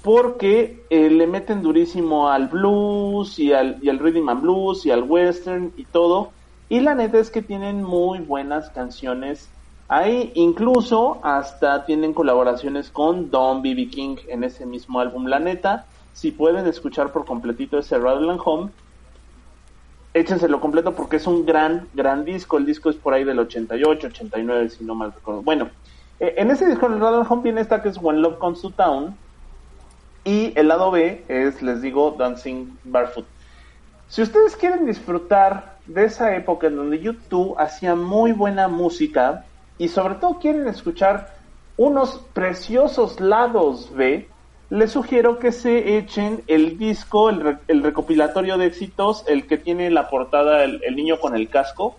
porque 0.00 0.82
eh, 0.88 1.10
le 1.10 1.26
meten 1.26 1.60
durísimo 1.60 2.30
al 2.30 2.48
blues 2.48 3.38
y 3.38 3.52
al, 3.52 3.80
y 3.82 3.90
al 3.90 3.98
rhythm 3.98 4.30
and 4.30 4.40
blues 4.40 4.86
y 4.86 4.92
al 4.92 5.02
western 5.02 5.74
y 5.76 5.84
todo 5.84 6.30
y 6.70 6.80
la 6.80 6.94
neta 6.94 7.18
es 7.18 7.30
que 7.30 7.42
tienen 7.42 7.82
muy 7.82 8.20
buenas 8.20 8.70
canciones. 8.70 9.50
Ahí 9.90 10.30
incluso 10.36 11.18
hasta 11.24 11.84
tienen 11.84 12.14
colaboraciones 12.14 12.90
con 12.90 13.28
Don 13.28 13.60
B.B. 13.60 13.88
King 13.88 14.18
en 14.28 14.44
ese 14.44 14.64
mismo 14.64 15.00
álbum. 15.00 15.26
La 15.26 15.40
neta, 15.40 15.84
si 16.12 16.30
pueden 16.30 16.68
escuchar 16.68 17.10
por 17.10 17.24
completito 17.24 17.76
ese 17.76 17.98
Rattle 17.98 18.36
Home, 18.44 18.70
échenselo 20.14 20.60
completo 20.60 20.94
porque 20.94 21.16
es 21.16 21.26
un 21.26 21.44
gran, 21.44 21.88
gran 21.92 22.24
disco. 22.24 22.56
El 22.56 22.66
disco 22.66 22.88
es 22.88 22.94
por 22.94 23.14
ahí 23.14 23.24
del 23.24 23.40
88, 23.40 24.06
89, 24.06 24.70
si 24.70 24.84
no 24.84 24.94
mal 24.94 25.12
recuerdo. 25.12 25.42
Bueno, 25.42 25.70
e, 26.20 26.34
en 26.36 26.52
ese 26.52 26.66
disco, 26.66 26.86
el 26.86 27.00
Rattle 27.00 27.26
Home, 27.28 27.42
viene 27.42 27.60
esta 27.60 27.82
que 27.82 27.88
es 27.88 27.98
When 28.00 28.22
Love 28.22 28.38
Comes 28.38 28.60
to 28.60 28.70
Town. 28.70 29.16
Y 30.22 30.52
el 30.56 30.68
lado 30.68 30.92
B 30.92 31.24
es, 31.26 31.62
les 31.62 31.82
digo, 31.82 32.14
Dancing 32.16 32.78
Barefoot. 32.84 33.26
Si 34.06 34.22
ustedes 34.22 34.54
quieren 34.54 34.86
disfrutar 34.86 35.78
de 35.86 36.04
esa 36.04 36.36
época 36.36 36.68
en 36.68 36.76
donde 36.76 37.00
YouTube 37.00 37.56
hacía 37.58 37.96
muy 37.96 38.30
buena 38.30 38.68
música 38.68 39.46
y 39.80 39.88
sobre 39.88 40.16
todo 40.16 40.38
quieren 40.38 40.68
escuchar 40.68 41.34
unos 41.78 42.20
preciosos 42.34 43.18
lados 43.18 43.90
B, 43.94 44.28
les 44.68 44.92
sugiero 44.92 45.38
que 45.38 45.52
se 45.52 45.96
echen 45.96 46.42
el 46.48 46.76
disco, 46.76 47.30
el, 47.30 47.82
recopilatorio 47.82 48.58
de 48.58 48.66
éxitos, 48.66 49.24
el 49.26 49.46
que 49.46 49.56
tiene 49.56 49.90
la 49.90 50.10
portada 50.10 50.64
el, 50.64 50.94
niño 50.94 51.18
con 51.18 51.34
el 51.34 51.48
casco, 51.48 51.96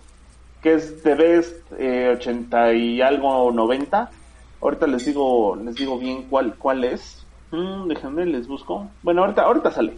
que 0.62 0.74
es 0.74 1.02
de 1.02 1.16
Best 1.16 1.72
80 1.72 2.70
eh, 2.70 2.76
y 2.76 3.02
algo 3.02 3.50
90. 3.50 4.10
Ahorita 4.60 4.86
les 4.86 5.04
digo, 5.04 5.56
les 5.56 5.74
digo 5.74 5.98
bien 5.98 6.26
cuál, 6.30 6.54
cuál 6.54 6.84
es. 6.84 7.26
Mm, 7.50 7.88
déjenme, 7.88 8.26
les 8.26 8.46
busco. 8.46 8.86
Bueno, 9.02 9.22
ahorita, 9.22 9.42
ahorita 9.42 9.72
sale. 9.72 9.94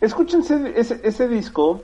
Escúchense 0.00 0.74
ese, 0.76 1.00
ese 1.02 1.26
disco 1.26 1.82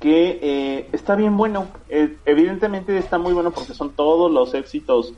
que 0.00 0.38
eh, 0.42 0.88
está 0.92 1.16
bien 1.16 1.36
bueno. 1.36 1.66
Eh, 1.88 2.16
evidentemente 2.24 2.96
está 2.98 3.18
muy 3.18 3.32
bueno 3.32 3.50
porque 3.50 3.74
son 3.74 3.90
todos 3.90 4.30
los 4.30 4.54
éxitos 4.54 5.12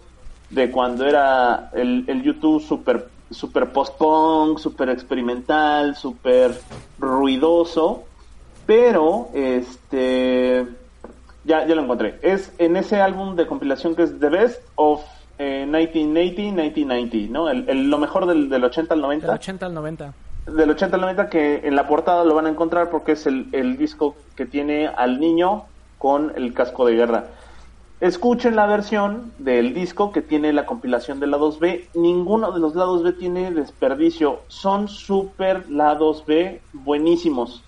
de 0.49 0.71
cuando 0.71 1.07
era 1.07 1.71
el, 1.75 2.05
el 2.09 2.23
YouTube 2.23 2.63
super, 2.63 3.09
super 3.31 3.73
post-punk, 3.73 4.59
super 4.59 4.89
experimental, 4.89 5.97
super 5.97 6.59
ruidoso. 6.99 8.05
Pero, 8.67 9.29
este, 9.35 10.67
ya, 11.45 11.67
ya 11.67 11.75
lo 11.75 11.83
encontré. 11.83 12.19
Es 12.23 12.53
en 12.59 12.77
ese 12.77 13.01
álbum 13.01 13.37
de 13.37 13.47
compilación 13.47 13.95
que 13.95 14.05
es 14.05 14.19
The 14.19 14.29
Best 14.29 14.63
of 14.77 15.03
1980-1990, 15.39 17.15
eh, 17.15 17.29
¿no? 17.31 17.49
El, 17.49 17.91
lo 17.91 17.99
mejor 17.99 18.27
del, 18.27 18.49
del 18.49 18.65
80 18.65 18.95
al 18.95 19.01
90. 19.01 19.27
Del 19.27 19.35
80 19.35 19.67
al 19.67 19.75
90 19.75 20.15
del 20.55 20.71
80 20.71 20.97
al 20.97 21.01
90 21.03 21.29
que 21.29 21.61
en 21.65 21.77
la 21.77 21.87
portada 21.87 22.25
lo 22.25 22.35
van 22.35 22.47
a 22.47 22.51
encontrar 22.51 22.91
porque 22.91 23.13
es 23.13 23.27
el, 23.27 23.49
el 23.53 23.77
disco 23.77 24.17
que 24.37 24.47
tiene 24.47 24.87
al 24.89 25.21
niño 25.21 25.65
con 25.99 26.33
el 26.37 26.55
casco 26.55 26.87
de 26.87 26.95
guerra. 26.95 27.25
Escuchen 28.01 28.57
la 28.57 28.67
versión 28.67 29.33
del 29.39 29.75
disco 29.75 30.11
que 30.11 30.23
tiene 30.23 30.55
la 30.55 30.65
compilación 30.65 31.21
de 31.21 31.27
lados 31.27 31.61
B. 31.61 31.89
Ninguno 31.95 32.51
de 32.53 32.61
los 32.61 32.75
lados 32.75 33.03
B 33.03 33.13
tiene 33.13 33.51
desperdicio. 33.51 34.41
Son 34.49 34.89
super 34.89 35.69
lados 35.69 36.25
B 36.27 36.63
buenísimos. 36.73 37.63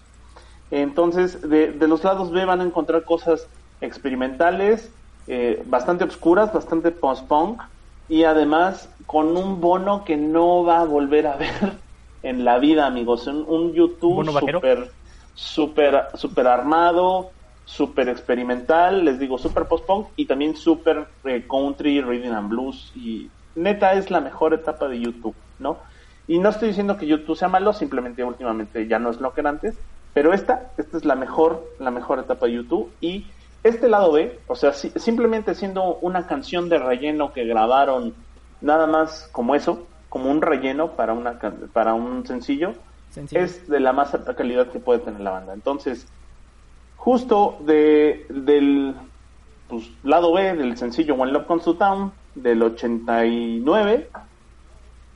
Entonces, 0.70 1.42
de, 1.46 1.72
de 1.72 1.86
los 1.86 2.02
lados 2.02 2.30
B 2.30 2.46
van 2.46 2.62
a 2.62 2.64
encontrar 2.64 3.04
cosas 3.04 3.46
experimentales, 3.82 4.90
eh, 5.26 5.62
bastante 5.66 6.04
oscuras, 6.04 6.52
bastante 6.52 6.90
post-punk 6.90 7.60
y 8.08 8.24
además 8.24 8.88
con 9.06 9.36
un 9.36 9.60
bono 9.60 10.04
que 10.04 10.16
no 10.16 10.64
va 10.64 10.80
a 10.80 10.84
volver 10.84 11.26
a 11.26 11.36
ver 11.36 11.74
en 12.22 12.44
la 12.44 12.58
vida, 12.58 12.86
amigos. 12.86 13.26
Un, 13.26 13.44
un 13.48 13.72
YouTube 13.72 14.28
súper, 14.30 14.90
súper, 15.34 16.06
súper 16.14 16.46
armado, 16.46 17.30
súper 17.64 18.08
experimental, 18.08 19.04
les 19.04 19.18
digo, 19.18 19.38
súper 19.38 19.66
post-punk 19.66 20.08
y 20.16 20.26
también 20.26 20.56
súper 20.56 21.06
eh, 21.24 21.44
country, 21.48 22.00
reading 22.00 22.32
and 22.32 22.48
blues. 22.48 22.92
Y 22.94 23.30
neta 23.54 23.94
es 23.94 24.10
la 24.10 24.20
mejor 24.20 24.54
etapa 24.54 24.88
de 24.88 25.00
YouTube, 25.00 25.34
¿no? 25.58 25.78
Y 26.28 26.38
no 26.38 26.50
estoy 26.50 26.68
diciendo 26.68 26.96
que 26.96 27.06
YouTube 27.06 27.36
sea 27.36 27.48
malo, 27.48 27.72
simplemente 27.72 28.24
últimamente 28.24 28.86
ya 28.86 28.98
no 28.98 29.10
es 29.10 29.20
lo 29.20 29.32
que 29.32 29.40
era 29.40 29.50
antes, 29.50 29.76
pero 30.14 30.32
esta, 30.32 30.70
esta 30.76 30.96
es 30.96 31.04
la 31.04 31.14
mejor, 31.14 31.66
la 31.78 31.90
mejor 31.90 32.18
etapa 32.18 32.46
de 32.46 32.52
YouTube 32.52 32.92
y 33.00 33.26
este 33.64 33.88
lado 33.88 34.12
B, 34.12 34.38
o 34.46 34.54
sea, 34.54 34.72
simplemente 34.72 35.54
siendo 35.54 35.96
una 35.96 36.26
canción 36.26 36.68
de 36.68 36.78
relleno 36.78 37.32
que 37.32 37.44
grabaron 37.44 38.14
nada 38.60 38.86
más 38.86 39.28
como 39.32 39.54
eso, 39.54 39.86
como 40.12 40.30
un 40.30 40.42
relleno 40.42 40.92
para 40.92 41.14
una 41.14 41.38
para 41.72 41.94
un 41.94 42.26
sencillo, 42.26 42.74
es 43.30 43.66
de 43.66 43.80
la 43.80 43.94
más 43.94 44.12
alta 44.12 44.36
calidad 44.36 44.68
que 44.68 44.78
puede 44.78 44.98
tener 44.98 45.20
la 45.20 45.30
banda. 45.30 45.54
Entonces, 45.54 46.06
justo 46.96 47.56
de 47.60 48.26
del 48.28 48.94
pues, 49.70 49.90
lado 50.02 50.34
B 50.34 50.52
del 50.54 50.76
sencillo 50.76 51.14
One 51.14 51.32
Love 51.32 51.46
Comes 51.46 51.64
to 51.64 51.76
Town 51.76 52.12
del 52.34 52.62
89, 52.62 54.10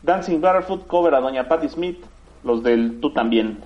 Dancing 0.02 0.40
Barefoot 0.40 0.86
cover 0.86 1.14
a 1.14 1.20
Doña 1.20 1.46
Patti 1.46 1.68
Smith, 1.68 2.02
los 2.42 2.62
del 2.62 2.98
Tú 2.98 3.12
también. 3.12 3.62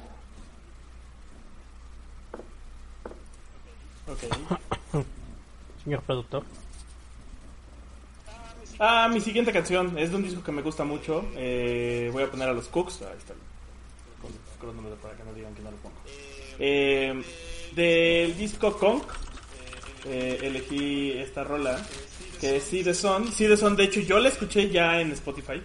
Señor 5.85 6.03
productor. 6.03 6.43
Ah, 8.83 9.11
mi 9.13 9.21
siguiente 9.21 9.53
canción 9.53 9.99
es 9.99 10.11
de 10.11 10.17
un 10.17 10.23
disco 10.23 10.43
que 10.43 10.53
me 10.53 10.63
gusta 10.63 10.85
mucho. 10.85 11.27
Eh, 11.37 12.09
voy 12.15 12.23
a 12.23 12.31
poner 12.31 12.49
a 12.49 12.55
los 12.55 12.67
Cooks. 12.69 13.03
Ahí 13.03 13.19
está 13.19 13.35
el 13.35 13.39
para 15.03 15.15
que 15.17 15.23
no 15.23 15.35
digan 15.35 15.55
que 15.55 15.61
no 15.61 15.71
lo 15.71 15.77
pongo. 15.77 15.97
Eh, 16.59 17.23
del 17.75 18.37
disco 18.39 18.73
Kong, 18.79 19.03
eh, 20.07 20.39
elegí 20.43 21.13
esta 21.13 21.45
rola 21.45 21.79
que 22.41 22.57
es 22.57 22.65
See 22.65 22.83
the 22.83 22.95
Sun. 22.95 23.31
See 23.31 23.49
the 23.49 23.57
Sun, 23.59 23.77
de 23.77 23.85
hecho, 23.85 24.01
yo 24.01 24.19
la 24.19 24.31
escuché 24.31 24.71
ya 24.71 24.99
en 24.99 25.13
Spotify 25.13 25.61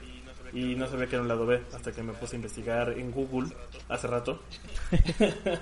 y 0.51 0.76
no 0.76 0.86
sabía 0.88 1.07
que 1.07 1.16
era 1.16 1.22
un 1.22 1.30
lado 1.30 1.45
B 1.45 1.61
hasta 1.74 1.93
que 1.93 2.03
me 2.03 2.11
puse 2.11 2.36
a 2.36 2.38
investigar 2.38 2.89
en 2.97 3.11
Google 3.11 3.49
hace 3.88 4.07
rato. 4.07 4.41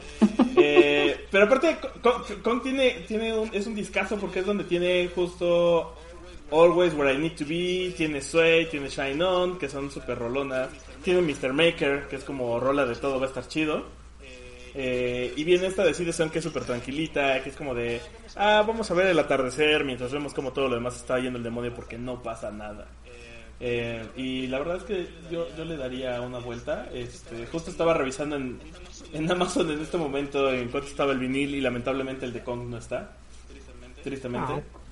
Eh, 0.56 1.28
pero 1.30 1.46
aparte, 1.46 1.78
Kong, 2.02 2.24
Kong 2.42 2.62
tiene, 2.62 3.04
tiene 3.08 3.38
un, 3.38 3.50
es 3.52 3.68
un 3.68 3.76
discazo 3.76 4.18
porque 4.18 4.40
es 4.40 4.46
donde 4.46 4.64
tiene 4.64 5.10
justo 5.14 5.96
Always 6.52 6.94
Where 6.94 7.14
I 7.14 7.18
Need 7.18 7.36
to 7.38 7.46
Be, 7.46 7.94
tiene 7.96 8.22
Sway, 8.22 8.68
tiene 8.68 8.90
Shine 8.90 9.22
On, 9.24 9.58
que 9.58 9.68
son 9.68 9.90
super 9.90 10.18
rolonas, 10.18 10.70
tiene 11.04 11.22
Mr. 11.22 11.54
Maker, 11.54 12.08
que 12.08 12.18
es 12.18 12.24
como 12.24 12.60
rola 12.60 12.86
de 12.86 12.96
todo, 12.96 13.20
va 13.20 13.26
a 13.26 13.30
estar 13.30 13.48
chido. 13.48 13.86
Eh, 14.76 15.34
y 15.36 15.44
viene 15.44 15.68
esta 15.68 15.84
de 15.84 15.94
Citizen 15.94 16.30
que 16.32 16.40
es 16.40 16.44
súper 16.44 16.64
tranquilita, 16.64 17.44
que 17.44 17.50
es 17.50 17.56
como 17.56 17.76
de, 17.76 18.02
ah, 18.36 18.64
vamos 18.66 18.90
a 18.90 18.94
ver 18.96 19.08
el 19.08 19.20
atardecer 19.20 19.84
mientras 19.86 20.12
vemos 20.12 20.34
como 20.34 20.52
todo 20.52 20.68
lo 20.68 20.76
demás 20.76 20.96
está 20.96 21.20
yendo 21.20 21.38
el 21.38 21.44
demonio 21.44 21.74
porque 21.74 21.98
no 21.98 22.22
pasa 22.24 22.52
nada. 22.52 22.88
Eh, 23.60 24.04
y 24.18 24.48
la 24.48 24.60
verdad 24.60 24.78
es 24.78 24.84
que 24.84 25.08
yo, 25.32 25.48
yo 25.56 25.64
le 25.64 25.78
daría 25.78 26.20
una 26.22 26.40
vuelta. 26.40 26.90
Este, 26.94 27.46
justo 27.46 27.72
estaba 27.72 27.94
revisando 27.94 28.36
en, 28.36 28.60
en 29.14 29.32
Amazon 29.32 29.70
en 29.72 29.80
este 29.80 29.98
momento 29.98 30.52
en 30.52 30.70
cuánto 30.70 30.90
estaba 30.90 31.14
el 31.14 31.20
vinil 31.20 31.56
y 31.56 31.62
lamentablemente 31.62 32.26
el 32.26 32.34
de 32.34 32.44
Kong 32.44 32.68
no 32.68 32.78
está. 32.78 33.16
Tristemente. 34.04 34.54
Ah. 34.54 34.83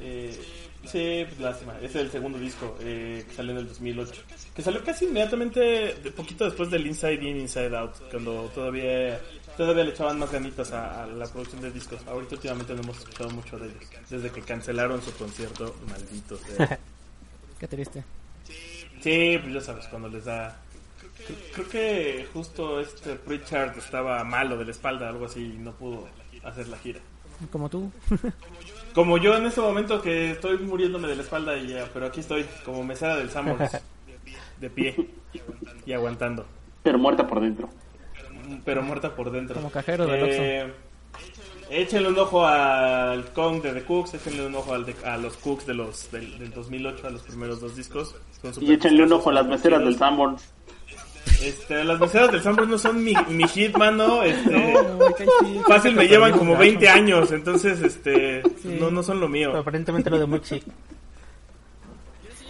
Eh, 0.00 0.38
sí, 0.84 1.24
pues 1.28 1.40
lástima. 1.40 1.78
Es 1.80 1.94
el 1.94 2.10
segundo 2.10 2.38
disco 2.38 2.76
eh, 2.80 3.24
que 3.28 3.34
salió 3.34 3.52
en 3.52 3.58
el 3.58 3.68
2008. 3.68 4.22
Que 4.54 4.62
salió 4.62 4.82
casi 4.84 5.06
inmediatamente, 5.06 5.94
de 6.02 6.10
poquito 6.10 6.44
después 6.44 6.70
del 6.70 6.86
Inside 6.86 7.22
In, 7.22 7.38
Inside 7.38 7.76
Out, 7.76 8.10
cuando 8.10 8.50
todavía 8.54 9.20
todavía 9.56 9.84
le 9.84 9.90
echaban 9.90 10.18
más 10.18 10.32
ganitas 10.32 10.72
a, 10.72 11.04
a 11.04 11.06
la 11.06 11.26
producción 11.26 11.62
de 11.62 11.70
discos. 11.70 12.00
Ahorita 12.06 12.34
últimamente 12.34 12.74
no 12.74 12.82
hemos 12.82 12.98
escuchado 12.98 13.30
mucho 13.30 13.58
de 13.58 13.68
ellos. 13.68 13.84
Desde 14.10 14.30
que 14.30 14.42
cancelaron 14.42 15.00
su 15.02 15.12
concierto, 15.14 15.76
maldito 15.88 16.36
sea. 16.38 16.78
Qué 17.60 17.68
triste. 17.68 18.04
Sí, 19.00 19.38
pues 19.40 19.54
ya 19.54 19.60
sabes, 19.60 19.86
cuando 19.88 20.08
les 20.08 20.24
da... 20.24 20.56
Creo, 21.54 21.68
que 21.68 22.26
justo 22.32 22.80
este 22.80 23.14
Pritchard 23.16 23.78
estaba 23.78 24.24
malo 24.24 24.56
de 24.56 24.64
la 24.64 24.70
espalda, 24.72 25.08
algo 25.08 25.26
así, 25.26 25.40
y 25.40 25.58
no 25.58 25.72
pudo 25.72 26.08
hacer 26.42 26.68
la 26.68 26.78
gira. 26.78 27.00
Como 27.50 27.68
tú. 27.68 27.90
Como 28.94 29.18
yo 29.18 29.36
en 29.36 29.46
este 29.46 29.60
momento 29.60 30.00
que 30.00 30.30
estoy 30.32 30.58
muriéndome 30.58 31.08
de 31.08 31.16
la 31.16 31.22
espalda, 31.22 31.56
y 31.56 31.68
ya, 31.68 31.88
pero 31.92 32.06
aquí 32.06 32.20
estoy, 32.20 32.44
como 32.64 32.84
mesera 32.84 33.16
del 33.16 33.28
Sanborns, 33.30 33.80
de 34.60 34.70
pie 34.70 35.10
y 35.84 35.92
aguantando, 35.92 36.46
Pero 36.82 36.98
muerta 36.98 37.26
por 37.26 37.40
dentro. 37.40 37.68
pero 38.64 38.82
muerta 38.82 39.14
por 39.14 39.30
dentro. 39.32 39.56
Como 39.56 39.70
cajero 39.70 40.06
del 40.06 40.24
Eh, 40.30 40.72
Échenle 41.70 42.08
un 42.08 42.18
ojo 42.18 42.46
al 42.46 43.24
Kong 43.32 43.62
de 43.62 43.72
The 43.72 43.84
Cooks, 43.84 44.14
échenle 44.14 44.46
un 44.46 44.54
ojo 44.54 44.74
al 44.74 44.84
de- 44.84 44.94
a 45.04 45.16
los 45.16 45.36
Cooks 45.38 45.66
de 45.66 45.74
los 45.74 46.10
del, 46.12 46.38
del 46.38 46.50
2008, 46.52 47.06
a 47.06 47.10
los 47.10 47.22
primeros 47.22 47.60
dos 47.60 47.74
discos. 47.74 48.14
Y 48.60 48.72
échenle 48.74 49.02
un 49.04 49.12
ojo 49.14 49.30
a 49.30 49.32
las 49.32 49.46
meseras 49.46 49.80
del. 49.82 49.96
Sanborns. 49.96 50.52
Este, 51.42 51.84
las 51.84 51.98
meseras 52.00 52.32
del 52.32 52.42
Sanborns 52.42 52.70
no 52.70 52.78
son 52.78 53.02
mi, 53.02 53.14
mi 53.30 53.46
hit, 53.48 53.76
mano. 53.76 54.22
Este, 54.22 54.50
No, 54.50 54.82
no, 54.94 55.08
sí, 55.16 55.60
fácil 55.66 55.94
me 55.94 56.06
llevan 56.08 56.32
como 56.32 56.52
gato. 56.52 56.60
20 56.60 56.88
años, 56.88 57.32
entonces, 57.32 57.80
este, 57.82 58.42
Sí. 58.62 58.76
no, 58.80 58.90
no 58.90 59.02
son 59.02 59.20
lo 59.20 59.28
mío. 59.28 59.48
Pero 59.50 59.60
aparentemente 59.60 60.10
lo 60.10 60.18
de 60.18 60.26
Muxi. 60.26 60.62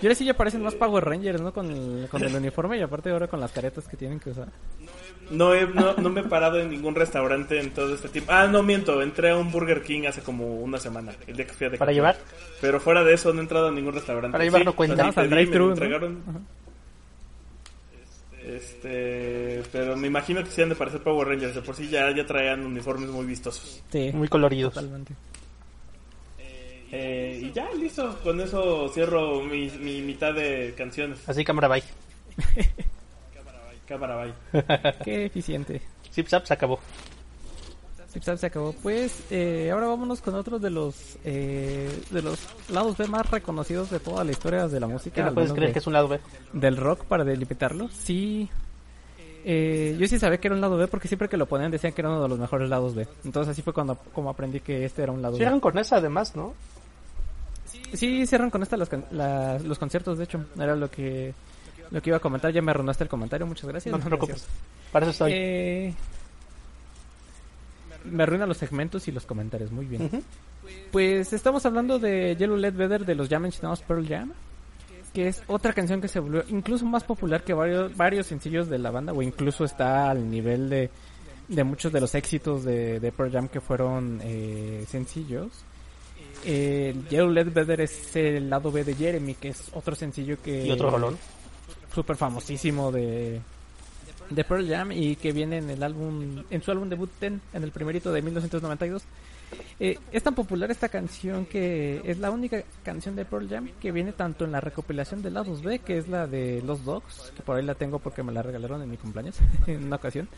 Y 0.03 0.07
ahora 0.07 0.15
sí 0.17 0.25
ya 0.27 0.35
parecen 0.35 0.63
más 0.63 0.75
Power 0.75 1.03
Rangers, 1.05 1.41
¿no? 1.41 1.53
Con 1.53 1.71
el, 1.71 2.09
con 2.11 2.23
el 2.23 2.35
uniforme 2.35 2.77
y 2.77 2.83
aparte 2.83 3.11
ahora 3.11 3.27
con 3.27 3.41
las 3.41 3.53
caretas 3.53 3.89
que 3.89 3.97
tienen 3.97 4.21
que 4.21 4.31
usar. 4.31 4.49
No, 5.31 5.55
he, 5.55 5.67
no, 5.67 5.95
no 5.95 6.11
me 6.11 6.21
he 6.21 6.25
parado 6.25 6.61
en 6.61 6.69
ningún 6.69 6.95
restaurante 6.95 7.59
en 7.59 7.71
todo 7.71 7.95
este 7.95 8.11
tiempo. 8.11 8.31
Ah, 8.31 8.47
no 8.47 8.63
miento, 8.63 9.01
entré 9.01 9.31
a 9.31 9.37
un 9.37 9.51
Burger 9.51 9.83
King 9.83 10.03
hace 10.07 10.21
como 10.21 10.57
una 10.61 10.79
semana, 10.79 11.13
el 11.27 11.35
día 11.37 11.47
que 11.47 11.55
fui 11.55 11.67
a 11.69 11.71
¿Para 11.71 11.93
llevar? 11.93 12.17
Pero 12.61 12.81
fuera 12.81 13.03
de 13.03 13.15
eso 13.15 13.33
no 13.33 13.39
he 13.39 13.43
entrado 13.43 13.69
a 13.69 13.71
ningún 13.73 13.95
restaurante. 13.95 14.33
Para 14.33 14.45
llevar 14.45 14.65
no 14.67 14.73
Sí, 14.73 14.77
cuenta. 14.77 14.93
o 14.95 14.97
sea, 14.97 15.05
Vamos 15.05 15.17
al 15.17 15.29
pedí, 15.31 15.47
me 15.51 15.59
¿no? 15.59 15.69
entregaron. 15.71 16.23
Este, 18.45 19.63
pero 19.73 19.97
me 19.97 20.07
imagino 20.09 20.45
que 20.45 20.51
sí 20.51 20.61
han 20.61 20.69
de 20.69 20.75
parecer 20.75 21.03
Power 21.03 21.27
Rangers, 21.29 21.55
de 21.55 21.63
por 21.63 21.75
sí 21.75 21.89
ya, 21.89 22.15
ya 22.15 22.27
traían 22.27 22.61
uniformes 22.65 23.09
muy 23.09 23.25
vistosos. 23.25 23.83
Sí, 23.91 24.11
Muy 24.13 24.29
coloridos. 24.29 24.75
totalmente. 24.75 25.15
Eh, 26.93 27.41
y 27.43 27.53
ya, 27.53 27.71
listo, 27.73 28.19
con 28.23 28.41
eso 28.41 28.89
cierro 28.91 29.43
mi, 29.43 29.69
mi 29.81 30.01
mitad 30.03 30.33
de 30.35 30.75
canciones. 30.77 31.27
Así 31.29 31.43
cámara 31.45 31.69
bye. 31.69 31.83
Cámara, 33.87 34.17
bye. 34.25 34.35
Qué 35.05 35.27
eficiente. 35.27 35.81
Zip 36.13 36.27
Zap 36.29 36.47
se 36.47 36.55
acabó. 36.55 36.79
Zap 38.23 38.37
se 38.39 38.47
acabó. 38.47 38.73
Pues 38.83 39.23
eh, 39.31 39.71
ahora 39.73 39.89
vámonos 39.89 40.21
con 40.21 40.35
otros 40.35 40.61
de 40.63 40.71
los 40.71 41.17
eh, 41.25 41.91
de 42.11 42.23
los 42.23 42.39
lados 42.71 42.97
B 42.97 43.07
más 43.09 43.29
reconocidos 43.31 43.91
de 43.91 43.99
toda 44.01 44.23
la 44.25 44.31
historia 44.33 44.69
de 44.69 44.79
la 44.81 44.87
música. 44.87 45.17
¿Qué 45.17 45.23
no 45.23 45.35
puedes 45.35 45.53
creer 45.53 45.69
de- 45.69 45.73
que 45.73 45.79
es 45.81 45.87
un 45.87 45.93
lado 45.95 46.09
B? 46.09 46.21
del 46.53 46.77
rock 46.77 47.05
para 47.05 47.25
delimitarlo. 47.25 47.89
Sí. 47.91 48.49
Eh, 49.47 49.97
yo 49.99 50.07
sí 50.09 50.19
sabía 50.19 50.39
que 50.39 50.49
era 50.49 50.55
un 50.55 50.61
lado 50.63 50.77
B 50.79 50.87
porque 50.89 51.07
siempre 51.09 51.29
que 51.29 51.37
lo 51.37 51.45
ponían 51.47 51.71
decían 51.71 51.93
que 51.93 52.01
era 52.01 52.09
uno 52.09 52.23
de 52.23 52.29
los 52.29 52.39
mejores 52.39 52.69
lados 52.71 52.95
B. 52.95 53.07
Entonces 53.25 53.51
así 53.53 53.61
fue 53.63 53.73
cuando 53.75 53.97
como 54.15 54.31
aprendí 54.31 54.61
que 54.61 54.85
este 54.85 55.03
era 55.03 55.13
un 55.13 55.21
lado 55.21 55.35
B. 55.35 55.39
Cierran 55.39 55.61
con 55.61 55.77
esa 55.79 55.97
además, 55.97 56.35
¿no? 56.35 56.55
Sí, 57.93 58.27
cierran 58.27 58.51
con 58.51 58.63
esta 58.63 58.77
las 58.77 59.63
los 59.63 59.79
conciertos, 59.79 60.19
de 60.19 60.25
hecho. 60.25 60.45
Era 60.59 60.75
lo 60.75 60.91
que 60.91 61.35
lo 61.91 62.01
que 62.01 62.11
iba 62.11 62.17
a 62.17 62.21
comentar. 62.21 62.53
Ya 62.53 62.63
me 62.63 62.71
arruinaste 62.71 63.05
el 63.05 63.11
comentario, 63.11 63.47
muchas 63.47 63.67
gracias. 63.69 63.93
No 63.93 63.99
te 63.99 64.07
preocupes. 64.07 64.47
Para 64.91 65.05
eso 65.07 65.11
estoy. 65.13 65.33
Eh, 65.35 65.95
me 68.05 68.23
arruinan 68.23 68.49
los 68.49 68.59
segmentos 68.59 69.09
y 69.09 69.13
los 69.13 69.27
comentarios, 69.27 69.71
muy 69.73 69.87
bien. 69.87 70.23
Pues 70.93 71.33
estamos 71.33 71.67
hablando 71.67 71.99
de 71.99 72.37
Yellow 72.37 72.57
Led 72.57 72.77
Weather 72.77 73.05
de 73.05 73.15
los 73.15 73.29
ya 73.29 73.39
mencionados 73.39 73.83
Pearl 73.83 74.07
Jam, 74.07 74.33
que 75.13 75.29
es 75.29 75.43
otra 75.47 75.73
canción 75.73 76.01
que 76.01 76.09
se 76.09 76.21
volvió 76.21 76.45
incluso 76.49 76.85
más 76.87 77.05
popular 77.05 77.45
que 77.45 77.55
varios, 77.55 77.97
varios 77.97 78.27
sencillos 78.27 78.69
de 78.69 78.79
la 78.79 78.91
banda, 78.91 79.13
o 79.13 79.23
incluso 79.23 79.65
está 79.65 80.11
al 80.11 80.31
nivel 80.31 80.69
de, 80.69 80.91
de 81.49 81.65
muchos 81.65 81.93
de 81.93 82.01
los 82.01 82.15
éxitos 82.15 82.65
de, 82.65 83.01
de 83.01 83.13
Pearl 83.13 83.31
Jam 83.31 83.49
que 83.49 83.61
fueron 83.61 84.21
eh, 84.23 84.85
sencillos. 84.89 85.49
El 86.45 87.09
Yellow 87.09 87.31
Led 87.31 87.57
Weather 87.57 87.81
es 87.81 88.17
el 88.17 88.51
lado 88.51 88.71
B 88.71 88.85
de 88.85 88.95
Jeremy, 88.95 89.35
que 89.35 89.49
es 89.49 89.71
otro 89.73 89.95
sencillo 89.95 90.37
que... 90.43 90.67
Y 90.67 90.71
otro 90.71 90.91
rolón. 90.91 91.17
Súper 91.95 92.17
famosísimo 92.17 92.91
de, 92.91 93.41
de 94.31 94.45
Pearl 94.45 94.69
Jam 94.69 94.93
y 94.93 95.17
que 95.17 95.33
viene 95.33 95.59
en 95.59 95.71
el 95.71 95.83
álbum, 95.83 96.45
en 96.51 96.63
su 96.63 96.71
álbum 96.71 96.89
debut 96.89 97.11
Ten, 97.19 97.41
en 97.53 97.63
el 97.63 97.71
primerito 97.71 98.13
de 98.13 98.23
1992. 98.23 99.03
Eh, 99.79 99.99
es 100.13 100.23
tan 100.23 100.35
popular 100.35 100.71
esta 100.71 100.89
canción 100.89 101.47
que 101.47 102.01
es 102.05 102.19
la 102.19 102.31
única 102.31 102.63
canción 102.83 103.15
de 103.17 103.25
Pearl 103.25 103.49
Jam 103.49 103.71
que 103.81 103.93
viene 103.93 104.13
tanto 104.13 104.45
en 104.45 104.53
la 104.53 104.61
recopilación 104.61 105.23
de 105.23 105.31
lados 105.31 105.63
B, 105.63 105.81
que 105.81 105.99
es 105.99 106.09
la 106.09 106.27
de 106.27 106.63
Los 106.63 106.85
Dogs, 106.85 107.33
que 107.37 107.43
por 107.43 107.57
ahí 107.57 107.65
la 107.65 107.75
tengo 107.75 107.99
porque 107.99 108.23
me 108.23 108.33
la 108.33 108.43
regalaron 108.43 108.83
en 108.83 108.91
mi 108.91 108.97
cumpleaños 108.97 109.37
en 109.67 109.85
una 109.85 109.97
ocasión. 109.97 110.29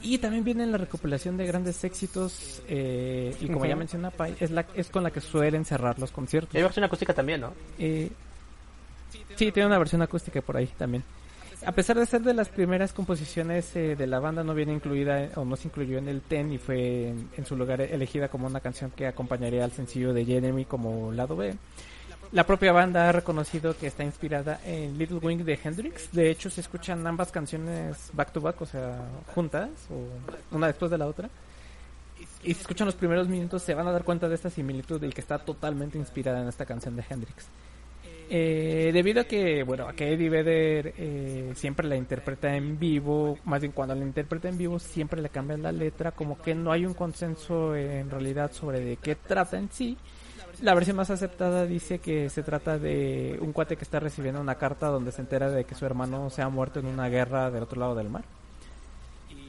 Y 0.00 0.18
también 0.18 0.42
viene 0.42 0.64
en 0.64 0.72
la 0.72 0.78
recopilación 0.78 1.36
de 1.36 1.46
grandes 1.46 1.84
éxitos 1.84 2.62
eh, 2.66 3.36
y 3.40 3.46
como 3.46 3.66
ya 3.66 3.76
menciona 3.76 4.10
Pai, 4.10 4.34
es, 4.40 4.50
la, 4.50 4.66
es 4.74 4.88
con 4.88 5.04
la 5.04 5.12
que 5.12 5.20
suelen 5.20 5.64
cerrar 5.64 5.98
los 6.00 6.10
conciertos. 6.10 6.54
Y 6.54 6.56
hay 6.56 6.64
versión 6.64 6.84
acústica 6.84 7.14
también, 7.14 7.42
¿no? 7.42 7.52
Eh, 7.78 8.10
sí, 9.36 9.52
tiene 9.52 9.66
una 9.66 9.78
versión 9.78 10.02
acústica 10.02 10.40
por 10.40 10.56
ahí 10.56 10.66
también. 10.76 11.04
A 11.64 11.72
pesar 11.72 11.96
de 11.96 12.06
ser 12.06 12.22
de 12.22 12.34
las 12.34 12.48
primeras 12.48 12.92
composiciones 12.92 13.76
eh, 13.76 13.94
de 13.94 14.06
la 14.08 14.18
banda, 14.18 14.42
no 14.42 14.52
viene 14.52 14.72
incluida 14.72 15.30
o 15.36 15.44
no 15.44 15.54
se 15.54 15.68
incluyó 15.68 15.98
en 15.98 16.08
el 16.08 16.20
TEN 16.20 16.52
y 16.52 16.58
fue 16.58 17.08
en, 17.08 17.30
en 17.36 17.46
su 17.46 17.56
lugar 17.56 17.80
elegida 17.80 18.28
como 18.28 18.48
una 18.48 18.60
canción 18.60 18.90
que 18.90 19.06
acompañaría 19.06 19.62
al 19.62 19.70
sencillo 19.70 20.12
de 20.12 20.24
Jeremy 20.24 20.64
como 20.64 21.12
lado 21.12 21.36
B. 21.36 21.54
La 22.32 22.46
propia 22.46 22.72
banda 22.72 23.08
ha 23.08 23.12
reconocido 23.12 23.76
que 23.76 23.86
está 23.86 24.02
inspirada 24.02 24.58
en 24.64 24.96
Little 24.96 25.18
Wing 25.18 25.44
de 25.44 25.58
Hendrix. 25.62 26.10
De 26.12 26.30
hecho, 26.30 26.48
se 26.48 26.62
escuchan 26.62 27.06
ambas 27.06 27.30
canciones 27.30 28.10
back 28.14 28.32
to 28.32 28.40
back, 28.40 28.60
o 28.60 28.66
sea, 28.66 29.00
juntas, 29.34 29.68
o 29.90 30.56
una 30.56 30.66
después 30.66 30.90
de 30.90 30.96
la 30.96 31.06
otra. 31.06 31.28
Y 32.42 32.54
si 32.54 32.60
escuchan 32.62 32.86
los 32.86 32.94
primeros 32.94 33.28
minutos, 33.28 33.62
se 33.62 33.74
van 33.74 33.86
a 33.86 33.92
dar 33.92 34.02
cuenta 34.02 34.28
de 34.28 34.34
esta 34.34 34.48
similitud 34.48 35.02
y 35.02 35.10
que 35.10 35.20
está 35.20 35.38
totalmente 35.38 35.98
inspirada 35.98 36.40
en 36.40 36.48
esta 36.48 36.64
canción 36.64 36.96
de 36.96 37.04
Hendrix. 37.08 37.46
Eh, 38.34 38.92
debido 38.94 39.20
a 39.20 39.24
que, 39.24 39.62
bueno, 39.62 39.86
a 39.86 39.92
que 39.92 40.14
Eddie 40.14 40.30
Vedder 40.30 40.94
eh, 40.96 41.52
siempre 41.54 41.86
la 41.86 41.96
interpreta 41.96 42.56
en 42.56 42.78
vivo, 42.78 43.38
más 43.44 43.60
bien 43.60 43.72
cuando 43.72 43.94
la 43.94 44.00
interpreta 44.00 44.48
en 44.48 44.56
vivo 44.56 44.78
siempre 44.78 45.20
le 45.20 45.28
cambian 45.28 45.60
la 45.60 45.70
letra, 45.70 46.12
como 46.12 46.40
que 46.40 46.54
no 46.54 46.72
hay 46.72 46.86
un 46.86 46.94
consenso 46.94 47.76
en 47.76 48.08
realidad 48.08 48.50
sobre 48.50 48.80
de 48.80 48.96
qué 48.96 49.16
trata 49.16 49.58
en 49.58 49.70
sí. 49.70 49.98
La 50.62 50.74
versión 50.74 50.96
más 50.96 51.10
aceptada 51.10 51.66
dice 51.66 51.98
que 51.98 52.30
se 52.30 52.42
trata 52.42 52.78
de 52.78 53.36
un 53.42 53.52
cuate 53.52 53.76
que 53.76 53.84
está 53.84 54.00
recibiendo 54.00 54.40
una 54.40 54.54
carta 54.54 54.86
donde 54.86 55.12
se 55.12 55.20
entera 55.20 55.50
de 55.50 55.64
que 55.64 55.74
su 55.74 55.84
hermano 55.84 56.30
se 56.30 56.40
ha 56.40 56.48
muerto 56.48 56.80
en 56.80 56.86
una 56.86 57.10
guerra 57.10 57.50
del 57.50 57.64
otro 57.64 57.80
lado 57.80 57.94
del 57.94 58.08
mar. 58.08 58.24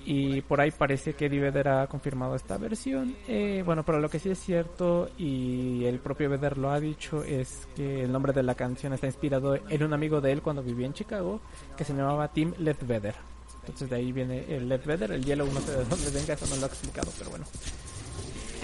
Y 0.05 0.41
por 0.41 0.59
ahí 0.59 0.71
parece 0.71 1.13
que 1.13 1.27
Eddie 1.27 1.39
Vedder 1.39 1.67
ha 1.69 1.87
confirmado 1.87 2.35
esta 2.35 2.57
versión. 2.57 3.15
Eh, 3.27 3.63
bueno, 3.65 3.83
pero 3.83 3.99
lo 3.99 4.09
que 4.09 4.19
sí 4.19 4.29
es 4.29 4.39
cierto, 4.39 5.09
y 5.17 5.85
el 5.85 5.99
propio 5.99 6.29
Vedder 6.29 6.57
lo 6.57 6.71
ha 6.71 6.79
dicho, 6.79 7.23
es 7.23 7.67
que 7.75 8.03
el 8.03 8.11
nombre 8.11 8.33
de 8.33 8.43
la 8.43 8.55
canción 8.55 8.93
está 8.93 9.07
inspirado 9.07 9.55
en 9.55 9.83
un 9.83 9.93
amigo 9.93 10.19
de 10.19 10.31
él 10.31 10.41
cuando 10.41 10.61
vivía 10.61 10.87
en 10.87 10.93
Chicago, 10.93 11.39
que 11.77 11.83
se 11.85 11.93
llamaba 11.93 12.27
Tim 12.27 12.53
Ledbetter. 12.59 13.15
Entonces 13.61 13.89
de 13.89 13.95
ahí 13.95 14.11
viene 14.11 14.43
el 14.53 14.67
Ledbetter, 14.67 15.11
el 15.11 15.23
Yellow, 15.23 15.47
no 15.53 15.61
sé 15.61 15.71
de 15.71 15.85
dónde 15.85 16.11
venga, 16.11 16.33
eso 16.33 16.47
no 16.47 16.57
lo 16.57 16.63
ha 16.63 16.67
explicado, 16.67 17.11
pero 17.17 17.29
bueno. 17.29 17.45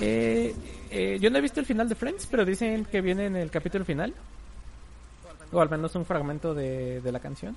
Eh, 0.01 0.53
Eh, 0.91 1.19
yo 1.21 1.29
no 1.29 1.37
he 1.37 1.41
visto 1.41 1.59
el 1.59 1.67
final 1.67 1.87
de 1.87 1.93
Friends, 1.93 2.25
pero 2.25 2.43
dicen 2.43 2.83
que 2.85 2.99
viene 3.01 3.27
en 3.27 3.35
el 3.35 3.51
capítulo 3.51 3.85
final. 3.85 4.11
O 5.51 5.61
al 5.61 5.69
menos 5.69 5.93
un 5.95 6.03
fragmento 6.03 6.53
de, 6.53 6.99
de 6.99 7.11
la 7.11 7.19
canción. 7.19 7.55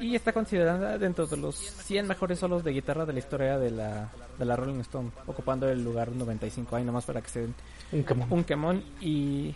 Y 0.00 0.14
está 0.14 0.32
considerada 0.32 0.96
dentro 0.98 1.26
de 1.26 1.36
los 1.36 1.56
100 1.56 2.06
mejores 2.06 2.38
solos 2.38 2.62
de 2.62 2.72
guitarra 2.72 3.04
de 3.04 3.12
la 3.12 3.18
historia 3.18 3.58
de 3.58 3.70
la, 3.70 4.10
de 4.38 4.44
la 4.44 4.56
Rolling 4.56 4.80
Stone, 4.80 5.10
ocupando 5.26 5.68
el 5.68 5.82
lugar 5.82 6.12
95 6.12 6.76
ahí 6.76 6.84
nomás 6.84 7.04
para 7.04 7.20
que 7.20 7.28
se 7.28 7.40
den 7.40 7.54
Un 7.92 8.04
quemón. 8.04 8.32
un 8.32 8.44
quemón. 8.44 8.84
Y 9.00 9.54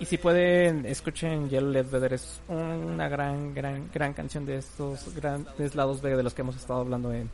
y 0.00 0.06
si 0.06 0.18
pueden 0.18 0.86
escuchen 0.86 1.48
Yellow 1.48 1.70
Led 1.70 2.12
es 2.12 2.40
una 2.48 3.08
gran 3.08 3.54
gran 3.54 3.90
gran 3.92 4.12
canción 4.12 4.44
de 4.44 4.56
estos 4.56 5.14
grandes 5.14 5.74
lados 5.74 6.00
B 6.00 6.16
de 6.16 6.22
los 6.22 6.34
que 6.34 6.42
hemos 6.42 6.56
estado 6.56 6.80
hablando 6.80 7.12
en 7.12 7.30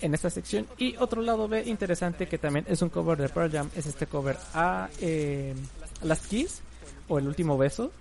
en 0.00 0.14
esta 0.14 0.30
sección. 0.30 0.66
Y 0.78 0.96
otro 0.96 1.22
lado 1.22 1.46
B 1.46 1.62
interesante 1.64 2.26
que 2.26 2.38
también 2.38 2.64
es 2.68 2.82
un 2.82 2.88
cover 2.88 3.18
de 3.18 3.28
Pearl 3.28 3.52
Jam 3.52 3.70
es 3.76 3.86
este 3.86 4.06
cover 4.06 4.36
a 4.52 4.88
eh, 5.00 5.54
Last 6.02 6.26
Kiss 6.26 6.60
o 7.08 7.18
El 7.18 7.28
Último 7.28 7.56
Beso 7.56 7.92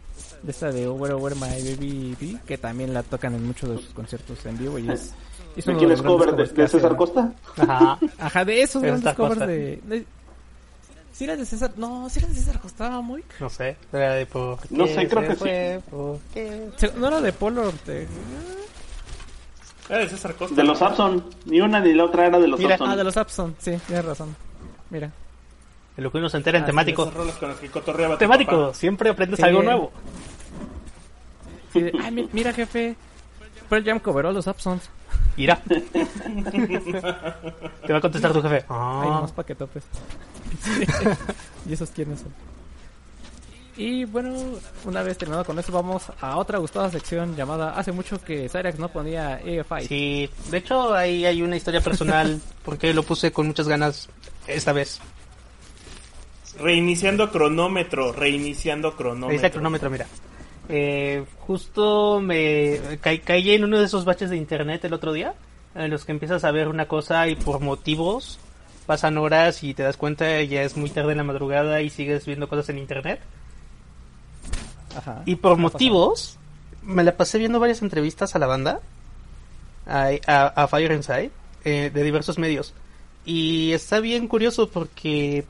de 0.43 0.51
esta 0.51 0.71
de 0.71 0.87
Over 0.87 1.13
Over 1.13 1.35
My 1.35 1.41
Baby 1.41 2.15
Be, 2.19 2.39
que 2.45 2.57
también 2.57 2.93
la 2.93 3.03
tocan 3.03 3.35
en 3.35 3.45
muchos 3.45 3.69
de 3.69 3.77
sus 3.77 3.93
conciertos 3.93 4.45
en 4.45 4.57
vivo 4.57 4.79
y 4.79 4.89
es, 4.89 5.13
es 5.55 5.65
¿De 5.65 5.75
quién 5.75 5.91
es 5.91 6.01
grandes 6.01 6.25
cover? 6.27 6.49
¿De, 6.53 6.67
César 6.67 6.95
Costa? 6.95 7.33
Ajá. 7.57 7.99
Ajá, 8.17 8.45
de 8.45 8.61
esos 8.61 8.81
De 8.81 8.87
grandes 8.89 9.03
César 9.03 9.15
covers 9.15 9.33
Costa. 9.35 9.47
de, 9.47 9.81
de- 9.85 10.05
¿Sí 11.13 11.25
era 11.25 11.35
de 11.35 11.45
César? 11.45 11.71
No, 11.75 12.09
¿sí 12.09 12.19
era 12.19 12.27
de 12.29 12.33
César 12.35 12.59
Costa, 12.59 12.89
muy. 13.01 13.23
No 13.39 13.49
sé. 13.49 13.75
Era 13.91 14.13
de 14.15 14.25
por 14.25 14.57
No 14.71 14.87
sé, 14.87 15.07
creo 15.07 15.27
que 15.27 15.35
fue, 15.35 15.81
No 16.97 17.07
era 17.07 17.21
de 17.21 17.33
Polo 17.33 17.67
Ortega. 17.67 18.07
Era 19.89 19.99
de 19.99 20.09
César 20.09 20.33
Costa. 20.35 20.55
De 20.55 20.63
los 20.63 20.81
Abson. 20.81 21.23
Ni 21.45 21.59
una 21.59 21.79
ni 21.81 21.93
la 21.93 22.05
otra 22.05 22.25
era 22.27 22.39
de 22.39 22.47
los 22.47 22.59
Mira. 22.59 22.75
Abson. 22.75 22.89
Ah, 22.89 22.95
de 22.95 23.03
los 23.03 23.17
Abson, 23.17 23.55
sí, 23.59 23.77
tienes 23.87 24.05
razón. 24.05 24.35
Mira. 24.89 25.11
Lo 26.01 26.11
que 26.11 26.17
uno 26.17 26.29
se 26.29 26.37
entera 26.37 26.57
en 26.57 26.63
Ah, 26.63 26.67
temático. 26.67 27.03
Esas 27.03 27.13
rolas 27.13 27.35
con 27.35 27.49
las 27.49 27.57
que 27.59 27.69
cotorreaba 27.69 28.15
tu 28.15 28.19
Temático. 28.19 28.51
papá. 28.67 28.73
Siempre 28.73 29.09
aprendes 29.09 29.37
Sí. 29.39 29.43
algo 29.45 29.61
nuevo. 29.63 29.91
Sí, 31.73 31.81
de, 31.81 31.91
Ay, 32.03 32.11
mi- 32.11 32.29
mira, 32.33 32.51
jefe. 32.53 32.95
Pearl 33.69 33.85
Jam 33.85 33.99
coveró 33.99 34.29
a 34.29 34.31
los 34.33 34.47
Absons. 34.47 34.89
Irá. 35.37 35.61
Te 37.85 37.93
va 37.93 37.97
a 37.97 38.01
contestar 38.01 38.33
tu 38.33 38.41
jefe. 38.41 38.55
Hay 38.57 38.63
Ah, 38.69 39.21
más. 39.21 39.33
¿Y 41.69 41.73
esos 41.73 41.89
quiénes 41.91 42.19
son? 42.19 42.33
Y 43.77 44.03
bueno, 44.03 44.33
una 44.83 45.01
vez 45.01 45.17
terminado 45.17 45.45
con 45.45 45.57
eso, 45.57 45.71
vamos 45.71 46.11
a 46.19 46.35
otra 46.37 46.57
gustada 46.57 46.91
sección 46.91 47.35
llamada 47.37 47.71
Hace 47.77 47.93
mucho 47.93 48.21
que 48.21 48.49
Cyrax 48.49 48.77
no 48.77 48.89
ponía 48.89 49.35
AFI. 49.35 49.87
sí. 49.87 50.29
De 50.49 50.57
hecho, 50.57 50.93
ahí 50.93 51.25
hay 51.25 51.41
una 51.41 51.55
historia 51.55 51.79
personal. 51.79 52.41
Porque 52.65 52.93
lo 52.93 53.03
puse 53.03 53.31
con 53.31 53.47
muchas 53.47 53.67
ganas 53.69 54.09
esta 54.45 54.73
vez. 54.73 54.99
Reiniciando 56.59 57.31
cronómetro, 57.31 58.11
reiniciando 58.13 58.89
Ahí 58.89 58.95
cronómetro. 58.95 59.35
está 59.35 59.47
el 59.47 59.53
cronómetro, 59.53 59.89
mira. 59.89 60.07
Eh, 60.69 61.23
justo 61.39 62.19
me 62.21 62.79
ca- 63.01 63.17
caí 63.19 63.51
en 63.51 63.63
uno 63.63 63.79
de 63.79 63.85
esos 63.85 64.05
baches 64.05 64.29
de 64.29 64.37
internet 64.37 64.83
el 64.85 64.93
otro 64.93 65.11
día, 65.13 65.33
en 65.75 65.89
los 65.89 66.05
que 66.05 66.11
empiezas 66.11 66.43
a 66.43 66.51
ver 66.51 66.67
una 66.67 66.87
cosa 66.87 67.27
y 67.27 67.35
por 67.35 67.59
motivos 67.61 68.39
pasan 68.85 69.17
horas 69.17 69.63
y 69.63 69.73
te 69.73 69.83
das 69.83 69.95
cuenta 69.97 70.41
ya 70.43 70.63
es 70.63 70.75
muy 70.75 70.89
tarde 70.89 71.11
en 71.13 71.17
la 71.19 71.23
madrugada 71.23 71.81
y 71.81 71.89
sigues 71.89 72.25
viendo 72.25 72.47
cosas 72.49 72.69
en 72.69 72.77
internet. 72.79 73.19
Ajá. 74.95 75.21
Y 75.25 75.35
por 75.35 75.57
motivos 75.57 76.37
me 76.83 77.03
la 77.03 77.15
pasé 77.15 77.37
viendo 77.37 77.59
varias 77.59 77.81
entrevistas 77.81 78.35
a 78.35 78.39
la 78.39 78.47
banda, 78.47 78.79
a, 79.85 80.09
a, 80.27 80.47
a 80.47 80.67
Fire 80.67 80.91
Inside, 80.91 81.31
eh, 81.63 81.91
de 81.93 82.03
diversos 82.03 82.37
medios. 82.37 82.73
Y 83.25 83.71
está 83.73 83.99
bien 83.99 84.27
curioso 84.27 84.69
porque 84.69 85.45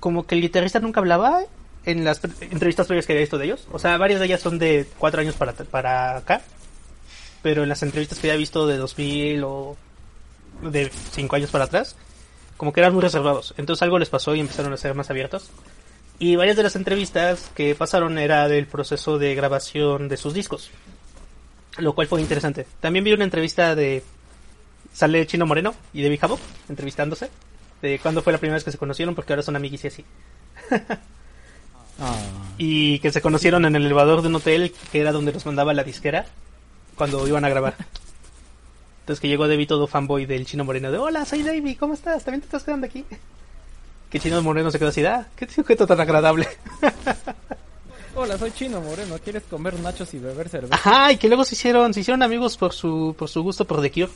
como 0.00 0.26
que 0.26 0.34
el 0.34 0.40
guitarrista 0.40 0.80
nunca 0.80 1.00
hablaba 1.00 1.42
en 1.84 2.04
las 2.04 2.20
entrevistas 2.40 2.86
previas 2.86 3.06
que 3.06 3.12
había 3.12 3.22
visto 3.22 3.38
de 3.38 3.46
ellos. 3.46 3.66
O 3.72 3.78
sea, 3.78 3.96
varias 3.96 4.20
de 4.20 4.26
ellas 4.26 4.40
son 4.40 4.58
de 4.58 4.86
cuatro 4.98 5.20
años 5.20 5.34
para, 5.34 5.52
para 5.52 6.16
acá. 6.18 6.42
Pero 7.42 7.62
en 7.62 7.68
las 7.68 7.82
entrevistas 7.82 8.18
que 8.18 8.28
había 8.28 8.38
visto 8.38 8.66
de 8.66 8.76
2000 8.76 9.44
o 9.44 9.76
de 10.62 10.90
cinco 11.12 11.36
años 11.36 11.50
para 11.50 11.64
atrás, 11.64 11.96
como 12.56 12.72
que 12.72 12.80
eran 12.80 12.92
muy 12.92 13.02
reservados. 13.02 13.54
Entonces 13.56 13.82
algo 13.82 13.98
les 13.98 14.10
pasó 14.10 14.34
y 14.34 14.40
empezaron 14.40 14.72
a 14.72 14.76
ser 14.76 14.94
más 14.94 15.10
abiertos. 15.10 15.50
Y 16.18 16.34
varias 16.36 16.56
de 16.56 16.64
las 16.64 16.76
entrevistas 16.76 17.50
que 17.54 17.74
pasaron 17.74 18.18
era 18.18 18.48
del 18.48 18.66
proceso 18.66 19.18
de 19.18 19.34
grabación 19.34 20.08
de 20.08 20.16
sus 20.16 20.34
discos. 20.34 20.70
Lo 21.78 21.94
cual 21.94 22.08
fue 22.08 22.20
interesante. 22.20 22.66
También 22.80 23.04
vi 23.04 23.12
una 23.12 23.24
entrevista 23.24 23.74
de... 23.74 24.02
Sale 24.92 25.26
Chino 25.26 25.46
Moreno 25.46 25.74
y 25.92 26.02
Debbie 26.02 26.18
Havoc 26.20 26.40
entrevistándose. 26.68 27.30
De 27.82 27.98
cuándo 27.98 28.22
fue 28.22 28.32
la 28.32 28.38
primera 28.38 28.56
vez 28.56 28.64
que 28.64 28.72
se 28.72 28.78
conocieron 28.78 29.14
porque 29.14 29.32
ahora 29.32 29.42
son 29.42 29.56
amiguis 29.56 29.84
y 29.84 29.88
así. 29.88 30.04
Ah. 32.00 32.14
Y 32.58 33.00
que 33.00 33.10
se 33.10 33.20
conocieron 33.20 33.64
en 33.64 33.74
el 33.74 33.84
elevador 33.84 34.22
de 34.22 34.28
un 34.28 34.36
hotel 34.36 34.72
que 34.92 35.00
era 35.00 35.10
donde 35.10 35.32
los 35.32 35.44
mandaba 35.46 35.74
la 35.74 35.82
disquera 35.82 36.26
cuando 36.94 37.26
iban 37.26 37.44
a 37.44 37.48
grabar. 37.48 37.74
Entonces 39.00 39.20
que 39.20 39.28
llegó 39.28 39.48
Debbie 39.48 39.66
todo 39.66 39.86
fanboy 39.86 40.26
del 40.26 40.46
Chino 40.46 40.64
Moreno 40.64 40.92
de 40.92 40.98
Hola, 40.98 41.24
soy 41.24 41.42
Debbie, 41.42 41.76
¿cómo 41.76 41.94
estás? 41.94 42.24
¿También 42.24 42.42
te 42.42 42.46
estás 42.46 42.62
quedando 42.62 42.86
aquí? 42.86 43.04
Que 44.10 44.20
Chino 44.20 44.42
Moreno 44.42 44.70
se 44.70 44.78
quedó 44.78 44.90
así, 44.90 45.04
ah, 45.04 45.26
qué 45.34 45.48
sujeto 45.48 45.86
tan 45.86 46.00
agradable. 46.00 46.46
Hola, 48.14 48.36
soy 48.36 48.50
Chino 48.50 48.80
Moreno. 48.80 49.16
¿Quieres 49.22 49.44
comer 49.44 49.78
nachos 49.78 50.12
y 50.12 50.18
beber 50.18 50.48
cerveza? 50.48 50.74
Ajá, 50.74 51.12
y 51.12 51.18
que 51.18 51.28
luego 51.28 51.44
se 51.44 51.54
hicieron, 51.54 51.94
se 51.94 52.00
hicieron 52.00 52.22
amigos 52.22 52.56
por 52.56 52.72
su, 52.72 53.14
por 53.16 53.28
su 53.28 53.42
gusto 53.42 53.64
por 53.64 53.80
The 53.80 53.92
Cure. 53.92 54.10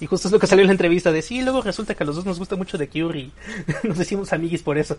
Y 0.00 0.06
justo 0.06 0.28
es 0.28 0.32
lo 0.32 0.38
que 0.38 0.46
salió 0.46 0.62
en 0.62 0.68
la 0.68 0.72
entrevista 0.72 1.10
de 1.10 1.22
sí, 1.22 1.42
luego 1.42 1.60
resulta 1.62 1.94
que 1.94 2.02
a 2.04 2.06
los 2.06 2.16
dos 2.16 2.24
nos 2.24 2.38
gusta 2.38 2.54
mucho 2.56 2.78
The 2.78 2.88
Cure 2.88 3.18
y 3.18 3.32
nos 3.88 3.98
decimos 3.98 4.32
amiguis 4.32 4.62
por 4.62 4.78
eso. 4.78 4.96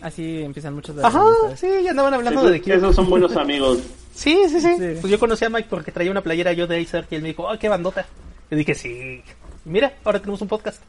Así 0.00 0.42
empiezan 0.42 0.74
muchas 0.74 0.96
de 0.96 1.02
las 1.02 1.14
Ajá, 1.14 1.22
amistades. 1.26 1.60
sí, 1.60 1.66
ya 1.82 1.90
andaban 1.90 2.14
hablando 2.14 2.44
de 2.44 2.52
The 2.58 2.62
Cure. 2.62 2.76
esos 2.76 2.94
son 2.96 3.08
buenos 3.10 3.36
amigos. 3.36 3.78
Sí, 4.14 4.38
sí, 4.48 4.60
sí, 4.60 4.76
Sí. 4.78 4.98
Pues 5.00 5.10
yo 5.10 5.18
conocí 5.18 5.44
a 5.44 5.48
Mike 5.50 5.66
porque 5.68 5.90
traía 5.90 6.12
una 6.12 6.20
playera 6.22 6.52
yo 6.52 6.68
de 6.68 6.80
Acer 6.80 7.04
y 7.10 7.16
él 7.16 7.22
me 7.22 7.28
dijo, 7.28 7.50
¡ay, 7.50 7.58
qué 7.58 7.68
bandota! 7.68 8.06
Yo 8.48 8.56
dije, 8.56 8.72
sí. 8.76 9.20
Mira, 9.64 9.94
ahora 10.04 10.20
tenemos 10.20 10.40
un 10.40 10.46
podcast. 10.46 10.80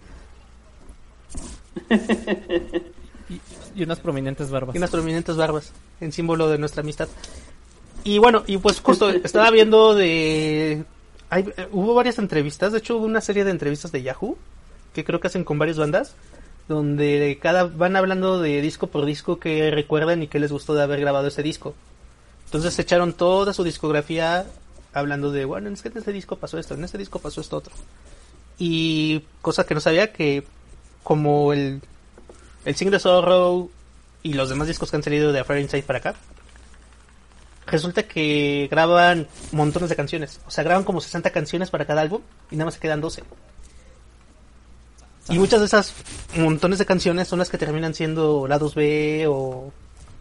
Y 3.76 3.84
unas 3.84 4.00
prominentes 4.00 4.50
barbas. 4.52 4.74
Y 4.76 4.78
unas 4.78 4.90
prominentes 4.92 5.36
barbas, 5.36 5.74
en 6.00 6.12
símbolo 6.12 6.48
de 6.48 6.58
nuestra 6.60 6.82
amistad. 6.82 7.08
Y 8.06 8.20
bueno, 8.20 8.44
y 8.48 8.58
pues 8.58 8.80
justo 8.80 9.10
estaba 9.10 9.50
viendo 9.52 9.96
de... 9.96 10.86
hay- 11.36 11.54
eh, 11.58 11.68
hubo 11.72 11.94
varias 11.94 12.18
entrevistas, 12.20 12.72
de 12.72 12.80
hecho 12.80 12.98
hubo 12.98 13.06
una 13.06 13.22
serie 13.22 13.44
de 13.44 13.52
entrevistas 13.52 13.92
de 13.92 14.02
Yahoo, 14.04 14.38
que 14.94 15.04
creo 15.04 15.20
que 15.20 15.28
hacen 15.28 15.44
con 15.44 15.60
varias 15.60 15.78
bandas, 15.78 16.16
donde 16.68 17.38
cada 17.42 17.66
van 17.66 17.96
hablando 17.96 18.42
de 18.42 18.62
disco 18.62 18.88
por 18.88 19.06
disco 19.06 19.38
que 19.40 19.70
recuerdan 19.70 20.24
y 20.24 20.28
que 20.28 20.40
les 20.40 20.52
gustó 20.52 20.74
de 20.74 20.82
haber 20.84 21.00
grabado 21.00 21.28
ese 21.28 21.44
disco. 21.44 21.76
Entonces 22.46 22.78
echaron 22.80 23.14
toda 23.14 23.54
su 23.54 23.64
discografía 23.64 24.46
hablando 24.94 25.32
de, 25.32 25.46
bueno, 25.46 25.70
es 25.70 25.82
que 25.82 25.90
en 25.90 25.98
este 25.98 26.14
disco 26.14 26.38
pasó 26.38 26.58
esto, 26.58 26.74
en 26.74 26.84
este 26.86 26.98
disco 26.98 27.20
pasó 27.20 27.42
esto 27.42 27.58
otro. 27.58 27.74
Y 28.58 29.24
cosa 29.42 29.66
que 29.66 29.74
no 29.76 29.82
sabía 29.82 30.14
que 30.14 30.44
como 31.04 31.52
el, 31.54 31.82
el 32.64 32.76
Single 32.76 33.00
Sorrow 33.00 33.70
y 34.24 34.34
los 34.34 34.50
demás 34.50 34.68
discos 34.68 34.90
que 34.90 34.96
han 34.96 35.04
salido 35.04 35.32
de 35.34 35.40
A 35.40 35.44
Fire 35.44 35.60
Inside 35.62 35.84
para 35.84 36.00
acá, 36.00 36.16
resulta 37.68 38.04
que 38.04 38.68
graban 38.70 39.28
montones 39.52 39.90
de 39.90 39.96
canciones. 39.96 40.40
O 40.48 40.52
sea, 40.52 40.64
graban 40.64 40.84
como 40.84 41.02
60 41.02 41.30
canciones 41.32 41.70
para 41.70 41.86
cada 41.86 42.02
álbum 42.02 42.22
y 42.52 42.56
nada 42.56 42.66
más 42.66 42.76
se 42.76 42.80
quedan 42.80 43.02
12. 43.02 43.24
Y 45.30 45.40
muchas 45.40 45.60
de 45.60 45.66
esas 45.66 45.94
montones 46.36 46.78
de 46.80 46.86
canciones 46.86 47.28
son 47.28 47.40
las 47.40 47.50
que 47.50 47.58
terminan 47.58 47.96
siendo 47.96 48.48
lados 48.48 48.76
B 48.76 49.26
o, 49.28 49.72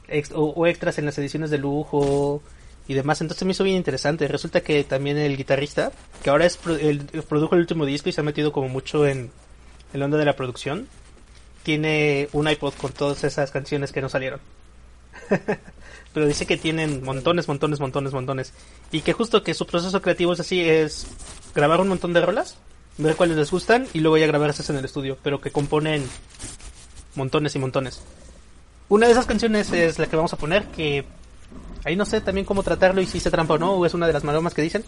ex- 0.09 0.33
o, 0.33 0.45
o 0.45 0.67
extras 0.67 0.97
en 0.99 1.05
las 1.05 1.19
ediciones 1.19 1.51
de 1.51 1.59
lujo 1.59 2.43
y 2.89 2.95
demás. 2.95 3.21
Entonces 3.21 3.45
me 3.45 3.53
hizo 3.53 3.65
bien 3.65 3.77
interesante. 3.77 4.27
Resulta 4.29 4.63
que 4.63 4.83
también 4.85 5.19
el 5.19 5.37
guitarrista, 5.37 5.93
que 6.23 6.31
ahora 6.31 6.47
es 6.47 6.59
el, 6.67 7.01
produjo 7.29 7.55
el 7.55 7.61
último 7.61 7.85
disco 7.85 8.09
y 8.09 8.13
se 8.13 8.23
ha 8.23 8.25
metido 8.25 8.51
como 8.51 8.69
mucho 8.71 9.07
en 9.07 9.31
el 9.93 10.03
onda 10.03 10.17
de 10.17 10.25
la 10.25 10.37
producción, 10.37 10.89
tiene 11.65 12.29
un 12.33 12.49
iPod 12.49 12.73
con 12.75 12.93
todas 12.93 13.25
esas 13.25 13.51
canciones 13.51 13.93
que 13.93 14.01
no 14.01 14.09
salieron. 14.09 14.41
Pero 16.13 16.27
dice 16.27 16.47
que 16.47 16.57
tienen 16.57 17.03
montones, 17.03 17.49
montones, 17.49 17.81
montones, 17.81 18.13
montones. 18.13 18.53
Y 18.93 19.01
que 19.01 19.13
justo 19.13 19.43
que 19.43 19.55
su 19.55 19.67
proceso 19.67 20.01
creativo 20.01 20.33
es 20.33 20.41
así, 20.41 20.61
es 20.61 21.07
grabar 21.55 21.81
un 21.81 21.89
montón 21.89 22.13
de 22.13 22.21
rolas, 22.21 22.57
ver 22.99 23.17
cuáles 23.17 23.37
les 23.37 23.51
gustan 23.51 23.89
y 23.93 24.01
luego 24.01 24.17
ya 24.17 24.27
grabarse 24.27 24.71
en 24.71 24.79
el 24.79 24.85
estudio. 24.85 25.19
Pero 25.23 25.41
que 25.41 25.51
componen 25.51 26.09
montones 27.17 27.57
y 27.57 27.59
montones. 27.59 28.01
Una 28.89 29.07
de 29.07 29.13
esas 29.13 29.27
canciones 29.27 29.73
es 29.73 29.99
la 29.99 30.07
que 30.07 30.17
vamos 30.17 30.33
a 30.33 30.37
poner, 30.37 30.67
que 30.67 31.05
ahí 31.85 31.97
no 31.97 32.05
sé 32.05 32.21
también 32.21 32.45
cómo 32.45 32.63
tratarlo 32.63 33.01
y 33.01 33.07
si 33.07 33.19
se 33.19 33.31
trampa 33.31 33.55
o 33.55 33.59
no, 33.59 33.73
o 33.73 33.87
es 33.87 33.95
una 33.95 34.07
de 34.07 34.13
las 34.13 34.25
maromas 34.25 34.55
que 34.55 34.63
dicen. 34.63 34.85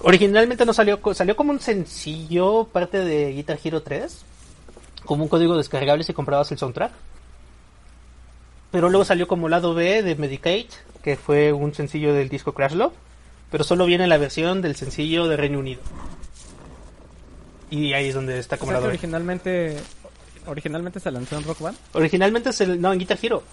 Originalmente 0.00 0.66
no 0.66 0.74
salió, 0.74 1.00
salió 1.14 1.34
como 1.34 1.50
un 1.50 1.60
sencillo, 1.60 2.64
parte 2.64 2.98
de 2.98 3.32
Guitar 3.32 3.58
Hero 3.64 3.82
3, 3.82 4.24
como 5.04 5.24
un 5.24 5.28
código 5.28 5.56
descargable 5.56 6.04
si 6.04 6.12
comprabas 6.12 6.52
el 6.52 6.58
soundtrack. 6.58 6.92
Pero 8.74 8.88
luego 8.90 9.04
salió 9.04 9.28
como 9.28 9.48
lado 9.48 9.72
B 9.72 10.02
de 10.02 10.16
Medicate, 10.16 10.66
que 11.00 11.14
fue 11.16 11.52
un 11.52 11.72
sencillo 11.74 12.12
del 12.12 12.28
disco 12.28 12.54
Crash 12.54 12.72
Love, 12.72 12.92
pero 13.48 13.62
solo 13.62 13.86
viene 13.86 14.08
la 14.08 14.18
versión 14.18 14.62
del 14.62 14.74
sencillo 14.74 15.28
de 15.28 15.36
Reino 15.36 15.60
Unido. 15.60 15.80
Y 17.70 17.92
ahí 17.92 18.08
es 18.08 18.16
donde 18.16 18.36
está 18.40 18.56
O 18.56 18.58
como 18.58 18.72
sea 18.72 18.78
la 18.78 18.80
que 18.80 18.86
doble. 18.86 18.94
originalmente, 18.98 19.76
originalmente 20.46 20.98
se 20.98 21.12
lanzó 21.12 21.38
en 21.38 21.44
Rock 21.44 21.60
Band. 21.60 21.78
Originalmente 21.92 22.50
es 22.50 22.60
el, 22.62 22.80
no, 22.80 22.92
en 22.92 22.98
Guitar 22.98 23.16
Hero. 23.22 23.44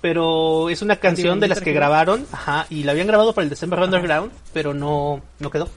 Pero 0.00 0.70
es 0.70 0.80
una 0.80 0.96
canción 0.96 1.34
en 1.34 1.40
de 1.40 1.48
las 1.48 1.58
Guitar 1.58 1.64
que 1.64 1.70
Hero. 1.72 1.80
grabaron, 1.80 2.26
ajá, 2.32 2.66
y 2.70 2.84
la 2.84 2.92
habían 2.92 3.06
grabado 3.06 3.34
para 3.34 3.42
el 3.44 3.50
December 3.50 3.80
Underground, 3.80 4.32
pero 4.54 4.72
no, 4.72 5.20
no 5.40 5.50
quedó. 5.50 5.68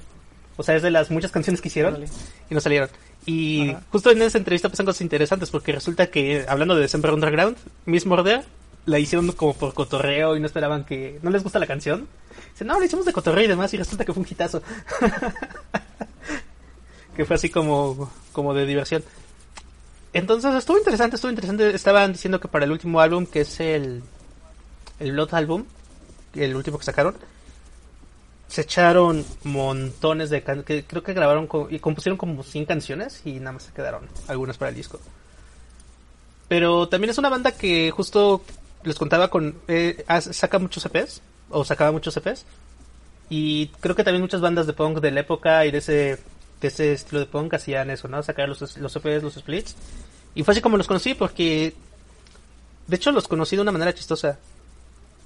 O 0.55 0.63
sea, 0.63 0.77
es 0.77 0.81
de 0.81 0.91
las 0.91 1.11
muchas 1.11 1.31
canciones 1.31 1.59
que 1.59 1.67
hicieron 1.67 1.95
Órale. 1.95 2.09
y 2.49 2.53
no 2.53 2.61
salieron. 2.61 2.87
Y 3.25 3.71
Ajá. 3.71 3.81
justo 3.91 4.11
en 4.11 4.21
esa 4.21 4.37
entrevista 4.37 4.69
pasan 4.69 4.85
cosas 4.85 5.01
interesantes 5.01 5.49
porque 5.49 5.73
resulta 5.73 6.07
que, 6.07 6.45
hablando 6.47 6.73
de 6.75 6.83
December 6.83 7.11
Underground, 7.11 7.57
Miss 7.85 8.05
Morder 8.05 8.45
la 8.85 8.99
hicieron 8.99 9.31
como 9.31 9.53
por 9.53 9.73
cotorreo 9.73 10.35
y 10.35 10.39
no 10.39 10.45
esperaban 10.45 10.83
que... 10.83 11.19
¿No 11.21 11.29
les 11.29 11.43
gusta 11.43 11.59
la 11.59 11.67
canción? 11.67 12.07
Dicen, 12.51 12.67
no, 12.67 12.79
la 12.79 12.85
hicimos 12.85 13.05
de 13.05 13.13
cotorreo 13.13 13.45
y 13.45 13.47
demás 13.47 13.73
y 13.73 13.77
resulta 13.77 14.05
que 14.05 14.13
fue 14.13 14.21
un 14.23 14.27
hitazo. 14.29 14.61
que 17.15 17.25
fue 17.25 17.35
así 17.35 17.49
como, 17.49 18.11
como 18.31 18.53
de 18.53 18.65
diversión. 18.65 19.03
Entonces 20.13 20.53
estuvo 20.55 20.77
interesante, 20.77 21.15
estuvo 21.15 21.31
interesante. 21.31 21.73
Estaban 21.73 22.13
diciendo 22.13 22.39
que 22.39 22.47
para 22.47 22.65
el 22.65 22.71
último 22.71 22.99
álbum, 22.99 23.25
que 23.25 23.41
es 23.41 23.59
el, 23.59 24.03
el 24.99 25.11
Blood 25.11 25.33
Album, 25.33 25.65
el 26.35 26.55
último 26.55 26.77
que 26.77 26.85
sacaron, 26.85 27.15
se 28.47 28.61
echaron 28.61 29.25
montones 29.43 30.29
de 30.29 30.43
can 30.43 30.63
que 30.63 30.85
creo 30.85 31.01
que 31.01 31.13
grabaron 31.13 31.47
co- 31.47 31.67
y 31.71 31.79
compusieron 31.79 32.17
como 32.17 32.43
100 32.43 32.65
canciones 32.65 33.21
y 33.25 33.33
nada 33.39 33.53
más 33.53 33.63
se 33.63 33.71
quedaron 33.71 34.07
algunas 34.27 34.57
para 34.57 34.69
el 34.69 34.75
disco. 34.75 34.99
Pero 36.47 36.87
también 36.87 37.09
es 37.09 37.17
una 37.17 37.29
banda 37.29 37.53
que 37.53 37.89
justo 37.91 38.43
les 38.83 38.97
contaba 38.97 39.29
con 39.29 39.55
eh, 39.67 40.03
saca 40.19 40.59
muchos 40.59 40.85
EPs 40.85 41.21
o 41.49 41.63
sacaba 41.63 41.91
muchos 41.91 42.15
EPs 42.17 42.45
y 43.29 43.67
creo 43.79 43.95
que 43.95 44.03
también 44.03 44.21
muchas 44.21 44.41
bandas 44.41 44.67
de 44.67 44.73
punk 44.73 44.99
de 44.99 45.11
la 45.11 45.21
época 45.21 45.65
y 45.65 45.71
de 45.71 45.77
ese 45.77 46.19
de 46.61 46.67
ese 46.67 46.93
estilo 46.93 47.19
de 47.19 47.25
punk 47.25 47.53
hacían 47.53 47.89
eso, 47.89 48.07
¿no? 48.07 48.21
Sacar 48.23 48.47
los 48.47 48.77
los 48.77 48.95
EPs, 48.95 49.23
los 49.23 49.33
splits. 49.33 49.75
Y 50.35 50.43
fue 50.43 50.53
así 50.53 50.61
como 50.61 50.77
los 50.77 50.87
conocí 50.87 51.13
porque 51.13 51.73
de 52.87 52.95
hecho 52.95 53.11
los 53.11 53.27
conocí 53.27 53.55
de 53.55 53.61
una 53.61 53.71
manera 53.71 53.93
chistosa. 53.93 54.39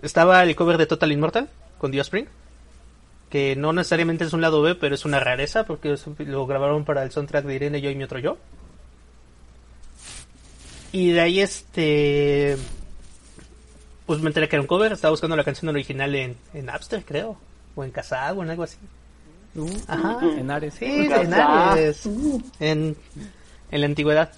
Estaba 0.02 0.44
el 0.44 0.56
cover 0.56 0.78
de 0.78 0.86
Total 0.86 1.12
Immortal 1.12 1.50
con 1.80 1.92
Dio 1.92 2.02
Spring 2.02 2.28
que 3.30 3.56
no 3.56 3.74
necesariamente 3.74 4.24
es 4.24 4.34
un 4.34 4.42
lado 4.42 4.62
B, 4.62 4.76
pero 4.76 4.96
es 4.96 5.06
una 5.06 5.20
rareza 5.20 5.66
porque 5.66 5.96
lo 6.20 6.48
grabaron 6.48 6.86
para 6.86 7.04
el 7.04 7.12
soundtrack 7.12 7.46
de 7.46 7.56
Irene 7.56 7.82
Yo 7.82 7.90
y 7.90 7.96
mi 7.96 8.04
otro 8.04 8.20
yo. 8.20 8.38
Y 10.92 11.12
de 11.12 11.20
ahí 11.20 11.42
este 11.42 12.58
pues 14.08 14.22
me 14.22 14.28
enteré 14.30 14.48
que 14.48 14.56
era 14.56 14.62
un 14.62 14.68
cover, 14.68 14.94
estaba 14.94 15.12
buscando 15.12 15.36
la 15.36 15.44
canción 15.44 15.70
original 15.70 16.16
en, 16.16 16.38
en 16.54 16.66
Napster, 16.66 17.04
creo, 17.06 17.38
o 17.76 17.84
en 17.84 17.92
Kazaa 17.92 18.34
o 18.34 18.42
en 18.42 18.50
algo 18.50 18.64
así. 18.64 18.78
Uh, 19.56 19.70
Ajá. 19.88 20.20
En 20.38 20.50
Ares. 20.50 20.76
Sí, 20.76 20.86
En. 20.86 21.34
Ares, 21.34 22.06
en, 22.60 22.96
en 23.70 23.82
la 23.82 23.86
antigüedad. 23.86 24.32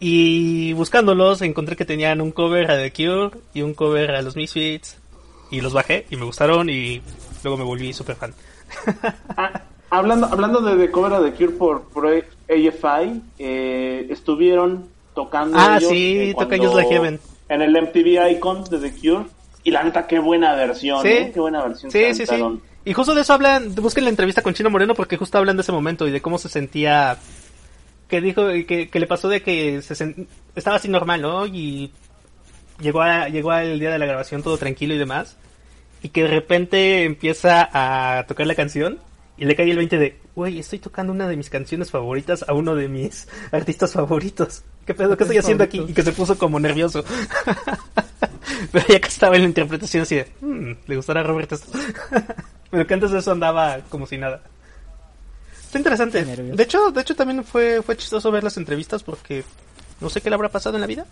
Y 0.00 0.72
buscándolos 0.72 1.42
encontré 1.42 1.76
que 1.76 1.84
tenían 1.84 2.20
un 2.20 2.32
cover 2.32 2.70
a 2.70 2.76
The 2.76 2.92
Cure 2.92 3.40
y 3.54 3.62
un 3.62 3.72
cover 3.72 4.10
a 4.10 4.22
los 4.22 4.36
Misfits. 4.36 4.98
Y 5.50 5.60
los 5.60 5.72
bajé 5.72 6.06
y 6.10 6.16
me 6.16 6.24
gustaron 6.24 6.68
y 6.68 7.00
luego 7.44 7.56
me 7.56 7.64
volví 7.64 7.92
súper 7.92 8.16
fan. 8.16 8.34
Ah, 9.36 9.62
hablando, 9.90 10.26
hablando 10.26 10.60
de 10.60 10.76
The 10.76 10.90
Cover 10.90 11.12
of 11.12 11.24
the 11.24 11.32
Cure 11.32 11.56
por, 11.56 11.82
por 11.84 12.06
AFI, 12.06 13.22
eh, 13.38 14.06
estuvieron 14.10 14.88
tocando. 15.14 15.56
Ah, 15.56 15.76
ellos, 15.78 15.90
sí, 15.90 16.16
eh, 16.30 16.34
toca 16.36 16.56
ellos 16.56 16.74
la 16.74 16.82
Heaven. 16.82 17.20
En 17.48 17.62
el 17.62 17.72
MTV 17.72 18.30
Icons 18.32 18.70
de 18.70 18.78
The 18.78 18.92
Cure. 18.98 19.26
Y 19.62 19.70
la 19.70 19.82
neta, 19.82 20.06
qué 20.06 20.18
buena 20.18 20.54
versión, 20.54 21.02
Sí. 21.02 21.08
¿eh? 21.08 21.30
Qué 21.32 21.40
buena 21.40 21.62
versión 21.64 21.90
Sí, 21.90 22.14
sí, 22.14 22.26
sí. 22.26 22.34
Y 22.84 22.92
justo 22.92 23.14
de 23.14 23.22
eso 23.22 23.32
hablan, 23.32 23.74
busquen 23.76 24.04
la 24.04 24.10
entrevista 24.10 24.42
con 24.42 24.52
Chino 24.52 24.68
Moreno 24.68 24.94
porque 24.94 25.16
justo 25.16 25.38
hablan 25.38 25.56
de 25.56 25.62
ese 25.62 25.72
momento 25.72 26.06
y 26.06 26.10
de 26.10 26.20
cómo 26.20 26.36
se 26.36 26.50
sentía, 26.50 27.16
que 28.08 28.20
dijo, 28.20 28.46
que, 28.68 28.90
que 28.90 29.00
le 29.00 29.06
pasó 29.06 29.28
de 29.28 29.40
que 29.42 29.80
se 29.80 30.14
estaba 30.54 30.76
así 30.76 30.88
normal, 30.88 31.22
¿no? 31.22 31.46
Y 31.46 31.90
llegó 32.80 33.00
a, 33.00 33.28
llegó 33.30 33.52
al 33.52 33.78
día 33.78 33.90
de 33.90 33.98
la 33.98 34.04
grabación 34.04 34.42
todo 34.42 34.58
tranquilo 34.58 34.94
y 34.94 34.98
demás. 34.98 35.38
Y 36.02 36.10
que 36.10 36.24
de 36.24 36.28
repente 36.28 37.04
empieza 37.04 37.66
a 37.72 38.24
tocar 38.26 38.46
la 38.46 38.54
canción 38.54 38.98
y 39.36 39.44
le 39.44 39.56
cae 39.56 39.70
el 39.70 39.76
20 39.76 39.98
de, 39.98 40.20
güey, 40.36 40.58
estoy 40.60 40.78
tocando 40.78 41.12
una 41.12 41.26
de 41.28 41.36
mis 41.36 41.50
canciones 41.50 41.90
favoritas 41.90 42.44
a 42.48 42.52
uno 42.54 42.74
de 42.74 42.88
mis 42.88 43.28
artistas 43.52 43.92
favoritos. 43.92 44.62
¿Qué 44.86 44.94
pedo? 44.94 45.16
¿Qué 45.16 45.24
estoy 45.24 45.38
haciendo 45.38 45.64
aquí? 45.64 45.84
Y 45.88 45.92
que 45.92 46.02
se 46.02 46.12
puso 46.12 46.36
como 46.38 46.60
nervioso. 46.60 47.04
Pero 48.72 48.86
ya 48.88 49.00
que 49.00 49.08
estaba 49.08 49.36
en 49.36 49.42
la 49.42 49.48
interpretación 49.48 50.02
así 50.02 50.16
de, 50.16 50.28
"Hmm, 50.40 50.72
¿le 50.86 50.96
gustará 50.96 51.20
a 51.20 51.24
Robert 51.24 51.50
esto? 51.52 51.70
Pero 52.70 52.86
que 52.86 52.94
antes 52.94 53.10
de 53.10 53.18
eso 53.18 53.32
andaba 53.32 53.78
como 53.88 54.06
si 54.06 54.18
nada. 54.18 54.42
Está 55.64 55.78
interesante. 55.78 56.24
De 56.24 56.62
hecho, 56.62 56.90
de 56.90 57.00
hecho 57.00 57.16
también 57.16 57.44
fue, 57.44 57.82
fue 57.82 57.96
chistoso 57.96 58.30
ver 58.30 58.44
las 58.44 58.56
entrevistas 58.56 59.02
porque 59.02 59.44
no 60.00 60.08
sé 60.10 60.20
qué 60.20 60.28
le 60.30 60.34
habrá 60.36 60.48
pasado 60.48 60.76
en 60.76 60.80
la 60.82 60.86
vida. 60.86 61.06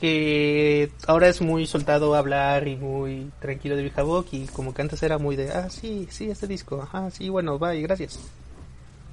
Que 0.00 0.90
ahora 1.06 1.28
es 1.28 1.42
muy 1.42 1.66
soltado 1.66 2.14
hablar 2.14 2.66
y 2.66 2.76
muy 2.76 3.30
tranquilo 3.40 3.76
de 3.76 3.82
Bijabok 3.82 4.26
y 4.32 4.46
como 4.46 4.72
que 4.72 4.80
antes 4.82 5.02
era 5.02 5.18
muy 5.18 5.36
de, 5.36 5.50
ah, 5.52 5.68
sí, 5.68 6.08
sí, 6.10 6.30
este 6.30 6.46
disco, 6.46 6.80
ajá, 6.82 7.10
sí, 7.10 7.28
bueno, 7.28 7.58
bye, 7.58 7.82
gracias. 7.82 8.18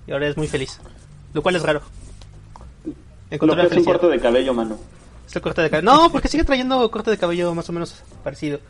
Y 0.07 0.13
ahora 0.13 0.27
es 0.29 0.37
muy 0.37 0.47
feliz. 0.47 0.79
Lo 1.33 1.41
cual 1.43 1.57
es 1.57 1.63
raro. 1.63 1.81
Lo 2.85 3.55
que 3.55 3.61
es 3.63 3.71
un 3.73 3.83
corte 3.83 4.07
de 4.07 4.19
cabello, 4.19 4.53
mano. 4.53 4.77
Este 5.25 5.41
corte 5.41 5.61
de 5.61 5.69
cabello. 5.69 5.91
No, 5.91 6.09
porque 6.09 6.29
sigue 6.29 6.45
trayendo 6.45 6.89
corte 6.89 7.11
de 7.11 7.17
cabello 7.17 7.53
más 7.53 7.67
o 7.69 7.73
menos 7.73 8.01
parecido. 8.23 8.61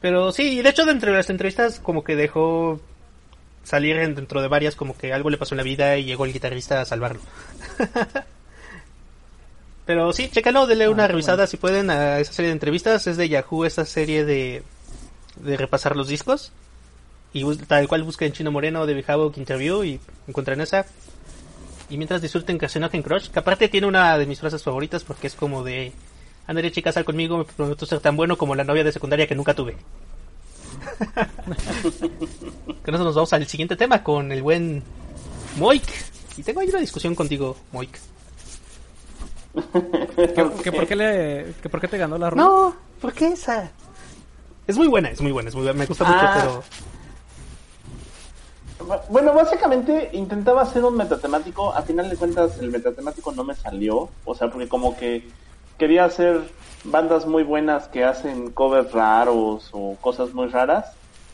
Pero 0.00 0.32
sí, 0.32 0.60
de 0.60 0.68
hecho 0.70 0.84
dentro 0.84 1.12
de 1.12 1.18
las 1.18 1.30
entrevistas 1.30 1.78
como 1.78 2.02
que 2.02 2.16
dejó 2.16 2.80
salir 3.62 3.96
en- 3.98 4.16
dentro 4.16 4.42
de 4.42 4.48
varias 4.48 4.74
como 4.74 4.96
que 4.98 5.12
algo 5.12 5.30
le 5.30 5.36
pasó 5.38 5.54
en 5.54 5.58
la 5.58 5.62
vida 5.64 5.96
y 5.98 6.04
llegó 6.04 6.24
el 6.24 6.32
guitarrista 6.32 6.80
a 6.80 6.84
salvarlo. 6.84 7.20
Pero 9.88 10.12
sí, 10.12 10.28
chécalo, 10.28 10.66
denle 10.66 10.90
una 10.90 11.06
qué 11.06 11.12
revisada 11.12 11.46
si 11.46 11.56
pueden 11.56 11.88
a 11.88 12.18
esa 12.20 12.34
serie 12.34 12.50
de 12.50 12.52
entrevistas. 12.52 13.06
Es 13.06 13.16
de 13.16 13.26
Yahoo 13.26 13.64
esta 13.64 13.86
serie 13.86 14.26
de, 14.26 14.62
de 15.36 15.56
repasar 15.56 15.96
los 15.96 16.08
discos. 16.08 16.52
Y 17.32 17.42
tal 17.56 17.88
cual 17.88 18.02
busquen 18.02 18.34
Chino 18.34 18.50
Moreno 18.52 18.84
de 18.84 18.92
Bijabok 18.92 19.38
Interview 19.38 19.84
y 19.84 19.98
encuentran 20.26 20.60
esa. 20.60 20.84
Y 21.88 21.96
mientras 21.96 22.20
disfruten 22.20 22.58
Casinogen 22.58 23.02
Crush, 23.02 23.30
que 23.30 23.38
aparte 23.38 23.70
tiene 23.70 23.86
una 23.86 24.18
de 24.18 24.26
mis 24.26 24.40
frases 24.40 24.62
favoritas 24.62 25.04
porque 25.04 25.26
es 25.26 25.34
como 25.34 25.64
de... 25.64 25.92
Andaré 26.46 26.70
chicas, 26.70 26.92
sal 26.92 27.06
conmigo, 27.06 27.38
me 27.38 27.44
prometo 27.44 27.86
ser 27.86 28.00
tan 28.00 28.14
bueno 28.14 28.36
como 28.36 28.54
la 28.54 28.64
novia 28.64 28.84
de 28.84 28.92
secundaria 28.92 29.26
que 29.26 29.34
nunca 29.34 29.54
tuve. 29.54 29.74
Con 32.84 32.94
eso 32.94 33.04
nos 33.04 33.14
vamos 33.14 33.32
al 33.32 33.46
siguiente 33.46 33.74
tema 33.74 34.02
con 34.02 34.32
el 34.32 34.42
buen 34.42 34.82
Moik. 35.56 35.82
Y 36.36 36.42
tengo 36.42 36.60
ahí 36.60 36.68
una 36.68 36.80
discusión 36.80 37.14
contigo, 37.14 37.56
Moik. 37.72 37.98
¿Que, 39.54 40.34
que 40.64 40.72
por 40.72 40.86
qué 40.86 40.96
le, 40.96 41.54
que 41.62 41.68
por 41.68 41.80
qué 41.80 41.88
te 41.88 41.98
ganó 41.98 42.18
la 42.18 42.30
ronda? 42.30 42.44
No, 42.44 42.76
¿por 43.00 43.12
qué 43.12 43.28
esa? 43.28 43.70
Es 44.66 44.76
muy 44.76 44.86
buena, 44.88 45.10
es 45.10 45.20
muy 45.20 45.32
buena, 45.32 45.48
es 45.48 45.54
muy 45.54 45.64
buena. 45.64 45.78
Me 45.78 45.86
gusta 45.86 46.04
mucho, 46.04 46.18
Ah. 46.20 46.36
pero... 46.40 46.62
Bueno, 49.10 49.34
básicamente 49.34 50.10
intentaba 50.12 50.62
hacer 50.62 50.84
un 50.84 50.96
metatemático. 50.96 51.72
A 51.74 51.82
final 51.82 52.08
de 52.08 52.16
cuentas, 52.16 52.58
el 52.58 52.70
metatemático 52.70 53.32
no 53.32 53.44
me 53.44 53.54
salió. 53.54 54.08
O 54.24 54.34
sea, 54.34 54.50
porque 54.50 54.68
como 54.68 54.96
que 54.96 55.28
quería 55.78 56.04
hacer 56.04 56.42
bandas 56.84 57.26
muy 57.26 57.42
buenas 57.42 57.88
que 57.88 58.04
hacen 58.04 58.50
covers 58.52 58.92
raros 58.92 59.68
o 59.72 59.96
cosas 60.00 60.32
muy 60.32 60.46
raras. 60.48 60.92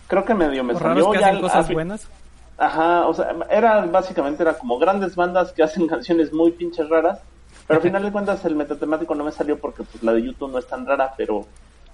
Creo 0.08 0.24
que 0.24 0.34
medio 0.34 0.64
me 0.64 0.74
salió. 0.74 1.10
que 1.10 1.20
ya 1.20 1.28
hacen 1.28 1.40
cosas 1.42 1.70
buenas. 1.72 2.08
Ajá, 2.56 3.06
o 3.06 3.14
sea, 3.14 3.34
era 3.50 3.84
básicamente 3.86 4.42
era 4.42 4.54
como 4.56 4.78
grandes 4.78 5.14
bandas 5.16 5.52
que 5.52 5.62
hacen 5.62 5.86
canciones 5.88 6.32
muy 6.32 6.50
pinches 6.52 6.88
raras. 6.88 7.18
Pero 7.66 7.78
al 7.78 7.82
final 7.82 8.02
de 8.02 8.12
cuentas, 8.12 8.44
el 8.44 8.56
metatemático 8.56 9.14
no 9.14 9.24
me 9.24 9.32
salió 9.32 9.58
porque 9.58 9.84
pues 9.84 10.02
la 10.02 10.12
de 10.12 10.22
YouTube 10.22 10.50
no 10.50 10.58
es 10.58 10.66
tan 10.66 10.86
rara. 10.86 11.14
Pero 11.16 11.46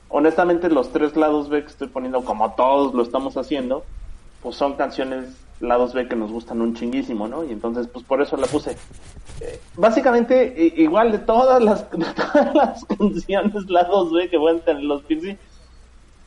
honestamente, 0.08 0.68
los 0.68 0.92
tres 0.92 1.16
lados 1.16 1.48
B 1.48 1.62
que 1.62 1.70
estoy 1.70 1.88
poniendo, 1.88 2.24
como 2.24 2.52
todos 2.54 2.94
lo 2.94 3.02
estamos 3.02 3.36
haciendo, 3.36 3.84
pues 4.42 4.56
son 4.56 4.74
canciones 4.74 5.36
lados 5.60 5.92
B 5.92 6.08
que 6.08 6.16
nos 6.16 6.32
gustan 6.32 6.60
un 6.60 6.74
chinguísimo, 6.74 7.28
¿no? 7.28 7.44
Y 7.44 7.52
entonces, 7.52 7.86
pues 7.86 8.04
por 8.04 8.20
eso 8.20 8.36
la 8.36 8.46
puse. 8.46 8.76
Eh, 9.40 9.60
básicamente, 9.76 10.72
igual 10.76 11.12
de 11.12 11.18
todas 11.18 11.62
las, 11.62 11.90
de 11.92 12.06
todas 12.14 12.54
las 12.54 12.84
canciones 12.84 13.68
lados 13.68 14.12
B 14.12 14.28
que 14.28 14.38
pueden 14.38 14.60
tener 14.60 14.82
los 14.82 15.02
Pixies, 15.02 15.38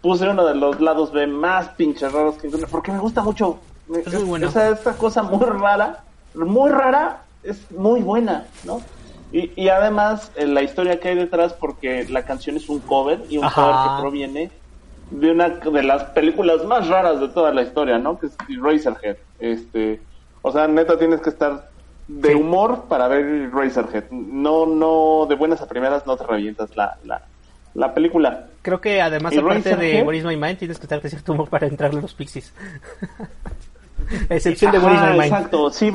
puse 0.02 0.28
uno 0.30 0.46
de 0.46 0.56
los 0.56 0.80
lados 0.80 1.12
B 1.12 1.28
más 1.28 1.70
pinches 1.70 2.12
raros 2.12 2.36
que 2.36 2.48
encontré, 2.48 2.68
porque 2.70 2.92
me 2.92 3.00
gusta 3.00 3.24
mucho. 3.24 3.60
Es 3.94 4.14
muy 4.14 4.24
bueno. 4.24 4.48
Esa, 4.48 4.70
esta 4.70 4.94
cosa 4.94 5.24
muy 5.24 5.46
rara, 5.46 6.04
muy 6.36 6.72
rara, 6.72 7.24
es 7.44 7.70
muy 7.72 8.02
buena, 8.02 8.46
¿no? 8.64 8.82
Y, 9.34 9.52
y 9.62 9.70
además, 9.70 10.32
eh, 10.36 10.46
la 10.48 10.62
historia 10.62 11.00
que 11.00 11.10
hay 11.10 11.16
detrás, 11.16 11.54
porque 11.54 12.06
la 12.10 12.24
canción 12.24 12.56
es 12.56 12.70
un 12.70 12.80
cover, 12.80 13.20
y 13.30 13.38
un 13.38 13.46
Ajá. 13.46 13.62
cover 13.62 13.76
que 13.84 14.02
proviene 14.02 14.52
de 15.10 15.32
una 15.32 15.50
de 15.50 15.84
las 15.84 16.04
películas 16.06 16.64
más 16.66 16.88
raras 16.88 17.20
de 17.20 17.28
toda 17.30 17.52
la 17.54 17.64
historia, 17.64 17.98
¿no? 17.98 18.18
Que 18.20 18.28
es 18.28 18.38
Razorhead. 18.62 19.18
Este, 19.40 20.02
o 20.42 20.52
sea, 20.52 20.68
neta 20.68 20.98
tienes 20.98 21.20
que 21.22 21.30
estar 21.32 21.70
de 22.08 22.30
Sí. 22.30 22.36
humor 22.36 22.86
para 22.88 23.08
ver 23.08 23.50
Razorhead. 23.52 24.06
No, 24.12 24.66
no, 24.66 25.26
de 25.28 25.36
buenas 25.36 25.62
a 25.62 25.68
primeras 25.68 26.06
no 26.06 26.16
te 26.16 26.26
revientas 26.26 26.76
la, 26.76 26.98
la, 27.04 27.22
la 27.74 27.94
película. 27.94 28.50
Creo 28.62 28.80
que 28.82 29.02
además, 29.02 29.34
¿Y 29.34 29.40
aparte 29.40 29.70
de 29.70 29.76
Razorhead? 29.76 30.06
What 30.06 30.14
is 30.14 30.26
My 30.26 30.38
Mind, 30.38 30.58
tienes 30.60 30.78
que 30.78 30.84
estar 30.84 31.02
de 31.02 31.10
cierto 31.10 31.34
humor 31.34 31.50
para 31.50 31.66
entrarle 31.68 32.00
a 32.00 32.02
los 32.04 32.14
Pixies. 32.14 32.54
Excepción 34.30 34.72
de 34.72 34.80
What 34.80 34.94
is 34.94 35.02
My 35.02 35.08
Mind. 35.12 35.24
exacto, 35.24 35.70
sí. 35.72 35.92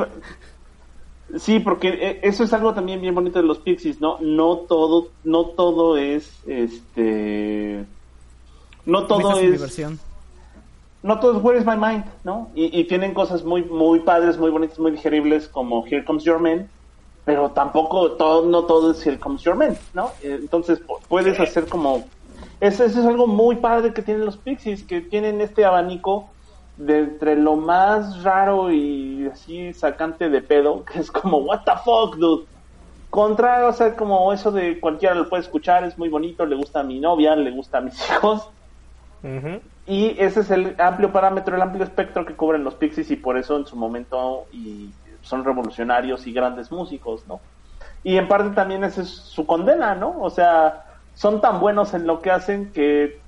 Sí, 1.37 1.61
porque 1.61 1.89
eh, 1.89 2.21
eso 2.23 2.45
es 2.45 2.53
algo 2.55 2.73
también 2.73 3.01
bien 3.03 3.15
bonito 3.15 3.39
de 3.39 3.45
los 3.47 3.59
Pixies, 3.59 4.01
¿no? 4.01 4.19
No 4.21 4.59
todo, 4.69 5.09
no 5.25 5.47
todo 5.47 5.99
es, 5.99 6.33
este, 6.47 7.85
no 8.87 9.07
todo 9.07 9.39
es, 9.39 9.53
diversión. 9.53 9.99
no 11.03 11.21
todo 11.21 11.37
es 11.37 11.45
Where 11.45 11.59
is 11.59 11.67
my 11.67 11.77
mind, 11.77 12.05
¿no? 12.25 12.49
Y, 12.55 12.79
y 12.81 12.85
tienen 12.85 13.13
cosas 13.13 13.45
muy, 13.45 13.63
muy 13.65 14.01
padres, 14.01 14.39
muy 14.39 14.51
bonitas, 14.51 14.79
muy 14.79 14.91
digeribles 14.93 15.49
como 15.49 15.85
Here 15.87 16.05
Comes 16.05 16.25
Your 16.25 16.39
Man, 16.41 16.69
pero 17.27 17.51
tampoco 17.51 18.13
todo, 18.13 18.47
no 18.47 18.65
todo 18.65 18.93
es 18.93 19.07
Here 19.07 19.19
Comes 19.19 19.43
Your 19.43 19.55
Man, 19.57 19.77
¿no? 19.93 20.13
Eh, 20.23 20.39
Entonces 20.41 20.81
pu- 20.87 20.99
puedes 21.09 21.39
hacer 21.39 21.67
como, 21.67 22.07
eso, 22.59 22.85
eso 22.85 23.01
es 23.01 23.07
algo 23.07 23.27
muy 23.27 23.57
padre 23.57 23.93
que 23.93 24.01
tienen 24.01 24.25
los 24.25 24.39
Pixies, 24.39 24.83
que 24.83 25.03
tienen 25.03 25.43
este 25.43 25.67
abanico 25.67 26.31
de 26.79 27.01
entre 27.01 27.37
lo 27.37 27.57
más 27.57 28.23
raro 28.23 28.71
y 28.71 29.29
así 29.31 29.75
sacante 29.75 30.31
de 30.31 30.41
pedo, 30.41 30.85
que 30.93 31.01
es 31.01 31.11
como, 31.11 31.39
what 31.39 31.63
the 31.65 31.73
fuck, 31.85 32.17
dude. 32.17 32.47
Contra, 33.11 33.67
o 33.67 33.73
sea, 33.73 33.97
como 33.97 34.33
eso 34.33 34.51
de 34.51 34.79
cualquiera 34.81 35.15
lo 35.15 35.29
puede 35.29 35.43
escuchar, 35.43 35.85
es 35.85 35.97
muy 35.97 36.09
bonito, 36.09 36.45
le 36.45 36.57
gusta 36.57 36.81
a 36.81 36.83
mi 36.83 37.01
novia, 37.01 37.35
le 37.35 37.51
gusta 37.51 37.79
a 37.79 37.81
mis 37.81 37.99
hijos. 38.11 38.49
Y 39.87 40.15
ese 40.19 40.41
es 40.41 40.51
el 40.51 40.77
amplio 40.79 41.11
parámetro, 41.11 41.57
el 41.57 41.63
amplio 41.63 41.83
espectro 41.83 42.25
que 42.25 42.37
cubren 42.37 42.63
los 42.63 42.75
Pixies 42.75 43.11
y 43.11 43.17
por 43.17 43.37
eso 43.37 43.57
en 43.57 43.67
su 43.67 43.75
momento 43.75 44.45
y 44.53 44.91
son 45.23 45.45
revolucionarios 45.45 46.27
y 46.27 46.33
grandes 46.33 46.71
músicos, 46.71 47.27
¿no? 47.27 47.41
Y 48.05 48.17
en 48.17 48.29
parte 48.29 48.51
también 48.55 48.85
esa 48.85 49.03
es 49.03 49.09
su 49.09 49.45
condena, 49.45 49.95
¿no? 49.97 50.21
O 50.21 50.31
sea, 50.31 50.85
son 51.15 51.41
tan 51.41 51.59
buenos 51.59 51.95
en 51.95 52.07
lo 52.07 52.21
que 52.21 52.31
hacen 52.31 52.71
que 52.71 53.19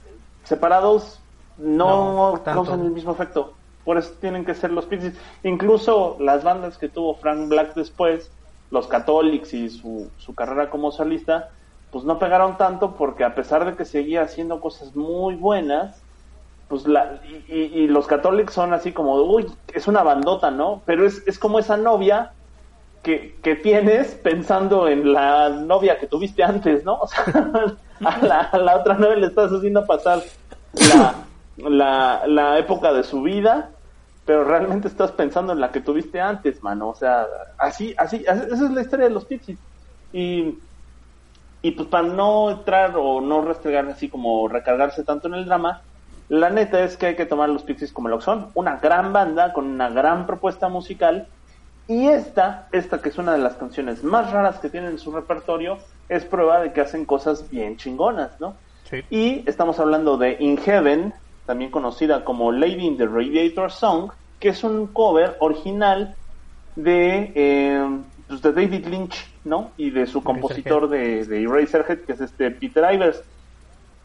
separados 0.45 1.20
no, 1.61 2.33
No, 2.33 2.43
causan 2.43 2.81
el 2.87 2.91
mismo 2.91 3.13
efecto. 3.13 3.55
Por 3.85 3.97
eso 3.99 4.13
tienen 4.21 4.45
que 4.45 4.55
ser 4.55 4.71
los 4.73 4.85
Pixies. 4.87 5.15
Incluso 5.43 6.17
las 6.21 6.45
bandas 6.45 6.77
que 6.79 6.89
tuvo 6.89 7.15
Frank 7.15 7.49
Black 7.49 7.75
después, 7.75 8.31
los 8.71 8.87
Catholics 8.87 9.55
y 9.55 9.69
su, 9.71 10.09
su 10.19 10.35
carrera 10.35 10.71
como 10.71 10.93
solista, 10.93 11.51
pues 11.91 12.05
no 12.05 12.19
pegaron 12.19 12.57
tanto 12.57 12.95
porque 12.97 13.25
a 13.25 13.35
pesar 13.35 13.65
de 13.65 13.75
que 13.77 13.85
seguía 13.85 14.23
haciendo 14.23 14.61
cosas 14.61 14.95
muy 14.95 15.35
buenas, 15.35 16.01
pues 16.69 16.87
la, 16.87 17.21
y, 17.29 17.45
y- 17.53 17.71
y 17.83 17.87
los 17.89 18.07
católicos 18.07 18.55
son 18.55 18.73
así 18.75 18.93
como, 18.93 19.15
uy, 19.17 19.47
es 19.75 19.89
una 19.89 20.03
bandota, 20.05 20.51
¿no? 20.53 20.83
Pero 20.87 21.05
es, 21.05 21.27
es 21.27 21.39
como 21.39 21.59
esa 21.59 21.77
novia 21.77 22.33
que, 23.03 23.41
que 23.43 23.57
tienes 23.57 24.15
pensando 24.15 24.87
en 24.89 25.13
la 25.13 25.49
novia 25.49 25.99
que 25.99 26.07
tuviste 26.07 26.45
antes, 26.45 26.85
¿no? 26.85 27.01
O 27.01 27.07
sea, 27.09 27.25
a 28.05 28.25
la, 28.25 28.41
a 28.41 28.59
la 28.59 28.77
otra 28.77 28.95
novia 28.95 29.17
le 29.17 29.27
estás 29.27 29.51
haciendo 29.53 29.85
pasar 29.87 30.23
la, 30.73 31.15
la, 31.69 32.23
la 32.27 32.59
época 32.59 32.93
de 32.93 33.05
su 33.05 33.23
vida, 33.23 33.75
pero 34.25 34.45
realmente 34.45 34.89
estás 34.89 35.13
pensando 35.13 35.53
en 35.53 35.61
la 35.61 35.73
que 35.73 35.81
tuviste 35.81 36.21
antes, 36.21 36.63
mano. 36.63 36.91
O 36.91 36.95
sea, 36.95 37.27
así, 37.59 37.95
así, 37.99 38.25
así- 38.27 38.45
esa 38.53 38.65
es 38.67 38.71
la 38.71 38.83
historia 38.83 39.07
de 39.09 39.15
los 39.15 39.27
Pixies. 39.27 39.61
Y, 40.13 40.63
y 41.63 41.73
pues 41.73 41.89
para 41.89 42.09
no 42.09 42.51
entrar 42.51 42.95
o 42.97 43.21
no 43.21 43.43
restregar 43.43 43.87
así 43.89 44.09
como 44.09 44.49
recargarse 44.49 45.05
tanto 45.05 45.29
en 45.29 45.35
el 45.35 45.45
drama, 45.47 45.83
la 46.29 46.49
neta 46.51 46.83
es 46.85 46.97
que 46.97 47.07
hay 47.07 47.17
que 47.17 47.27
tomar 47.27 47.49
los 47.49 47.65
Pixies 47.65 47.93
como 47.93 48.09
lo 48.09 48.19
que 48.19 48.25
son, 48.25 48.53
una 48.55 48.77
gran 48.79 49.13
banda 49.13 49.53
con 49.53 49.67
una 49.67 49.91
gran 49.91 50.27
propuesta 50.27 50.69
musical 50.69 51.29
y 51.87 52.09
esta, 52.09 52.69
esta 52.73 53.03
que 53.03 53.11
es 53.11 53.19
una 53.19 53.33
de 53.33 53.39
las 53.41 53.57
canciones 53.57 54.05
más 54.05 54.33
raras 54.33 54.61
que 54.61 54.71
tienen 54.71 54.93
en 54.93 54.99
su 54.99 55.13
repertorio, 55.13 55.79
es 56.09 56.25
prueba 56.25 56.61
de 56.63 56.73
que 56.73 56.81
hacen 56.83 57.05
cosas 57.07 57.49
bien 57.51 57.77
chingonas, 57.77 58.37
¿no? 58.41 58.63
Sí. 58.85 59.03
Y 59.11 59.49
estamos 59.49 59.81
hablando 59.81 60.17
de 60.17 60.37
In 60.41 60.57
Heaven, 60.59 61.15
también 61.45 61.71
conocida 61.71 62.25
como 62.25 62.53
Lady 62.53 62.87
in 62.87 62.97
the 62.97 63.07
Radiator 63.07 63.71
Song, 63.71 64.11
que 64.39 64.51
es 64.51 64.65
un 64.65 64.93
cover 64.93 65.37
original 65.41 66.17
de, 66.75 67.33
eh, 67.35 68.05
pues, 68.29 68.43
de 68.43 68.53
David 68.53 68.87
Lynch, 68.87 69.41
¿no? 69.45 69.75
Y 69.77 69.91
de 69.91 70.07
su 70.07 70.23
compositor 70.25 70.89
de, 70.89 71.27
de 71.27 71.43
Eraserhead, 71.43 72.05
que 72.07 72.13
es 72.13 72.21
este 72.21 72.51
Peter 72.53 72.85
Ivers. 72.95 73.25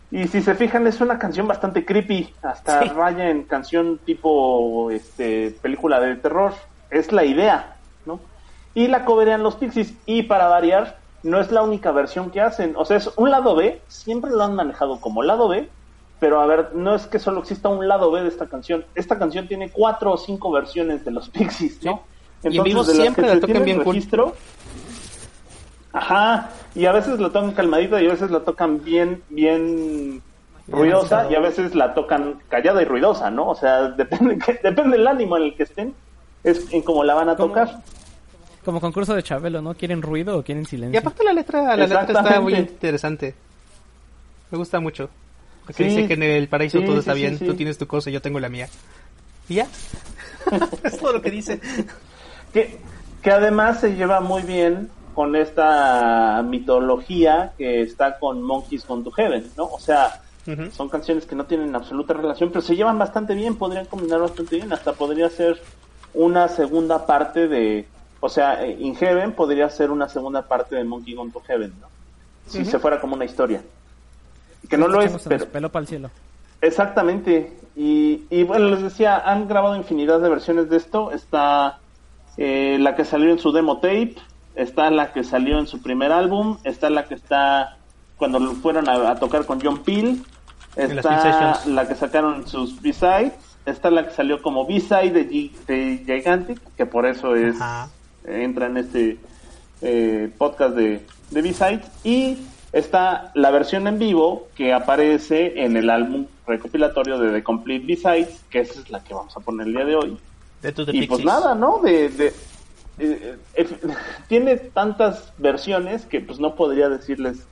Y 0.09 0.27
si 0.27 0.41
se 0.41 0.55
fijan, 0.55 0.87
es 0.87 1.01
una 1.01 1.17
canción 1.19 1.47
bastante 1.47 1.85
creepy, 1.85 2.35
hasta 2.41 2.85
Sí. 2.85 2.89
raya 2.89 3.29
en 3.29 3.45
canción 3.47 4.03
tipo 4.05 4.91
este 4.91 5.51
película 5.61 5.99
de 5.99 6.15
terror. 6.17 6.53
Es 6.89 7.11
la 7.11 7.25
idea, 7.25 7.77
¿no? 8.05 8.29
Y 8.73 8.87
la 8.87 9.03
coverean 9.05 9.43
los 9.43 9.55
Pixies. 9.57 10.01
Y 10.05 10.23
para 10.23 10.47
variar, 10.47 11.01
no 11.23 11.39
es 11.39 11.51
la 11.51 11.63
única 11.63 11.91
versión 11.91 12.31
que 12.31 12.41
hacen. 12.41 12.75
O 12.77 12.85
sea, 12.85 12.97
es 12.97 13.11
un 13.17 13.31
lado 13.31 13.55
B, 13.55 13.83
siempre 13.87 14.31
lo 14.31 14.43
han 14.43 14.55
manejado 14.55 15.01
como 15.01 15.23
lado 15.23 15.47
B, 15.49 15.71
pero 16.19 16.39
a 16.41 16.45
ver, 16.45 16.73
no 16.75 16.95
es 16.95 17.07
que 17.07 17.19
solo 17.19 17.39
exista 17.41 17.69
un 17.69 17.87
lado 17.87 18.11
B 18.11 18.21
de 18.23 18.29
esta 18.29 18.47
canción. 18.47 18.85
Esta 18.95 19.17
canción 19.19 19.47
tiene 19.47 19.69
cuatro 19.71 20.13
o 20.13 20.17
cinco 20.17 20.51
versiones 20.51 21.03
de 21.05 21.11
los 21.11 21.29
Pixies, 21.31 21.83
¿no? 21.83 22.03
Y 22.43 22.57
en 22.57 22.63
vivo 22.63 22.83
de 22.83 22.93
siempre 22.93 23.27
la 23.27 23.39
tocan 23.39 23.65
bien 23.65 23.77
cool. 23.77 23.93
registro, 23.93 24.35
Ajá, 25.93 26.49
y 26.75 26.85
a 26.85 26.91
veces 26.91 27.19
la 27.19 27.29
tocan 27.29 27.53
calmadita 27.53 28.01
y 28.01 28.07
a 28.07 28.11
veces 28.11 28.29
la 28.29 28.41
tocan 28.41 28.83
bien, 28.83 29.23
bien 29.29 30.21
ruidosa 30.67 31.31
y 31.31 31.35
a 31.35 31.39
veces 31.39 31.73
la 31.73 31.93
tocan 31.93 32.41
callada 32.49 32.81
y 32.81 32.85
ruidosa, 32.85 33.31
¿no? 33.31 33.47
O 33.49 33.55
sea, 33.55 33.83
depende, 33.97 34.37
que- 34.37 34.59
depende 34.61 34.97
del 34.97 35.07
ánimo 35.07 35.37
en 35.37 35.43
el 35.43 35.55
que 35.55 35.63
estén, 35.63 35.95
es 36.43 36.71
en 36.73 36.81
cómo 36.81 37.03
la 37.05 37.13
van 37.13 37.29
a 37.29 37.35
¿Cómo? 37.37 37.49
tocar. 37.49 37.81
Como 38.65 38.81
concurso 38.81 39.13
de 39.15 39.23
Chabelo, 39.23 39.61
¿no? 39.61 39.73
¿Quieren 39.75 40.01
ruido 40.01 40.37
o 40.37 40.43
quieren 40.43 40.63
Y 40.63 40.67
silencio? 40.67 40.99
aparte 40.99 41.23
la 41.23 41.33
letra, 41.33 41.61
la 41.77 41.87
letra 41.87 42.01
está 42.01 42.41
muy 42.41 42.55
interesante. 42.55 43.35
Me 44.51 44.57
gusta 44.57 44.79
mucho. 44.79 45.09
Porque 45.65 45.83
Sí. 45.83 45.95
dice 45.95 46.07
que 46.07 46.13
en 46.13 46.23
el 46.23 46.47
paraíso 46.47 46.79
Sí, 46.79 46.85
todo 46.85 46.99
está 46.99 47.13
bien, 47.13 47.39
tú 47.39 47.55
tienes 47.55 47.77
tu 47.77 47.87
cosa 47.87 48.09
y 48.09 48.13
yo 48.13 48.21
tengo 48.21 48.39
la 48.39 48.49
mía. 48.49 48.67
¿Y 49.49 49.55
ya? 49.55 49.67
es 50.83 50.97
todo 50.99 51.13
lo 51.13 51.21
que 51.21 51.31
dice. 51.31 51.59
Que, 52.53 52.77
que 53.21 53.31
además 53.31 53.79
se 53.81 53.95
lleva 53.95 54.21
muy 54.21 54.43
bien 54.43 54.89
con 55.13 55.35
esta 55.35 56.43
mitología 56.45 57.53
que 57.57 57.81
está 57.81 58.19
con 58.19 58.41
Monkeys 58.43 58.85
Gone 58.85 59.03
to 59.03 59.11
Heaven, 59.11 59.51
¿no? 59.57 59.65
O 59.65 59.79
sea, 59.79 60.21
Ujú. 60.45 60.69
son 60.71 60.89
canciones 60.89 61.25
que 61.25 61.35
no 61.35 61.45
tienen 61.45 61.75
absoluta 61.75 62.13
relación, 62.13 62.49
pero 62.49 62.61
se 62.61 62.75
llevan 62.75 62.99
bastante 62.99 63.33
bien, 63.33 63.55
podrían 63.55 63.85
combinar 63.85 64.19
bastante 64.19 64.57
bien, 64.57 64.71
hasta 64.73 64.93
podría 64.93 65.29
ser 65.29 65.59
una 66.13 66.47
segunda 66.47 67.05
parte 67.05 67.47
de, 67.47 67.87
o 68.19 68.29
sea, 68.29 68.63
eh, 68.65 68.75
In 68.79 68.95
Heaven 68.95 69.31
podría 69.33 69.69
ser 69.69 69.89
una 69.89 70.07
segunda 70.09 70.43
parte 70.43 70.75
de 70.75 70.83
Monkey 70.83 71.15
Gone 71.15 71.31
to 71.31 71.41
Heaven, 71.47 71.73
¿no? 71.81 71.87
Si 72.47 72.63
se 72.63 72.77
fuera 72.77 72.99
como 73.01 73.15
una 73.15 73.25
historia. 73.25 73.63
Que 74.69 74.77
no 74.77 74.87
lo 74.87 75.01
es, 75.01 75.11
pero 75.27 75.45
pelo 75.47 75.71
para 75.71 75.81
el 75.81 75.87
cielo. 75.87 76.09
Exactamente. 76.61 77.53
Y, 77.75 78.23
y 78.29 78.43
bueno, 78.43 78.69
les 78.69 78.81
decía, 78.81 79.17
han 79.17 79.47
grabado 79.47 79.75
infinidad 79.75 80.19
de 80.21 80.29
versiones 80.29 80.69
de 80.69 80.77
esto. 80.77 81.11
Está 81.11 81.79
eh, 82.37 82.77
la 82.79 82.95
que 82.95 83.05
salió 83.05 83.31
en 83.31 83.39
su 83.39 83.51
demo 83.51 83.77
tape, 83.77 84.15
está 84.55 84.89
la 84.89 85.11
que 85.13 85.23
salió 85.23 85.59
en 85.59 85.67
su 85.67 85.81
primer 85.81 86.11
álbum, 86.11 86.57
está 86.63 86.89
la 86.89 87.05
que 87.05 87.15
está 87.15 87.77
cuando 88.17 88.39
lo 88.39 88.53
fueron 88.53 88.87
a, 88.87 89.11
a 89.11 89.15
tocar 89.15 89.45
con 89.45 89.59
John 89.61 89.83
Peel, 89.83 90.23
En 90.77 90.95
las 90.95 91.05
está 91.05 91.61
la 91.65 91.87
que 91.87 91.95
sacaron 91.95 92.47
sus 92.47 92.81
B-Sides, 92.81 93.33
está 93.65 93.91
la 93.91 94.07
que 94.07 94.13
salió 94.13 94.41
como 94.41 94.65
B-Side 94.65 95.11
de, 95.11 95.51
de 95.67 96.03
Gigantic, 96.05 96.59
que 96.77 96.85
por 96.85 97.05
eso 97.05 97.35
es 97.35 97.55
Ajá. 97.59 97.89
entra 98.25 98.67
en 98.67 98.77
este 98.77 99.19
eh, 99.81 100.31
podcast 100.37 100.75
de, 100.75 101.05
de 101.31 101.41
B-Sides 101.41 101.85
y 102.05 102.37
está 102.75 103.31
la 103.35 103.51
versión 103.51 103.87
en 103.87 103.97
vivo 103.97 104.49
que 104.55 104.73
aparece 104.73 105.63
en 105.63 105.77
el 105.77 105.89
álbum 105.89 106.27
recopilatorio 106.45 107.17
de 107.17 107.31
The 107.31 107.43
Complete 107.43 107.85
B-Sides, 107.87 108.43
que 108.49 108.59
esa 108.59 108.79
es 108.81 108.89
la 108.89 109.01
que 109.03 109.13
vamos 109.13 109.35
a 109.35 109.39
poner 109.39 109.67
el 109.67 109.73
día 109.73 109.85
de 109.85 109.95
hoy. 109.95 110.19
De 110.61 110.73
y 110.91 111.07
pues 111.07 111.23
nada, 111.23 111.55
¿no? 111.55 111.79
De, 111.81 112.09
de- 112.09 112.33
eh, 112.99 113.37
eh, 113.55 113.67
tiene 114.27 114.57
tantas 114.57 115.33
versiones 115.37 116.05
que 116.05 116.19
pues 116.19 116.39
no 116.39 116.55
podría 116.55 116.89
decirles 116.89 117.47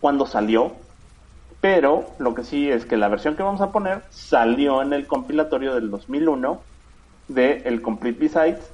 cuándo 0.00 0.26
salió, 0.26 0.72
pero 1.60 2.10
lo 2.20 2.34
que 2.34 2.44
sí 2.44 2.70
es 2.70 2.84
que 2.84 2.96
la 2.96 3.08
versión 3.08 3.34
que 3.34 3.42
vamos 3.42 3.60
a 3.60 3.72
poner 3.72 4.02
salió 4.10 4.80
en 4.80 4.92
el 4.92 5.08
compilatorio 5.08 5.74
del 5.74 5.90
2001 5.90 6.60
de 7.26 7.62
el 7.64 7.82
Complete 7.82 8.20
B-Sides 8.20 8.70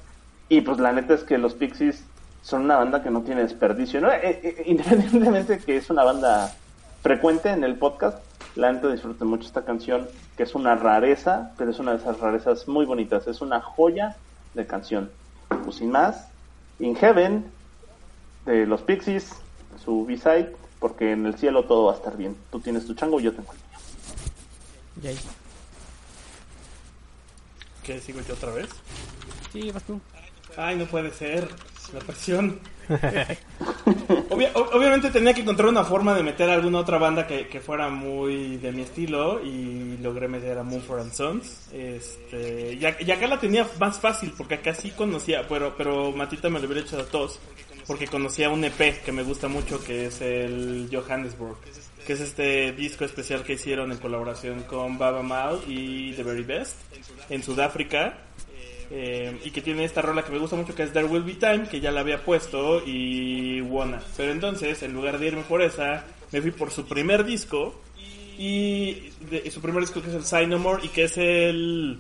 y 0.51 0.61
pues 0.61 0.79
la 0.79 0.93
neta 0.93 1.15
es 1.15 1.25
que 1.25 1.39
los 1.39 1.55
Pixies 1.55 2.05
son 2.45 2.63
una 2.63 2.77
banda 2.77 3.03
que 3.03 3.11
no 3.11 3.23
tiene 3.23 3.41
desperdicio, 3.41 4.03
¿no? 4.03 4.13
Eh, 4.13 4.21
eh, 4.23 4.63
independientemente 4.67 5.59
que 5.59 5.79
es 5.79 5.89
una 5.89 6.05
banda 6.05 6.55
frecuente 7.03 7.49
en 7.51 7.65
el 7.65 7.77
podcast, 7.77 8.19
la 8.55 8.71
neta 8.71 8.89
disfruté 8.89 9.25
mucho 9.25 9.47
esta 9.47 9.65
canción, 9.65 10.07
que 10.37 10.43
es 10.43 10.55
una 10.55 10.75
rareza, 10.75 11.53
pero 11.57 11.71
es 11.71 11.79
una 11.79 11.93
de 11.93 11.97
esas 11.97 12.21
rarezas 12.21 12.69
muy 12.69 12.85
bonitas, 12.85 13.27
es 13.27 13.41
una 13.41 13.63
joya 13.63 14.17
de 14.53 14.67
canción. 14.67 15.11
Pues 15.65 15.77
sin 15.77 15.91
más, 15.91 16.29
In 16.79 16.95
Heaven, 16.95 17.51
de 18.45 18.67
los 18.67 18.83
Pixies, 18.83 19.33
su 19.83 20.05
B-side, 20.05 20.55
porque 20.81 21.13
en 21.13 21.25
el 21.25 21.37
cielo 21.37 21.65
todo 21.65 21.87
va 21.87 21.93
a 21.93 21.97
estar 21.97 22.15
bien. 22.15 22.37
Tú 22.53 22.61
tienes 22.61 22.87
tu 22.87 22.93
chango 22.95 23.21
y 23.21 23.23
yo 23.23 23.33
tengo 23.33 23.53
el 23.53 23.59
mío. 23.59 23.79
Yay. 25.03 25.19
¿Qué 27.83 28.01
sigo 28.01 28.21
yo 28.21 28.35
otra 28.35 28.53
vez? 28.53 28.69
Sí, 29.51 29.71
vas 29.71 29.83
tú. 29.85 29.99
Ay, 30.59 30.77
no 30.77 30.85
puede 30.85 31.11
ser. 31.11 31.49
La 31.93 32.01
presión. 32.01 32.59
obviamente 34.72 35.11
tenía 35.11 35.32
que 35.32 35.41
encontrar 35.41 35.68
una 35.68 35.85
forma 35.85 36.14
de 36.14 36.22
meter 36.22 36.51
alguna 36.51 36.78
otra 36.78 36.99
banda 36.99 37.26
que, 37.26 37.49
que, 37.49 37.61
fuera 37.61 37.89
muy 37.89 38.57
de 38.59 38.72
mi 38.72 38.82
estilo 38.82 39.43
y 39.43 39.97
logré 39.99 40.28
meter 40.28 40.59
a 40.59 40.62
Moonford 40.62 41.01
and 41.01 41.12
Sons. 41.12 41.68
Este, 41.72 42.74
y, 42.74 42.85
acá 42.85 43.26
la 43.26 43.39
tenía 43.39 43.66
más 43.78 43.99
fácil 43.99 44.32
porque 44.37 44.55
acá 44.55 44.74
sí 44.74 44.91
conocía, 44.91 45.47
pero, 45.49 45.74
pero 45.76 46.12
Matita 46.12 46.49
me 46.51 46.59
lo 46.59 46.66
hubiera 46.66 46.82
hecho 46.82 46.99
a 46.99 47.05
todos 47.05 47.39
porque 47.87 48.07
conocía 48.07 48.49
un 48.49 48.64
EP 48.64 49.03
que 49.05 49.12
me 49.12 49.22
gusta 49.22 49.49
mucho 49.49 49.82
que 49.82 50.07
es 50.07 50.20
el 50.20 50.89
Johannesburg, 50.91 51.59
que 52.07 52.14
es 52.14 52.20
este 52.20 52.72
disco 52.72 53.05
especial 53.05 53.43
que 53.45 53.55
hicieron 53.55 53.93
en 53.93 53.99
colaboración 53.99 54.62
con 54.62 54.99
Baba 54.99 55.22
Mal 55.22 55.61
y 55.66 56.12
The 56.12 56.22
Very 56.22 56.45
Best 56.45 56.76
en 57.28 57.43
Sudáfrica 57.43 58.18
eh, 58.97 59.41
y 59.43 59.51
que 59.51 59.61
tiene 59.61 59.85
esta 59.85 60.03
rola 60.03 60.23
que 60.23 60.31
me 60.31 60.39
gusta 60.39 60.55
mucho 60.55 60.73
que 60.73 60.85
es 60.85 60.93
There 60.93 61.07
Will 61.07 61.25
Be 61.25 61.35
Time, 61.35 61.67
que 61.69 61.81
ya 61.81 61.91
la 61.91 61.99
había 61.99 62.25
puesto, 62.25 62.81
y 62.87 63.61
Wanna. 63.61 64.01
Pero 64.17 64.31
entonces, 64.31 64.85
en 64.85 64.93
lugar 64.93 65.19
de 65.19 65.27
irme 65.27 65.43
por 65.43 65.63
esa, 65.63 66.05
me 66.31 66.41
fui 66.41 66.53
por 66.53 66.71
su 66.71 66.87
primer 66.87 67.25
disco, 67.25 67.83
y 68.39 69.11
su 69.51 69.61
primer 69.61 69.81
disco 69.81 70.01
que 70.01 70.11
es 70.11 70.15
el 70.15 70.23
Sign 70.23 70.49
No 70.49 70.61
More, 70.61 70.85
y 70.85 70.91
que 70.91 71.05
es 71.05 71.19
el, 71.19 71.99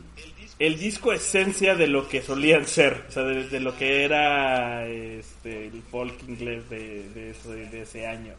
el 0.60 0.78
disco 0.78 1.12
esencia 1.12 1.74
de 1.74 1.88
lo 1.88 2.08
que 2.08 2.22
solían 2.22 2.64
ser, 2.64 3.06
o 3.08 3.10
sea, 3.10 3.24
de, 3.24 3.58
lo 3.58 3.76
que 3.76 4.04
era 4.04 4.86
este, 4.86 5.66
el 5.66 5.82
folk 5.90 6.14
inglés 6.28 6.70
de, 6.70 7.08
de, 7.08 7.82
ese, 7.82 8.06
año. 8.06 8.34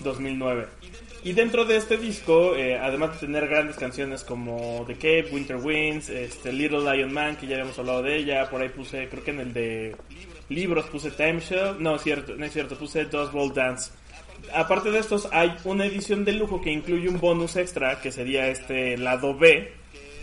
2009. 0.00 0.62
Eh, 0.62 0.90
y 1.22 1.32
dentro 1.32 1.66
de 1.66 1.76
este 1.76 1.98
disco, 1.98 2.56
eh, 2.56 2.78
además 2.78 3.12
de 3.12 3.26
tener 3.26 3.46
grandes 3.46 3.76
canciones 3.76 4.24
como 4.24 4.84
The 4.86 4.94
Cape, 4.94 5.28
Winter 5.32 5.56
Winds, 5.56 6.08
este, 6.08 6.52
Little 6.52 6.80
Lion 6.80 7.12
Man, 7.12 7.36
que 7.36 7.46
ya 7.46 7.56
habíamos 7.56 7.78
hablado 7.78 8.02
de 8.02 8.16
ella, 8.16 8.48
por 8.48 8.62
ahí 8.62 8.70
puse, 8.70 9.06
creo 9.08 9.22
que 9.22 9.30
en 9.30 9.40
el 9.40 9.52
de 9.52 9.96
libros 10.48 10.86
puse 10.86 11.10
Time 11.10 11.40
Show, 11.40 11.76
no 11.78 11.96
es 11.96 12.02
cierto, 12.02 12.34
no 12.36 12.44
es 12.44 12.52
cierto, 12.52 12.76
puse 12.76 13.04
Dust 13.04 13.32
Bowl 13.32 13.52
Dance. 13.52 13.92
Aparte 14.54 14.90
de 14.90 14.98
estos, 14.98 15.28
hay 15.32 15.54
una 15.64 15.84
edición 15.84 16.24
de 16.24 16.32
lujo 16.32 16.62
que 16.62 16.72
incluye 16.72 17.08
un 17.08 17.20
bonus 17.20 17.56
extra, 17.56 18.00
que 18.00 18.10
sería 18.10 18.48
este 18.48 18.96
lado 18.96 19.36
B, 19.36 19.72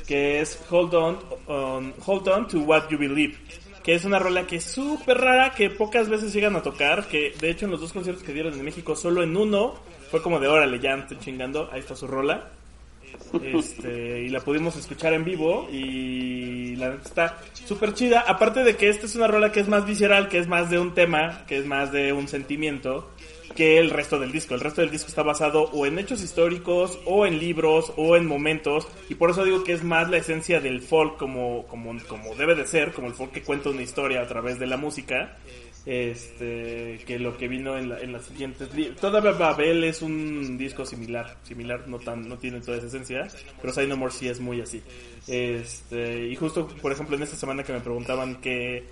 que 0.08 0.41
es 0.41 0.60
Hold 0.72 0.95
On, 0.95 1.20
Hold 2.05 2.28
On 2.28 2.47
to 2.47 2.60
What 2.62 2.89
You 2.89 2.97
Believe 2.97 3.36
que 3.88 3.96
es 3.96 4.04
una 4.04 4.20
rola 4.20 4.46
que 4.46 4.58
es 4.58 4.66
súper 4.66 5.18
rara, 5.18 5.52
que 5.52 5.70
pocas 5.70 6.10
veces 6.10 6.34
llegan 6.34 6.58
a 6.58 6.62
tocar, 6.62 7.08
que 7.08 7.34
de 7.40 7.50
hecho 7.50 7.64
en 7.64 7.72
los 7.72 7.80
dos 7.80 7.94
conciertos 7.94 8.22
que 8.22 8.34
dieron 8.34 8.52
en 8.52 8.66
México, 8.66 8.98
solo 8.98 9.24
en 9.24 9.38
uno 9.38 9.76
fue 10.12 10.22
como 10.22 10.42
de 10.42 10.50
órale, 10.50 10.78
ya 10.82 10.96
estoy 10.96 11.18
chingando, 11.20 11.70
ahí 11.72 11.80
está 11.80 11.96
su 11.96 12.06
rola. 12.06 12.52
Este, 13.42 14.24
y 14.24 14.30
la 14.30 14.42
pudimos 14.42 14.76
escuchar 14.76 15.14
en 15.14 15.24
vivo 15.24 15.70
y 15.72 16.76
la 16.76 16.90
neta 16.90 17.04
está 17.06 17.38
súper 17.66 17.94
chida. 17.94 18.26
Aparte 18.28 18.66
de 18.66 18.76
que 18.76 18.90
esta 18.90 19.06
es 19.06 19.16
una 19.16 19.28
rola 19.28 19.54
que 19.54 19.62
es 19.62 19.70
más 19.70 19.86
visceral, 19.86 20.28
que 20.28 20.40
es 20.40 20.50
más 20.50 20.70
de 20.70 20.80
un 20.80 20.94
tema, 20.94 21.46
que 21.48 21.58
es 21.58 21.66
más 21.66 21.94
de 21.94 22.12
un 22.12 22.28
sentimiento 22.28 23.10
que 23.58 23.80
el 23.80 23.89
resto 23.89 24.20
del 24.20 24.32
disco. 24.32 24.53
El 24.53 24.62
resto 24.62 24.82
del 24.82 24.91
disco 24.91 25.08
está 25.08 25.24
basado 25.24 25.64
o 25.72 25.88
en 25.88 25.97
hechos 25.97 26.22
históricos, 26.22 26.99
o 27.05 27.26
en 27.26 27.39
libros, 27.39 27.91
o 27.97 28.16
en 28.16 28.28
momentos. 28.28 28.88
Y 29.10 29.16
por 29.16 29.32
eso 29.32 29.43
digo 29.43 29.64
que 29.64 29.74
es 29.74 29.84
más 29.84 30.12
la 30.12 30.18
esencia 30.18 30.62
del 30.62 30.80
folk 30.80 31.18
como, 31.18 31.66
como, 31.66 31.97
como 32.08 32.36
debe 32.36 32.53
de 32.53 32.68
ser, 32.68 32.93
como 32.93 33.08
el 33.08 33.16
folk 33.16 33.32
que 33.32 33.41
cuenta 33.41 33.72
una 33.72 33.82
historia 33.82 34.22
a 34.22 34.28
través 34.28 34.60
de 34.60 34.68
la 34.68 34.78
música 34.78 35.38
este 35.88 36.99
que 37.08 37.18
lo 37.18 37.38
que 37.38 37.47
vino 37.47 37.78
en, 37.78 37.88
la, 37.88 38.01
en 38.01 38.12
las 38.12 38.26
siguientes 38.26 38.68
todavía 38.99 39.32
Babel 39.32 39.86
es 39.86 40.01
un 40.01 40.58
disco 40.58 40.86
similar 40.86 41.38
similar 41.43 41.88
no 41.88 41.97
tan 41.97 42.28
no 42.28 42.38
tiene 42.38 42.60
toda 42.60 42.76
esa 42.76 42.88
esencia 42.88 43.26
pero 43.62 43.72
Say 43.72 43.88
No 43.88 43.95
More 43.95 44.12
sí 44.12 44.28
es 44.28 44.41
muy 44.41 44.60
así 44.60 44.84
este 45.28 46.28
y 46.28 46.36
justo 46.36 46.68
por 46.68 46.91
ejemplo 46.91 47.16
en 47.16 47.24
esta 47.24 47.38
semana 47.38 47.64
que 47.64 47.72
me 47.72 47.80
preguntaban 47.80 48.36
que 48.41 48.84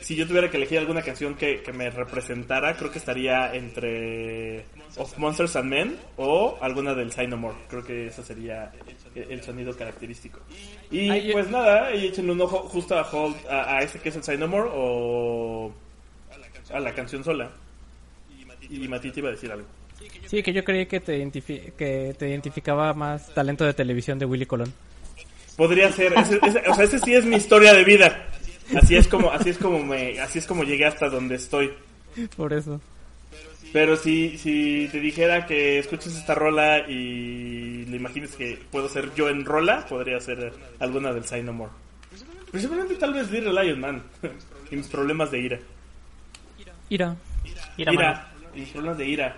si 0.00 0.16
yo 0.16 0.26
tuviera 0.26 0.50
que 0.50 0.56
elegir 0.56 0.78
alguna 0.78 1.02
canción 1.02 1.34
que, 1.34 1.62
que 1.62 1.72
me 1.72 1.90
representara 1.90 2.76
creo 2.76 2.90
que 2.90 2.98
estaría 2.98 3.54
entre 3.54 4.64
Of 4.96 5.16
Monsters 5.18 5.56
and 5.56 5.70
Men 5.70 5.96
o 6.16 6.58
alguna 6.60 6.94
del 6.94 7.12
Say 7.12 7.26
No 7.26 7.36
More 7.36 7.56
creo 7.68 7.84
que 7.84 8.08
ese 8.08 8.22
sería 8.22 8.72
el 9.14 9.42
sonido 9.42 9.76
característico 9.76 10.40
y 10.90 11.32
pues 11.32 11.50
nada 11.50 11.94
y 11.94 12.06
echen 12.06 12.28
un 12.30 12.40
ojo 12.40 12.58
justo 12.68 12.98
a 12.98 13.02
Hold 13.02 13.36
a, 13.48 13.76
a 13.76 13.82
ese 13.82 13.98
que 13.98 14.10
es 14.10 14.16
el 14.16 14.22
Say 14.22 14.38
No 14.38 14.48
More 14.48 14.68
o 14.72 15.72
a 16.72 16.80
la 16.80 16.92
canción 16.92 17.24
sola. 17.24 17.50
Y 18.68 18.88
Mati 18.88 19.10
te 19.10 19.20
iba 19.20 19.28
a 19.28 19.32
decir 19.32 19.50
algo. 19.52 19.66
Sí, 20.26 20.42
que 20.42 20.52
yo 20.52 20.64
creí 20.64 20.86
que 20.86 21.00
te, 21.00 21.30
que 21.76 22.14
te 22.18 22.28
identificaba 22.28 22.92
más 22.94 23.32
talento 23.34 23.64
de 23.64 23.74
televisión 23.74 24.18
de 24.18 24.26
Willy 24.26 24.46
Colón. 24.46 24.72
Podría 25.56 25.92
ser, 25.92 26.12
o 26.16 26.74
sea, 26.74 26.84
ese 26.84 26.98
sí 26.98 27.14
es 27.14 27.24
mi 27.24 27.36
historia 27.36 27.72
de 27.72 27.84
vida. 27.84 28.28
Así 28.76 28.96
es 28.96 29.08
como, 29.08 29.30
así 29.30 29.50
es 29.50 29.58
como 29.58 29.82
me, 29.82 30.20
así 30.20 30.38
es 30.38 30.46
como 30.46 30.64
llegué 30.64 30.86
hasta 30.86 31.08
donde 31.08 31.34
estoy. 31.36 31.72
Por 32.36 32.52
eso. 32.52 32.80
Pero 33.72 33.96
si, 33.96 34.38
si 34.38 34.88
te 34.92 35.00
dijera 35.00 35.46
que 35.46 35.80
escuches 35.80 36.14
esta 36.16 36.34
rola 36.34 36.88
y 36.88 37.84
le 37.86 37.96
imagines 37.96 38.36
que 38.36 38.58
puedo 38.70 38.88
ser 38.88 39.12
yo 39.14 39.28
en 39.28 39.44
rola, 39.44 39.84
podría 39.88 40.20
ser 40.20 40.52
alguna 40.78 41.12
del 41.12 41.24
Sign 41.24 41.46
No 41.46 41.52
More. 41.52 41.72
Principalmente 42.52 42.94
tal 42.94 43.12
vez 43.12 43.30
Little 43.32 43.52
Lion 43.52 43.80
Man 43.80 44.02
y 44.70 44.76
mis 44.76 44.86
problemas 44.86 45.30
de 45.32 45.40
ira. 45.40 45.58
Ira. 46.88 47.16
Ira. 47.76 47.92
Ira. 47.92 48.32
problemas 48.72 48.98
de 48.98 49.06
ira. 49.08 49.36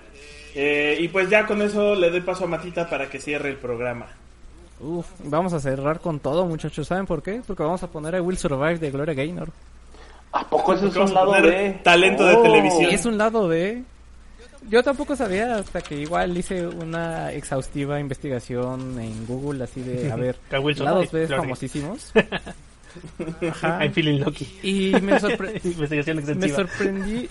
Eh, 0.55 0.99
y 1.01 1.09
pues 1.09 1.31
ya 1.31 1.47
con 1.47 1.63
eso 1.63 1.95
le 1.95 2.11
doy 2.11 2.21
paso 2.21 2.45
a 2.45 2.49
Matita 2.49 2.91
para 2.91 3.09
que 3.09 3.21
cierre 3.21 3.49
el 3.49 3.57
programa. 3.57 4.07
Uf, 4.81 5.07
vamos 5.25 5.53
a 5.53 5.61
cerrar 5.61 6.01
con 6.01 6.21
todo, 6.21 6.45
muchachos. 6.45 6.87
¿Saben 6.87 7.07
por 7.07 7.23
qué? 7.23 7.41
Porque 7.47 7.63
vamos 7.63 7.83
a 7.83 7.89
poner 7.89 8.17
a 8.17 8.23
Will 8.23 8.37
Survive 8.37 8.79
de 8.79 8.91
Gloria 8.91 9.15
Gaynor. 9.15 9.51
¿A 10.33 10.47
poco 10.49 10.75
eso 10.75 10.89
es 10.89 10.97
un 10.97 11.15
lado 11.15 11.33
B? 11.33 11.81
Talento 11.83 12.27
de 12.27 12.35
oh. 12.35 12.43
televisión. 12.43 12.91
Es 12.91 13.07
un 13.07 13.17
lado 13.17 13.49
B. 13.49 13.83
Yo 14.69 14.83
tampoco 14.83 15.15
sabía 15.15 15.57
hasta 15.57 15.81
que 15.81 15.97
igual 15.97 16.37
hice 16.37 16.67
una 16.67 17.33
exhaustiva 17.33 18.01
investigación 18.01 19.01
en 19.01 19.27
Google 19.27 19.65
así 19.65 19.81
de, 19.81 20.11
a 20.11 20.17
ver, 20.17 20.37
lados 20.79 21.11
B 21.11 21.29
famosísimos. 21.29 22.13
Ajá. 23.51 23.85
I'm 23.85 23.93
feeling 23.93 24.21
lucky. 24.21 24.47
Y 24.63 24.93
me, 25.01 25.01
me 25.13 25.21
sorprendí. 25.21 27.29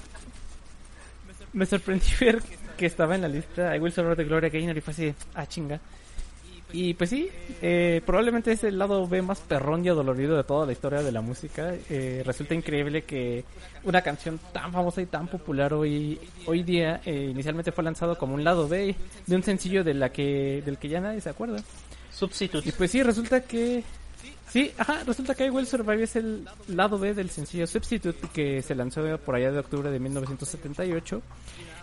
Me 1.54 1.66
sorprendí 1.66 2.06
ver 2.20 2.42
que 2.78 2.86
estaba 2.86 3.16
en 3.16 3.22
la 3.22 3.28
lista 3.28 3.76
I 3.76 3.80
Will 3.80 3.92
Survive 3.92 4.16
de 4.16 4.24
Gloria 4.26 4.50
Gaynor 4.50 4.78
y 4.78 4.82
fue 4.82 4.94
así, 4.94 5.14
ah 5.34 5.46
chinga. 5.46 5.80
Y 6.76 6.94
pues 6.94 7.10
sí, 7.10 7.30
eh, 7.62 8.02
probablemente 8.06 8.52
es 8.52 8.66
el 8.66 8.78
lado 8.78 9.08
B 9.08 9.22
más 9.22 9.40
perrón 9.40 9.86
y 9.86 9.88
adolorido 9.88 10.36
de 10.36 10.44
toda 10.44 10.66
la 10.66 10.74
historia 10.74 11.02
de 11.02 11.14
la 11.14 11.22
música. 11.22 11.74
Eh, 11.90 12.22
resulta 12.26 12.54
increíble 12.54 13.04
que 13.06 13.46
una 13.86 14.02
canción 14.02 14.38
tan 14.52 14.74
famosa 14.74 15.02
y 15.02 15.06
tan 15.06 15.30
popular 15.30 15.74
hoy 15.74 16.20
hoy 16.46 16.64
día 16.64 17.00
eh, 17.06 17.30
inicialmente 17.32 17.72
fue 17.72 17.86
lanzado 17.86 18.18
como 18.18 18.36
un 18.36 18.44
lado 18.44 18.68
B 18.68 18.94
de 19.26 19.36
un 19.38 19.42
sencillo 19.42 19.86
de 19.86 19.94
la 19.94 20.12
que 20.12 20.62
del 20.66 20.78
que 20.78 20.90
ya 20.90 21.00
nadie 21.00 21.22
se 21.22 21.30
acuerda. 21.30 21.64
Substitute. 22.12 22.68
Y 22.68 22.74
pues 22.74 22.92
sí, 22.92 23.02
resulta 23.02 23.40
que 23.40 23.82
Sí, 24.50 24.72
ajá, 24.78 25.04
resulta 25.06 25.36
que 25.36 25.46
I 25.46 25.50
Will 25.50 25.68
Survive 25.68 26.04
es 26.04 26.16
el 26.16 26.48
lado 26.68 26.98
B 26.98 27.14
del 27.14 27.30
sencillo 27.30 27.68
Substitute 27.68 28.28
que 28.34 28.62
se 28.62 28.74
lanzó 28.74 29.02
por 29.18 29.36
allá 29.36 29.52
de 29.52 29.60
octubre 29.60 29.92
de 29.92 30.00
1978. 30.00 31.22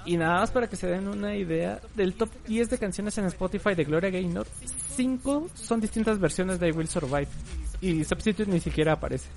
Y 0.05 0.17
nada 0.17 0.41
más 0.41 0.51
para 0.51 0.69
que 0.69 0.77
se 0.77 0.87
den 0.87 1.07
una 1.07 1.37
idea, 1.37 1.81
del 1.95 2.15
top 2.15 2.31
10 2.47 2.71
de 2.71 2.79
canciones 2.79 3.17
en 3.19 3.27
Spotify 3.27 3.75
de 3.75 3.85
Gloria 3.85 4.11
Gaynor, 4.11 4.47
5 4.97 5.51
son 5.55 5.81
distintas 5.81 6.19
versiones 6.19 6.59
de 6.59 6.69
I 6.69 6.73
Will 6.73 6.89
Survive. 6.89 7.29
Y 7.81 8.05
Substitute 8.05 8.51
ni 8.51 8.61
siquiera 8.61 8.93
aparece. 8.93 9.29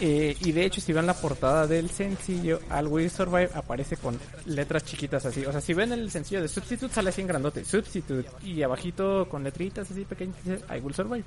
Eh, 0.00 0.34
y 0.40 0.52
de 0.52 0.64
hecho, 0.64 0.80
si 0.80 0.94
ven 0.94 1.06
la 1.06 1.14
portada 1.14 1.66
del 1.66 1.90
sencillo, 1.90 2.60
I 2.70 2.84
Will 2.86 3.10
Survive 3.10 3.50
aparece 3.54 3.96
con 3.98 4.18
letras 4.46 4.84
chiquitas 4.84 5.26
así. 5.26 5.44
O 5.44 5.52
sea, 5.52 5.60
si 5.60 5.74
ven 5.74 5.92
el 5.92 6.10
sencillo 6.10 6.40
de 6.40 6.48
Substitute, 6.48 6.92
sale 6.92 7.10
así 7.10 7.20
en 7.20 7.26
grandote. 7.26 7.64
Substitute. 7.64 8.28
Y 8.42 8.62
abajito 8.62 9.28
con 9.28 9.44
letritas 9.44 9.90
así 9.90 10.04
pequeñas, 10.04 10.36
I 10.46 10.80
Will 10.80 10.94
Survive. 10.94 11.24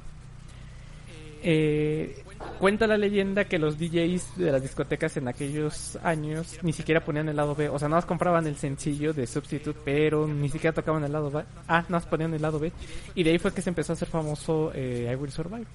Eh, 1.46 2.24
cuenta 2.58 2.88
la 2.88 2.98
leyenda 2.98 3.44
que 3.44 3.60
los 3.60 3.78
DJs 3.78 4.38
de 4.38 4.52
las 4.52 4.62
discotecas 4.62 5.18
en 5.18 5.28
aquellos 5.28 5.98
años 6.02 6.58
ni 6.62 6.72
siquiera 6.72 7.04
ponían 7.04 7.28
el 7.28 7.36
lado 7.36 7.54
B, 7.54 7.68
o 7.68 7.78
sea, 7.78 7.90
nada 7.90 7.98
más 7.98 8.06
compraban 8.06 8.48
el 8.48 8.56
sencillo 8.56 9.14
de 9.14 9.28
Substitute, 9.28 9.78
pero 9.84 10.26
ni 10.26 10.48
siquiera 10.48 10.74
tocaban 10.74 11.04
el 11.04 11.12
lado 11.12 11.30
B. 11.30 11.44
Ah, 11.68 11.82
nada 11.82 11.86
más 11.90 12.06
ponían 12.06 12.34
el 12.34 12.42
lado 12.42 12.60
B. 12.60 12.72
Y 13.14 13.24
de 13.24 13.32
ahí 13.32 13.40
fue 13.40 13.54
que 13.54 13.62
se 13.62 13.70
empezó 13.70 13.92
a 13.92 13.96
hacer 13.96 14.08
famoso 14.08 14.72
eh, 14.74 15.10
I 15.12 15.16
Will 15.16 15.32
Survive. 15.32 15.66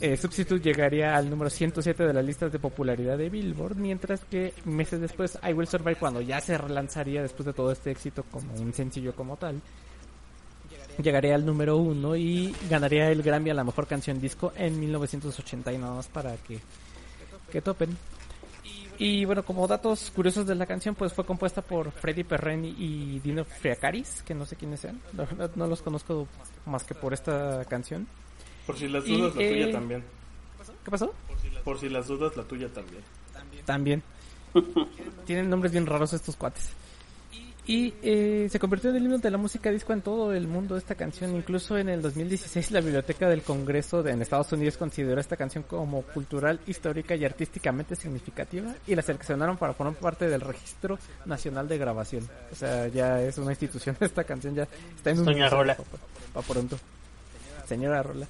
Eh, 0.00 0.16
Substitute 0.16 0.62
llegaría 0.62 1.14
al 1.14 1.28
número 1.28 1.50
107 1.50 2.06
de 2.06 2.12
las 2.14 2.24
listas 2.24 2.50
de 2.50 2.58
popularidad 2.58 3.18
de 3.18 3.28
Billboard, 3.28 3.76
mientras 3.76 4.24
que 4.24 4.54
meses 4.64 5.00
después 5.00 5.38
I 5.46 5.52
Will 5.52 5.66
Survive, 5.66 5.96
cuando 5.96 6.22
ya 6.22 6.40
se 6.40 6.56
relanzaría 6.56 7.22
después 7.22 7.46
de 7.46 7.52
todo 7.52 7.70
este 7.70 7.90
éxito 7.90 8.24
como 8.30 8.54
un 8.54 8.72
sencillo 8.72 9.14
como 9.14 9.36
tal, 9.36 9.60
llegaría 11.02 11.34
al 11.34 11.44
número 11.44 11.76
uno 11.76 12.16
y 12.16 12.54
ganaría 12.68 13.10
el 13.10 13.22
Grammy 13.22 13.50
a 13.50 13.54
la 13.54 13.64
mejor 13.64 13.86
canción 13.86 14.20
disco 14.20 14.52
en 14.56 14.78
1989 14.78 16.00
para 16.12 16.36
que, 16.36 16.60
que 17.50 17.60
topen. 17.60 17.96
Y 18.98 19.24
bueno, 19.24 19.42
como 19.42 19.66
datos 19.66 20.10
curiosos 20.14 20.46
de 20.46 20.54
la 20.54 20.66
canción, 20.66 20.94
pues 20.94 21.14
fue 21.14 21.24
compuesta 21.24 21.62
por 21.62 21.90
Freddy 21.90 22.22
Perreni 22.22 22.74
y 22.78 23.18
Dino 23.20 23.46
Friacaris, 23.46 24.22
que 24.22 24.34
no 24.34 24.44
sé 24.44 24.56
quiénes 24.56 24.80
sean, 24.80 25.00
no 25.56 25.66
los 25.66 25.80
conozco 25.80 26.28
más 26.66 26.84
que 26.84 26.94
por 26.94 27.14
esta 27.14 27.64
canción. 27.64 28.06
Por 28.66 28.76
si 28.76 28.88
las 28.88 29.04
dudas, 29.06 29.34
la 29.34 29.48
tuya 29.48 29.66
eh, 29.66 29.72
también. 29.72 30.04
¿Qué 30.84 30.90
pasó? 30.90 31.14
Por 31.64 31.78
si 31.78 31.88
las 31.88 32.08
dudas, 32.08 32.36
la 32.36 32.44
tuya 32.44 32.68
también. 32.68 33.02
También. 33.64 34.02
Tienen 35.26 35.48
nombres 35.48 35.72
bien 35.72 35.86
raros 35.86 36.12
estos 36.12 36.36
cuates. 36.36 36.70
Y 37.70 37.94
eh, 38.02 38.48
se 38.50 38.58
convirtió 38.58 38.90
en 38.90 38.96
el 38.96 39.04
himno 39.04 39.18
de 39.18 39.30
la 39.30 39.38
música 39.38 39.70
disco 39.70 39.92
en 39.92 40.02
todo 40.02 40.34
el 40.34 40.48
mundo 40.48 40.76
esta 40.76 40.96
canción. 40.96 41.36
Incluso 41.36 41.78
en 41.78 41.88
el 41.88 42.02
2016 42.02 42.72
la 42.72 42.80
Biblioteca 42.80 43.28
del 43.28 43.42
Congreso 43.42 44.02
de, 44.02 44.10
en 44.10 44.20
Estados 44.20 44.50
Unidos 44.50 44.76
consideró 44.76 45.20
esta 45.20 45.36
canción 45.36 45.62
como 45.62 46.02
cultural, 46.02 46.58
histórica 46.66 47.14
y 47.14 47.24
artísticamente 47.24 47.94
significativa 47.94 48.74
y 48.88 48.96
la 48.96 49.02
seleccionaron 49.02 49.56
para 49.56 49.72
formar 49.72 49.94
parte 50.00 50.28
del 50.28 50.40
Registro 50.40 50.98
Nacional 51.26 51.68
de 51.68 51.78
Grabación. 51.78 52.28
O 52.50 52.56
sea, 52.56 52.88
ya 52.88 53.22
es 53.22 53.38
una 53.38 53.52
institución 53.52 53.96
esta 54.00 54.24
canción, 54.24 54.52
ya 54.52 54.66
está 54.96 55.10
en 55.10 55.20
un... 55.20 55.26
Doña 55.26 55.48
Rola. 55.48 55.76
Pa, 56.34 56.42
pronto. 56.42 56.76
Señora 57.68 58.02
Rola. 58.02 58.26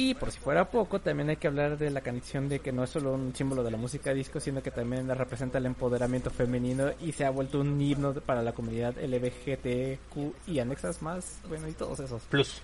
Y 0.00 0.14
por 0.14 0.30
si 0.30 0.38
fuera 0.38 0.64
poco, 0.70 1.00
también 1.00 1.28
hay 1.30 1.36
que 1.38 1.48
hablar 1.48 1.76
de 1.76 1.90
la 1.90 2.00
canción 2.02 2.48
de 2.48 2.60
que 2.60 2.70
no 2.70 2.84
es 2.84 2.90
solo 2.90 3.14
un 3.14 3.34
símbolo 3.34 3.64
de 3.64 3.72
la 3.72 3.76
música 3.78 4.14
disco, 4.14 4.38
sino 4.38 4.62
que 4.62 4.70
también 4.70 5.08
representa 5.08 5.58
el 5.58 5.66
empoderamiento 5.66 6.30
femenino 6.30 6.92
y 7.00 7.10
se 7.10 7.24
ha 7.24 7.30
vuelto 7.30 7.58
un 7.60 7.80
himno 7.80 8.12
para 8.14 8.40
la 8.42 8.52
comunidad 8.52 8.94
LGBTQ 9.02 10.46
y 10.46 10.60
anexas 10.60 11.02
más, 11.02 11.40
bueno, 11.48 11.66
y 11.68 11.72
todos 11.72 11.98
esos. 11.98 12.22
Plus. 12.30 12.60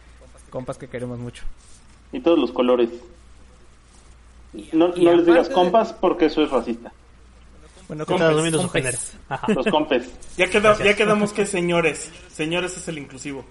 Compas 0.49 0.79
que 0.79 0.87
queremos 0.87 1.19
mucho. 1.19 1.43
Y 2.13 2.21
todos 2.21 2.39
los 2.39 2.53
colores. 2.53 2.91
No, 4.73 4.89
no 4.89 4.95
les 5.17 5.27
digas 5.27 5.49
compas 5.49 5.93
porque 5.93 6.27
eso 6.27 6.41
es 6.43 6.51
racista. 6.51 6.93
Bueno, 7.89 8.07
Compes, 8.07 8.29
compes, 8.31 8.53
su 8.53 8.59
compes. 8.59 8.73
género. 8.73 8.99
Ajá. 9.29 9.53
Los 9.53 9.67
compes. 9.67 10.11
Ya, 10.37 10.49
queda- 10.49 10.79
ya 10.79 10.95
quedamos 10.95 11.33
que 11.33 11.47
señores. 11.47 12.11
Señores 12.33 12.77
es 12.77 12.87
el 12.87 12.99
inclusivo. 12.99 13.45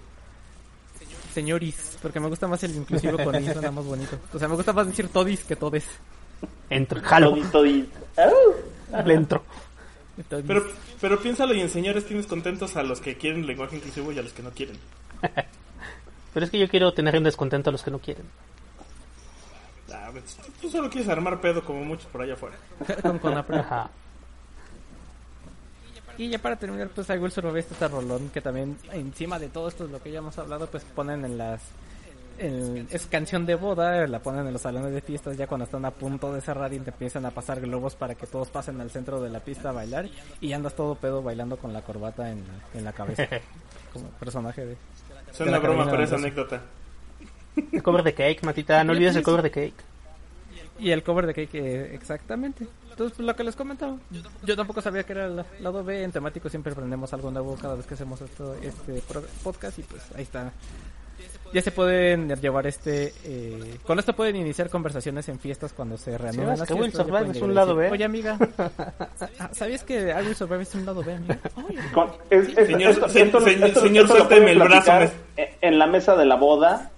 Señoris, 1.34 1.98
porque 2.00 2.20
me 2.20 2.28
gusta 2.28 2.46
más 2.46 2.62
el 2.62 2.76
inclusivo 2.76 3.18
con 3.18 3.34
i, 3.34 3.52
suena 3.52 3.70
más 3.70 3.84
bonito. 3.84 4.18
O 4.32 4.38
sea, 4.38 4.48
me 4.48 4.54
gusta 4.54 4.72
más 4.72 4.86
decir 4.86 5.08
todis 5.08 5.42
que 5.44 5.56
todes. 5.56 5.84
Entro. 6.70 7.00
Jalo. 7.02 7.30
Todis, 7.30 7.50
todis. 7.50 7.84
Le 9.04 9.14
entro. 9.14 9.42
Todis. 10.28 10.46
Pero, 10.46 10.66
pero 11.00 11.20
piénsalo 11.20 11.52
y 11.54 11.60
en 11.60 11.68
señores 11.68 12.06
tienes 12.06 12.26
contentos 12.26 12.76
a 12.76 12.84
los 12.84 13.00
que 13.00 13.16
quieren 13.16 13.46
lenguaje 13.46 13.76
inclusivo 13.76 14.12
y 14.12 14.18
a 14.18 14.22
los 14.22 14.32
que 14.32 14.42
no 14.42 14.50
quieren. 14.50 14.76
Pero 16.34 16.46
es 16.46 16.50
que 16.50 16.58
yo 16.58 16.68
quiero 16.68 16.92
tener 16.92 17.16
un 17.16 17.24
descontento 17.24 17.70
a 17.70 17.72
los 17.72 17.82
que 17.82 17.92
no 17.92 18.00
quieren. 18.00 18.24
Ah, 19.92 20.08
pues, 20.10 20.36
tú 20.60 20.68
solo 20.68 20.90
quieres 20.90 21.08
armar 21.08 21.40
pedo 21.40 21.64
como 21.64 21.84
muchos 21.84 22.06
por 22.06 22.22
allá 22.22 22.34
afuera. 22.34 22.56
con 23.02 23.18
Conapre. 23.20 23.58
Ajá. 23.58 23.90
Y 26.18 26.28
ya 26.28 26.38
para 26.38 26.56
terminar, 26.56 26.88
pues 26.94 27.08
I 27.10 27.14
Will 27.18 27.32
Survive 27.32 27.60
este 27.60 27.88
rolón 27.88 28.28
que 28.30 28.40
también 28.40 28.76
encima 28.92 29.38
de 29.38 29.48
todo 29.48 29.68
esto 29.68 29.86
de 29.86 29.92
lo 29.92 30.02
que 30.02 30.10
ya 30.12 30.18
hemos 30.18 30.38
hablado, 30.38 30.66
pues 30.68 30.84
ponen 30.94 31.24
en 31.24 31.36
las... 31.38 31.60
en- 32.38 32.86
es 32.90 33.06
canción 33.06 33.46
de 33.46 33.54
boda, 33.56 34.06
la 34.06 34.20
ponen 34.20 34.46
en 34.46 34.52
los 34.52 34.62
salones 34.62 34.92
de 34.92 35.00
fiestas 35.00 35.36
ya 35.36 35.46
cuando 35.46 35.64
están 35.64 35.84
a 35.84 35.90
punto 35.90 36.32
de 36.32 36.40
cerrar 36.40 36.72
y 36.72 36.78
te 36.78 36.90
empiezan 36.90 37.26
a 37.26 37.30
pasar 37.30 37.60
globos 37.60 37.96
para 37.96 38.14
que 38.14 38.26
todos 38.26 38.48
pasen 38.48 38.80
al 38.80 38.90
centro 38.90 39.20
de 39.20 39.30
la 39.30 39.40
pista 39.40 39.70
a 39.70 39.72
bailar 39.72 40.08
y 40.40 40.52
andas 40.52 40.74
todo 40.74 40.94
pedo 40.94 41.22
bailando 41.22 41.56
con 41.56 41.72
la 41.72 41.82
corbata 41.82 42.30
en, 42.30 42.38
la- 42.46 42.78
en 42.78 42.84
la 42.84 42.92
cabeza. 42.92 43.26
como 43.92 44.08
personaje 44.10 44.66
de... 44.66 44.76
Es 45.32 45.40
una 45.40 45.58
broma, 45.58 45.90
pero 45.90 46.04
es 46.04 46.12
anécdota. 46.12 46.60
El 47.72 47.82
cover 47.82 48.02
de 48.04 48.14
Cake, 48.14 48.40
Matita. 48.42 48.82
No 48.84 48.92
olvides 48.92 49.16
el 49.16 49.22
cover 49.22 49.42
de 49.42 49.50
Cake. 49.50 49.74
Y 50.78 50.90
el 50.90 51.02
cover 51.04 51.26
de 51.26 51.34
Cake, 51.34 51.54
eh, 51.58 51.94
exactamente. 51.94 52.66
Entonces, 52.94 53.16
pues, 53.16 53.26
lo 53.26 53.34
que 53.34 53.42
les 53.44 53.56
comentaba. 53.56 53.96
Yo 54.44 54.54
tampoco 54.56 54.80
sabía 54.80 55.02
que 55.02 55.12
era 55.12 55.26
el 55.26 55.44
lado 55.60 55.82
B. 55.82 56.04
En 56.04 56.12
temático 56.12 56.48
siempre 56.48 56.72
aprendemos 56.72 57.12
algo 57.12 57.30
nuevo 57.32 57.56
cada 57.60 57.74
vez 57.74 57.86
que 57.86 57.94
hacemos 57.94 58.20
esto, 58.20 58.54
este 58.62 59.02
pro- 59.08 59.24
podcast. 59.42 59.78
Y 59.80 59.82
pues 59.82 60.02
ahí 60.14 60.22
está. 60.22 60.52
Ya 61.52 61.60
se 61.60 61.70
pueden 61.72 62.28
llevar 62.40 62.66
este. 62.66 63.12
Eh, 63.24 63.78
con 63.84 63.98
esto 63.98 64.12
pueden 64.14 64.36
iniciar 64.36 64.68
conversaciones 64.70 65.28
en 65.28 65.38
fiestas 65.38 65.72
cuando 65.72 65.96
se 65.96 66.16
reanudan 66.18 66.56
¿Sabes 66.56 66.70
las 66.70 66.78
fiestas, 66.92 67.36
es 67.36 67.42
un 67.42 67.54
lado 67.54 67.74
B? 67.76 67.90
Oye, 67.90 68.04
amiga. 68.04 68.38
ah, 69.38 69.48
¿Sabías 69.52 69.82
que 69.84 70.10
I 70.10 70.24
Will 70.26 70.34
Survive 70.36 70.62
es 70.62 70.74
un 70.74 70.84
lado 70.86 71.02
B, 71.04 71.14
amiga? 71.14 71.38
Señor- 72.30 74.06
suélteme 74.08 74.52
el 74.52 74.58
brazo, 74.60 74.92
En 75.60 75.78
la 75.78 75.86
mesa 75.86 76.16
de 76.16 76.26
la 76.26 76.34
boda, 76.36 76.90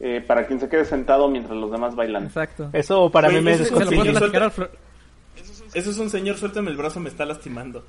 eh, 0.00 0.22
para 0.26 0.46
quien 0.46 0.60
se 0.60 0.68
quede 0.68 0.84
sentado 0.84 1.28
mientras 1.28 1.56
los 1.56 1.70
demás 1.70 1.96
bailan. 1.96 2.24
Exacto. 2.24 2.70
Eso 2.72 3.10
para 3.10 3.28
memes 3.30 3.60
ese 3.60 3.74
es 3.74 3.90
Eso 5.76 5.90
es 5.90 5.98
un 5.98 6.08
señor, 6.08 6.38
suéltame 6.38 6.70
el 6.70 6.76
brazo, 6.78 7.00
me 7.00 7.10
está 7.10 7.26
lastimando. 7.26 7.84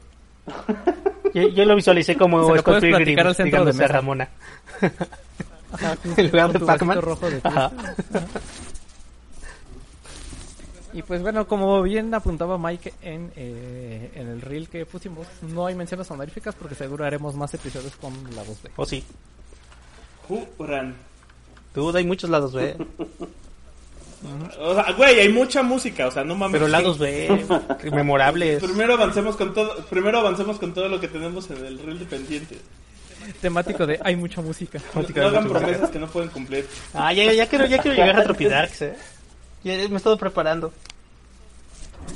Yo, 1.34 1.48
yo 1.50 1.66
lo 1.66 1.76
visualicé 1.76 2.16
como 2.16 2.42
Se 2.42 2.54
lo 2.54 2.60
Scott 2.62 2.66
puedes 2.66 2.82
Pilgrim, 2.82 2.98
platicar 3.04 3.28
al 3.28 3.36
centro 3.36 3.66
de 3.66 3.72
digándose 3.72 3.84
a 3.84 3.88
mesa. 3.88 3.94
Ramona. 3.94 4.30
Ajá, 5.74 5.98
En 6.18 6.26
lugar 6.32 6.46
con 6.46 6.54
de 6.54 6.60
tu 6.60 6.66
Pac-Man. 6.66 6.88
vasito 6.88 7.02
rojo 7.02 7.30
de 7.30 7.42
Ajá. 7.44 7.72
Y 10.94 11.02
pues 11.04 11.22
bueno, 11.22 11.48
como 11.48 11.82
bien 11.84 12.14
apuntaba 12.14 12.58
Mike 12.58 12.94
en, 13.02 13.32
eh, 13.36 14.12
en 14.16 14.28
el 14.30 14.42
reel 14.42 14.68
que 14.70 14.86
pusimos, 14.86 15.28
no 15.42 15.66
hay 15.68 15.76
menciones 15.76 16.10
honoríficas 16.10 16.56
porque 16.56 16.76
seguro 16.76 17.06
haremos 17.06 17.36
más 17.36 17.54
episodios 17.54 17.96
con 17.98 18.14
la 18.36 18.44
voz 18.44 18.62
B. 18.64 18.72
O 18.78 18.86
sí. 18.86 19.04
Juran. 20.28 20.96
Duda, 21.76 22.00
hay 22.00 22.06
muchos 22.06 22.30
lados 22.30 22.54
B. 22.54 22.76
O 24.60 24.74
sea, 24.74 24.92
güey, 24.94 25.20
hay 25.20 25.30
mucha 25.30 25.62
música, 25.62 26.08
o 26.08 26.12
sea, 26.12 26.24
no 26.24 26.36
mames. 26.36 26.54
Pero 26.60 26.68
lados 26.68 26.98
B, 26.98 27.46
memorables. 27.92 28.64
Primero 28.64 28.94
avancemos 28.94 29.36
con 29.36 29.54
todo, 29.54 29.76
primero 29.86 30.20
avancemos 30.20 30.58
con 30.58 30.74
todo 30.74 30.90
lo 30.90 31.00
que 31.00 31.08
tenemos 31.08 31.50
en 31.52 31.64
el 31.66 31.80
reel 31.80 32.00
de 32.00 32.06
pendientes. 32.06 32.58
Temático 33.42 33.86
de 33.86 34.00
hay 34.04 34.16
mucha 34.16 34.42
música. 34.42 34.80
No, 34.96 35.02
no 35.04 35.28
hagan 35.28 35.48
promesas 35.50 35.90
que 35.90 36.00
no 36.00 36.08
pueden 36.08 36.30
cumplir. 36.30 36.66
Ah, 36.94 37.14
ya, 37.14 37.32
ya, 37.34 37.48
quiero, 37.48 37.66
ya 37.66 37.78
quiero 37.80 37.96
llegar 37.96 38.20
a 38.20 38.24
Tropidarks, 38.24 38.82
eh. 38.84 38.96
Ya 39.64 39.74
me 39.74 39.84
he 39.84 39.96
estado 39.96 40.18
preparando. 40.18 40.72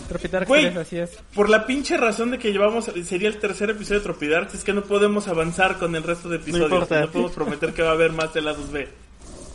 Tropitar 0.07 0.45
Güey. 0.45 0.67
así 0.77 0.97
es. 0.97 1.11
Por 1.35 1.49
la 1.49 1.65
pinche 1.65 1.97
razón 1.97 2.31
de 2.31 2.39
que 2.39 2.51
llevamos, 2.51 2.89
sería 3.05 3.27
el 3.27 3.39
tercer 3.39 3.69
episodio 3.71 3.99
de 3.99 4.05
Tropidarks, 4.05 4.55
es 4.55 4.63
que 4.63 4.73
no 4.73 4.83
podemos 4.83 5.27
avanzar 5.27 5.77
con 5.77 5.95
el 5.95 6.03
resto 6.03 6.29
de 6.29 6.37
episodios. 6.37 6.69
No, 6.69 6.75
importa. 6.75 7.07
podemos 7.07 7.31
prometer 7.31 7.73
que 7.73 7.81
va 7.81 7.89
a 7.89 7.93
haber 7.93 8.11
más 8.11 8.33
de 8.33 8.41
lados 8.41 8.71
B. 8.71 8.87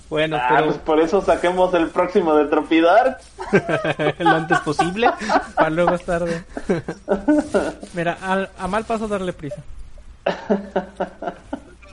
Bueno, 0.09 0.37
Ah, 0.41 0.47
pero 0.51 0.67
pues 0.67 0.79
por 0.79 1.01
eso 1.01 1.21
saquemos 1.21 1.75
el 1.75 1.89
próximo 1.89 2.35
de 2.37 2.45
Tropidar. 2.47 3.19
lo 4.19 4.31
antes 4.31 4.61
posible. 4.61 5.11
Para 5.57 5.71
luego 5.71 5.95
es 5.95 6.05
tarde. 6.05 6.45
Mira, 7.95 8.17
al- 8.23 8.51
a 8.59 8.69
mal 8.69 8.85
paso 8.85 9.09
darle 9.09 9.33
prisa. 9.33 9.63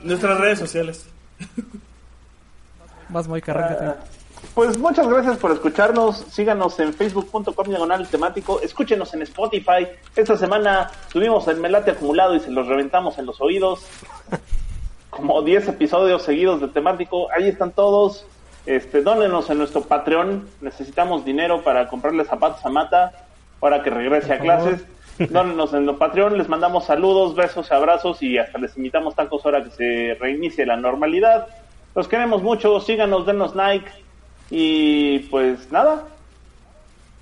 Nuestras 0.02 0.38
redes 0.38 0.58
sociales. 0.58 1.06
Más 3.08 3.26
muy 3.28 3.42
carrete. 3.42 3.94
Pues 4.54 4.78
muchas 4.78 5.08
gracias 5.08 5.36
por 5.38 5.50
escucharnos. 5.52 6.18
Síganos 6.30 6.78
en 6.78 6.92
facebook.com 6.94 7.66
diagonal 7.66 8.06
temático. 8.08 8.60
Escúchenos 8.60 9.12
en 9.14 9.22
Spotify. 9.22 9.88
Esta 10.14 10.36
semana 10.36 10.90
subimos 11.12 11.48
el 11.48 11.56
melate 11.58 11.92
acumulado 11.92 12.34
y 12.36 12.40
se 12.40 12.50
los 12.50 12.66
reventamos 12.66 13.18
en 13.18 13.26
los 13.26 13.40
oídos. 13.40 13.80
Como 15.14 15.42
10 15.42 15.68
episodios 15.68 16.22
seguidos 16.22 16.60
de 16.60 16.68
temático. 16.68 17.28
Ahí 17.30 17.48
están 17.48 17.72
todos. 17.72 18.26
Este, 18.66 19.02
dónenos 19.02 19.48
en 19.50 19.58
nuestro 19.58 19.82
Patreon. 19.82 20.48
Necesitamos 20.60 21.24
dinero 21.24 21.62
para 21.62 21.88
comprarle 21.88 22.24
zapatos 22.24 22.64
a 22.66 22.68
Mata. 22.68 23.12
Ahora 23.60 23.82
que 23.82 23.90
regrese 23.90 24.32
a 24.32 24.40
clases. 24.40 24.84
Dónenos 25.18 25.72
en 25.72 25.84
nuestro 25.84 25.98
Patreon. 25.98 26.36
Les 26.36 26.48
mandamos 26.48 26.86
saludos, 26.86 27.36
besos, 27.36 27.70
abrazos 27.70 28.22
y 28.22 28.38
hasta 28.38 28.58
les 28.58 28.76
invitamos 28.76 29.14
tacos 29.14 29.44
ahora 29.44 29.62
que 29.62 29.70
se 29.70 30.16
reinicie 30.18 30.66
la 30.66 30.76
normalidad. 30.76 31.46
Los 31.94 32.08
queremos 32.08 32.42
mucho. 32.42 32.80
Síganos, 32.80 33.24
denos 33.24 33.54
like. 33.54 33.90
Y 34.50 35.20
pues 35.30 35.70
nada. 35.70 36.08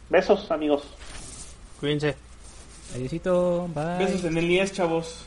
Besos, 0.09 0.51
amigos. 0.51 0.83
Cuídense. 1.79 2.17
Adiósito, 2.95 3.69
bye. 3.75 3.99
Besos 3.99 4.25
en 4.25 4.39
el 4.39 4.51
IES, 4.51 4.73
chavos. 4.73 5.27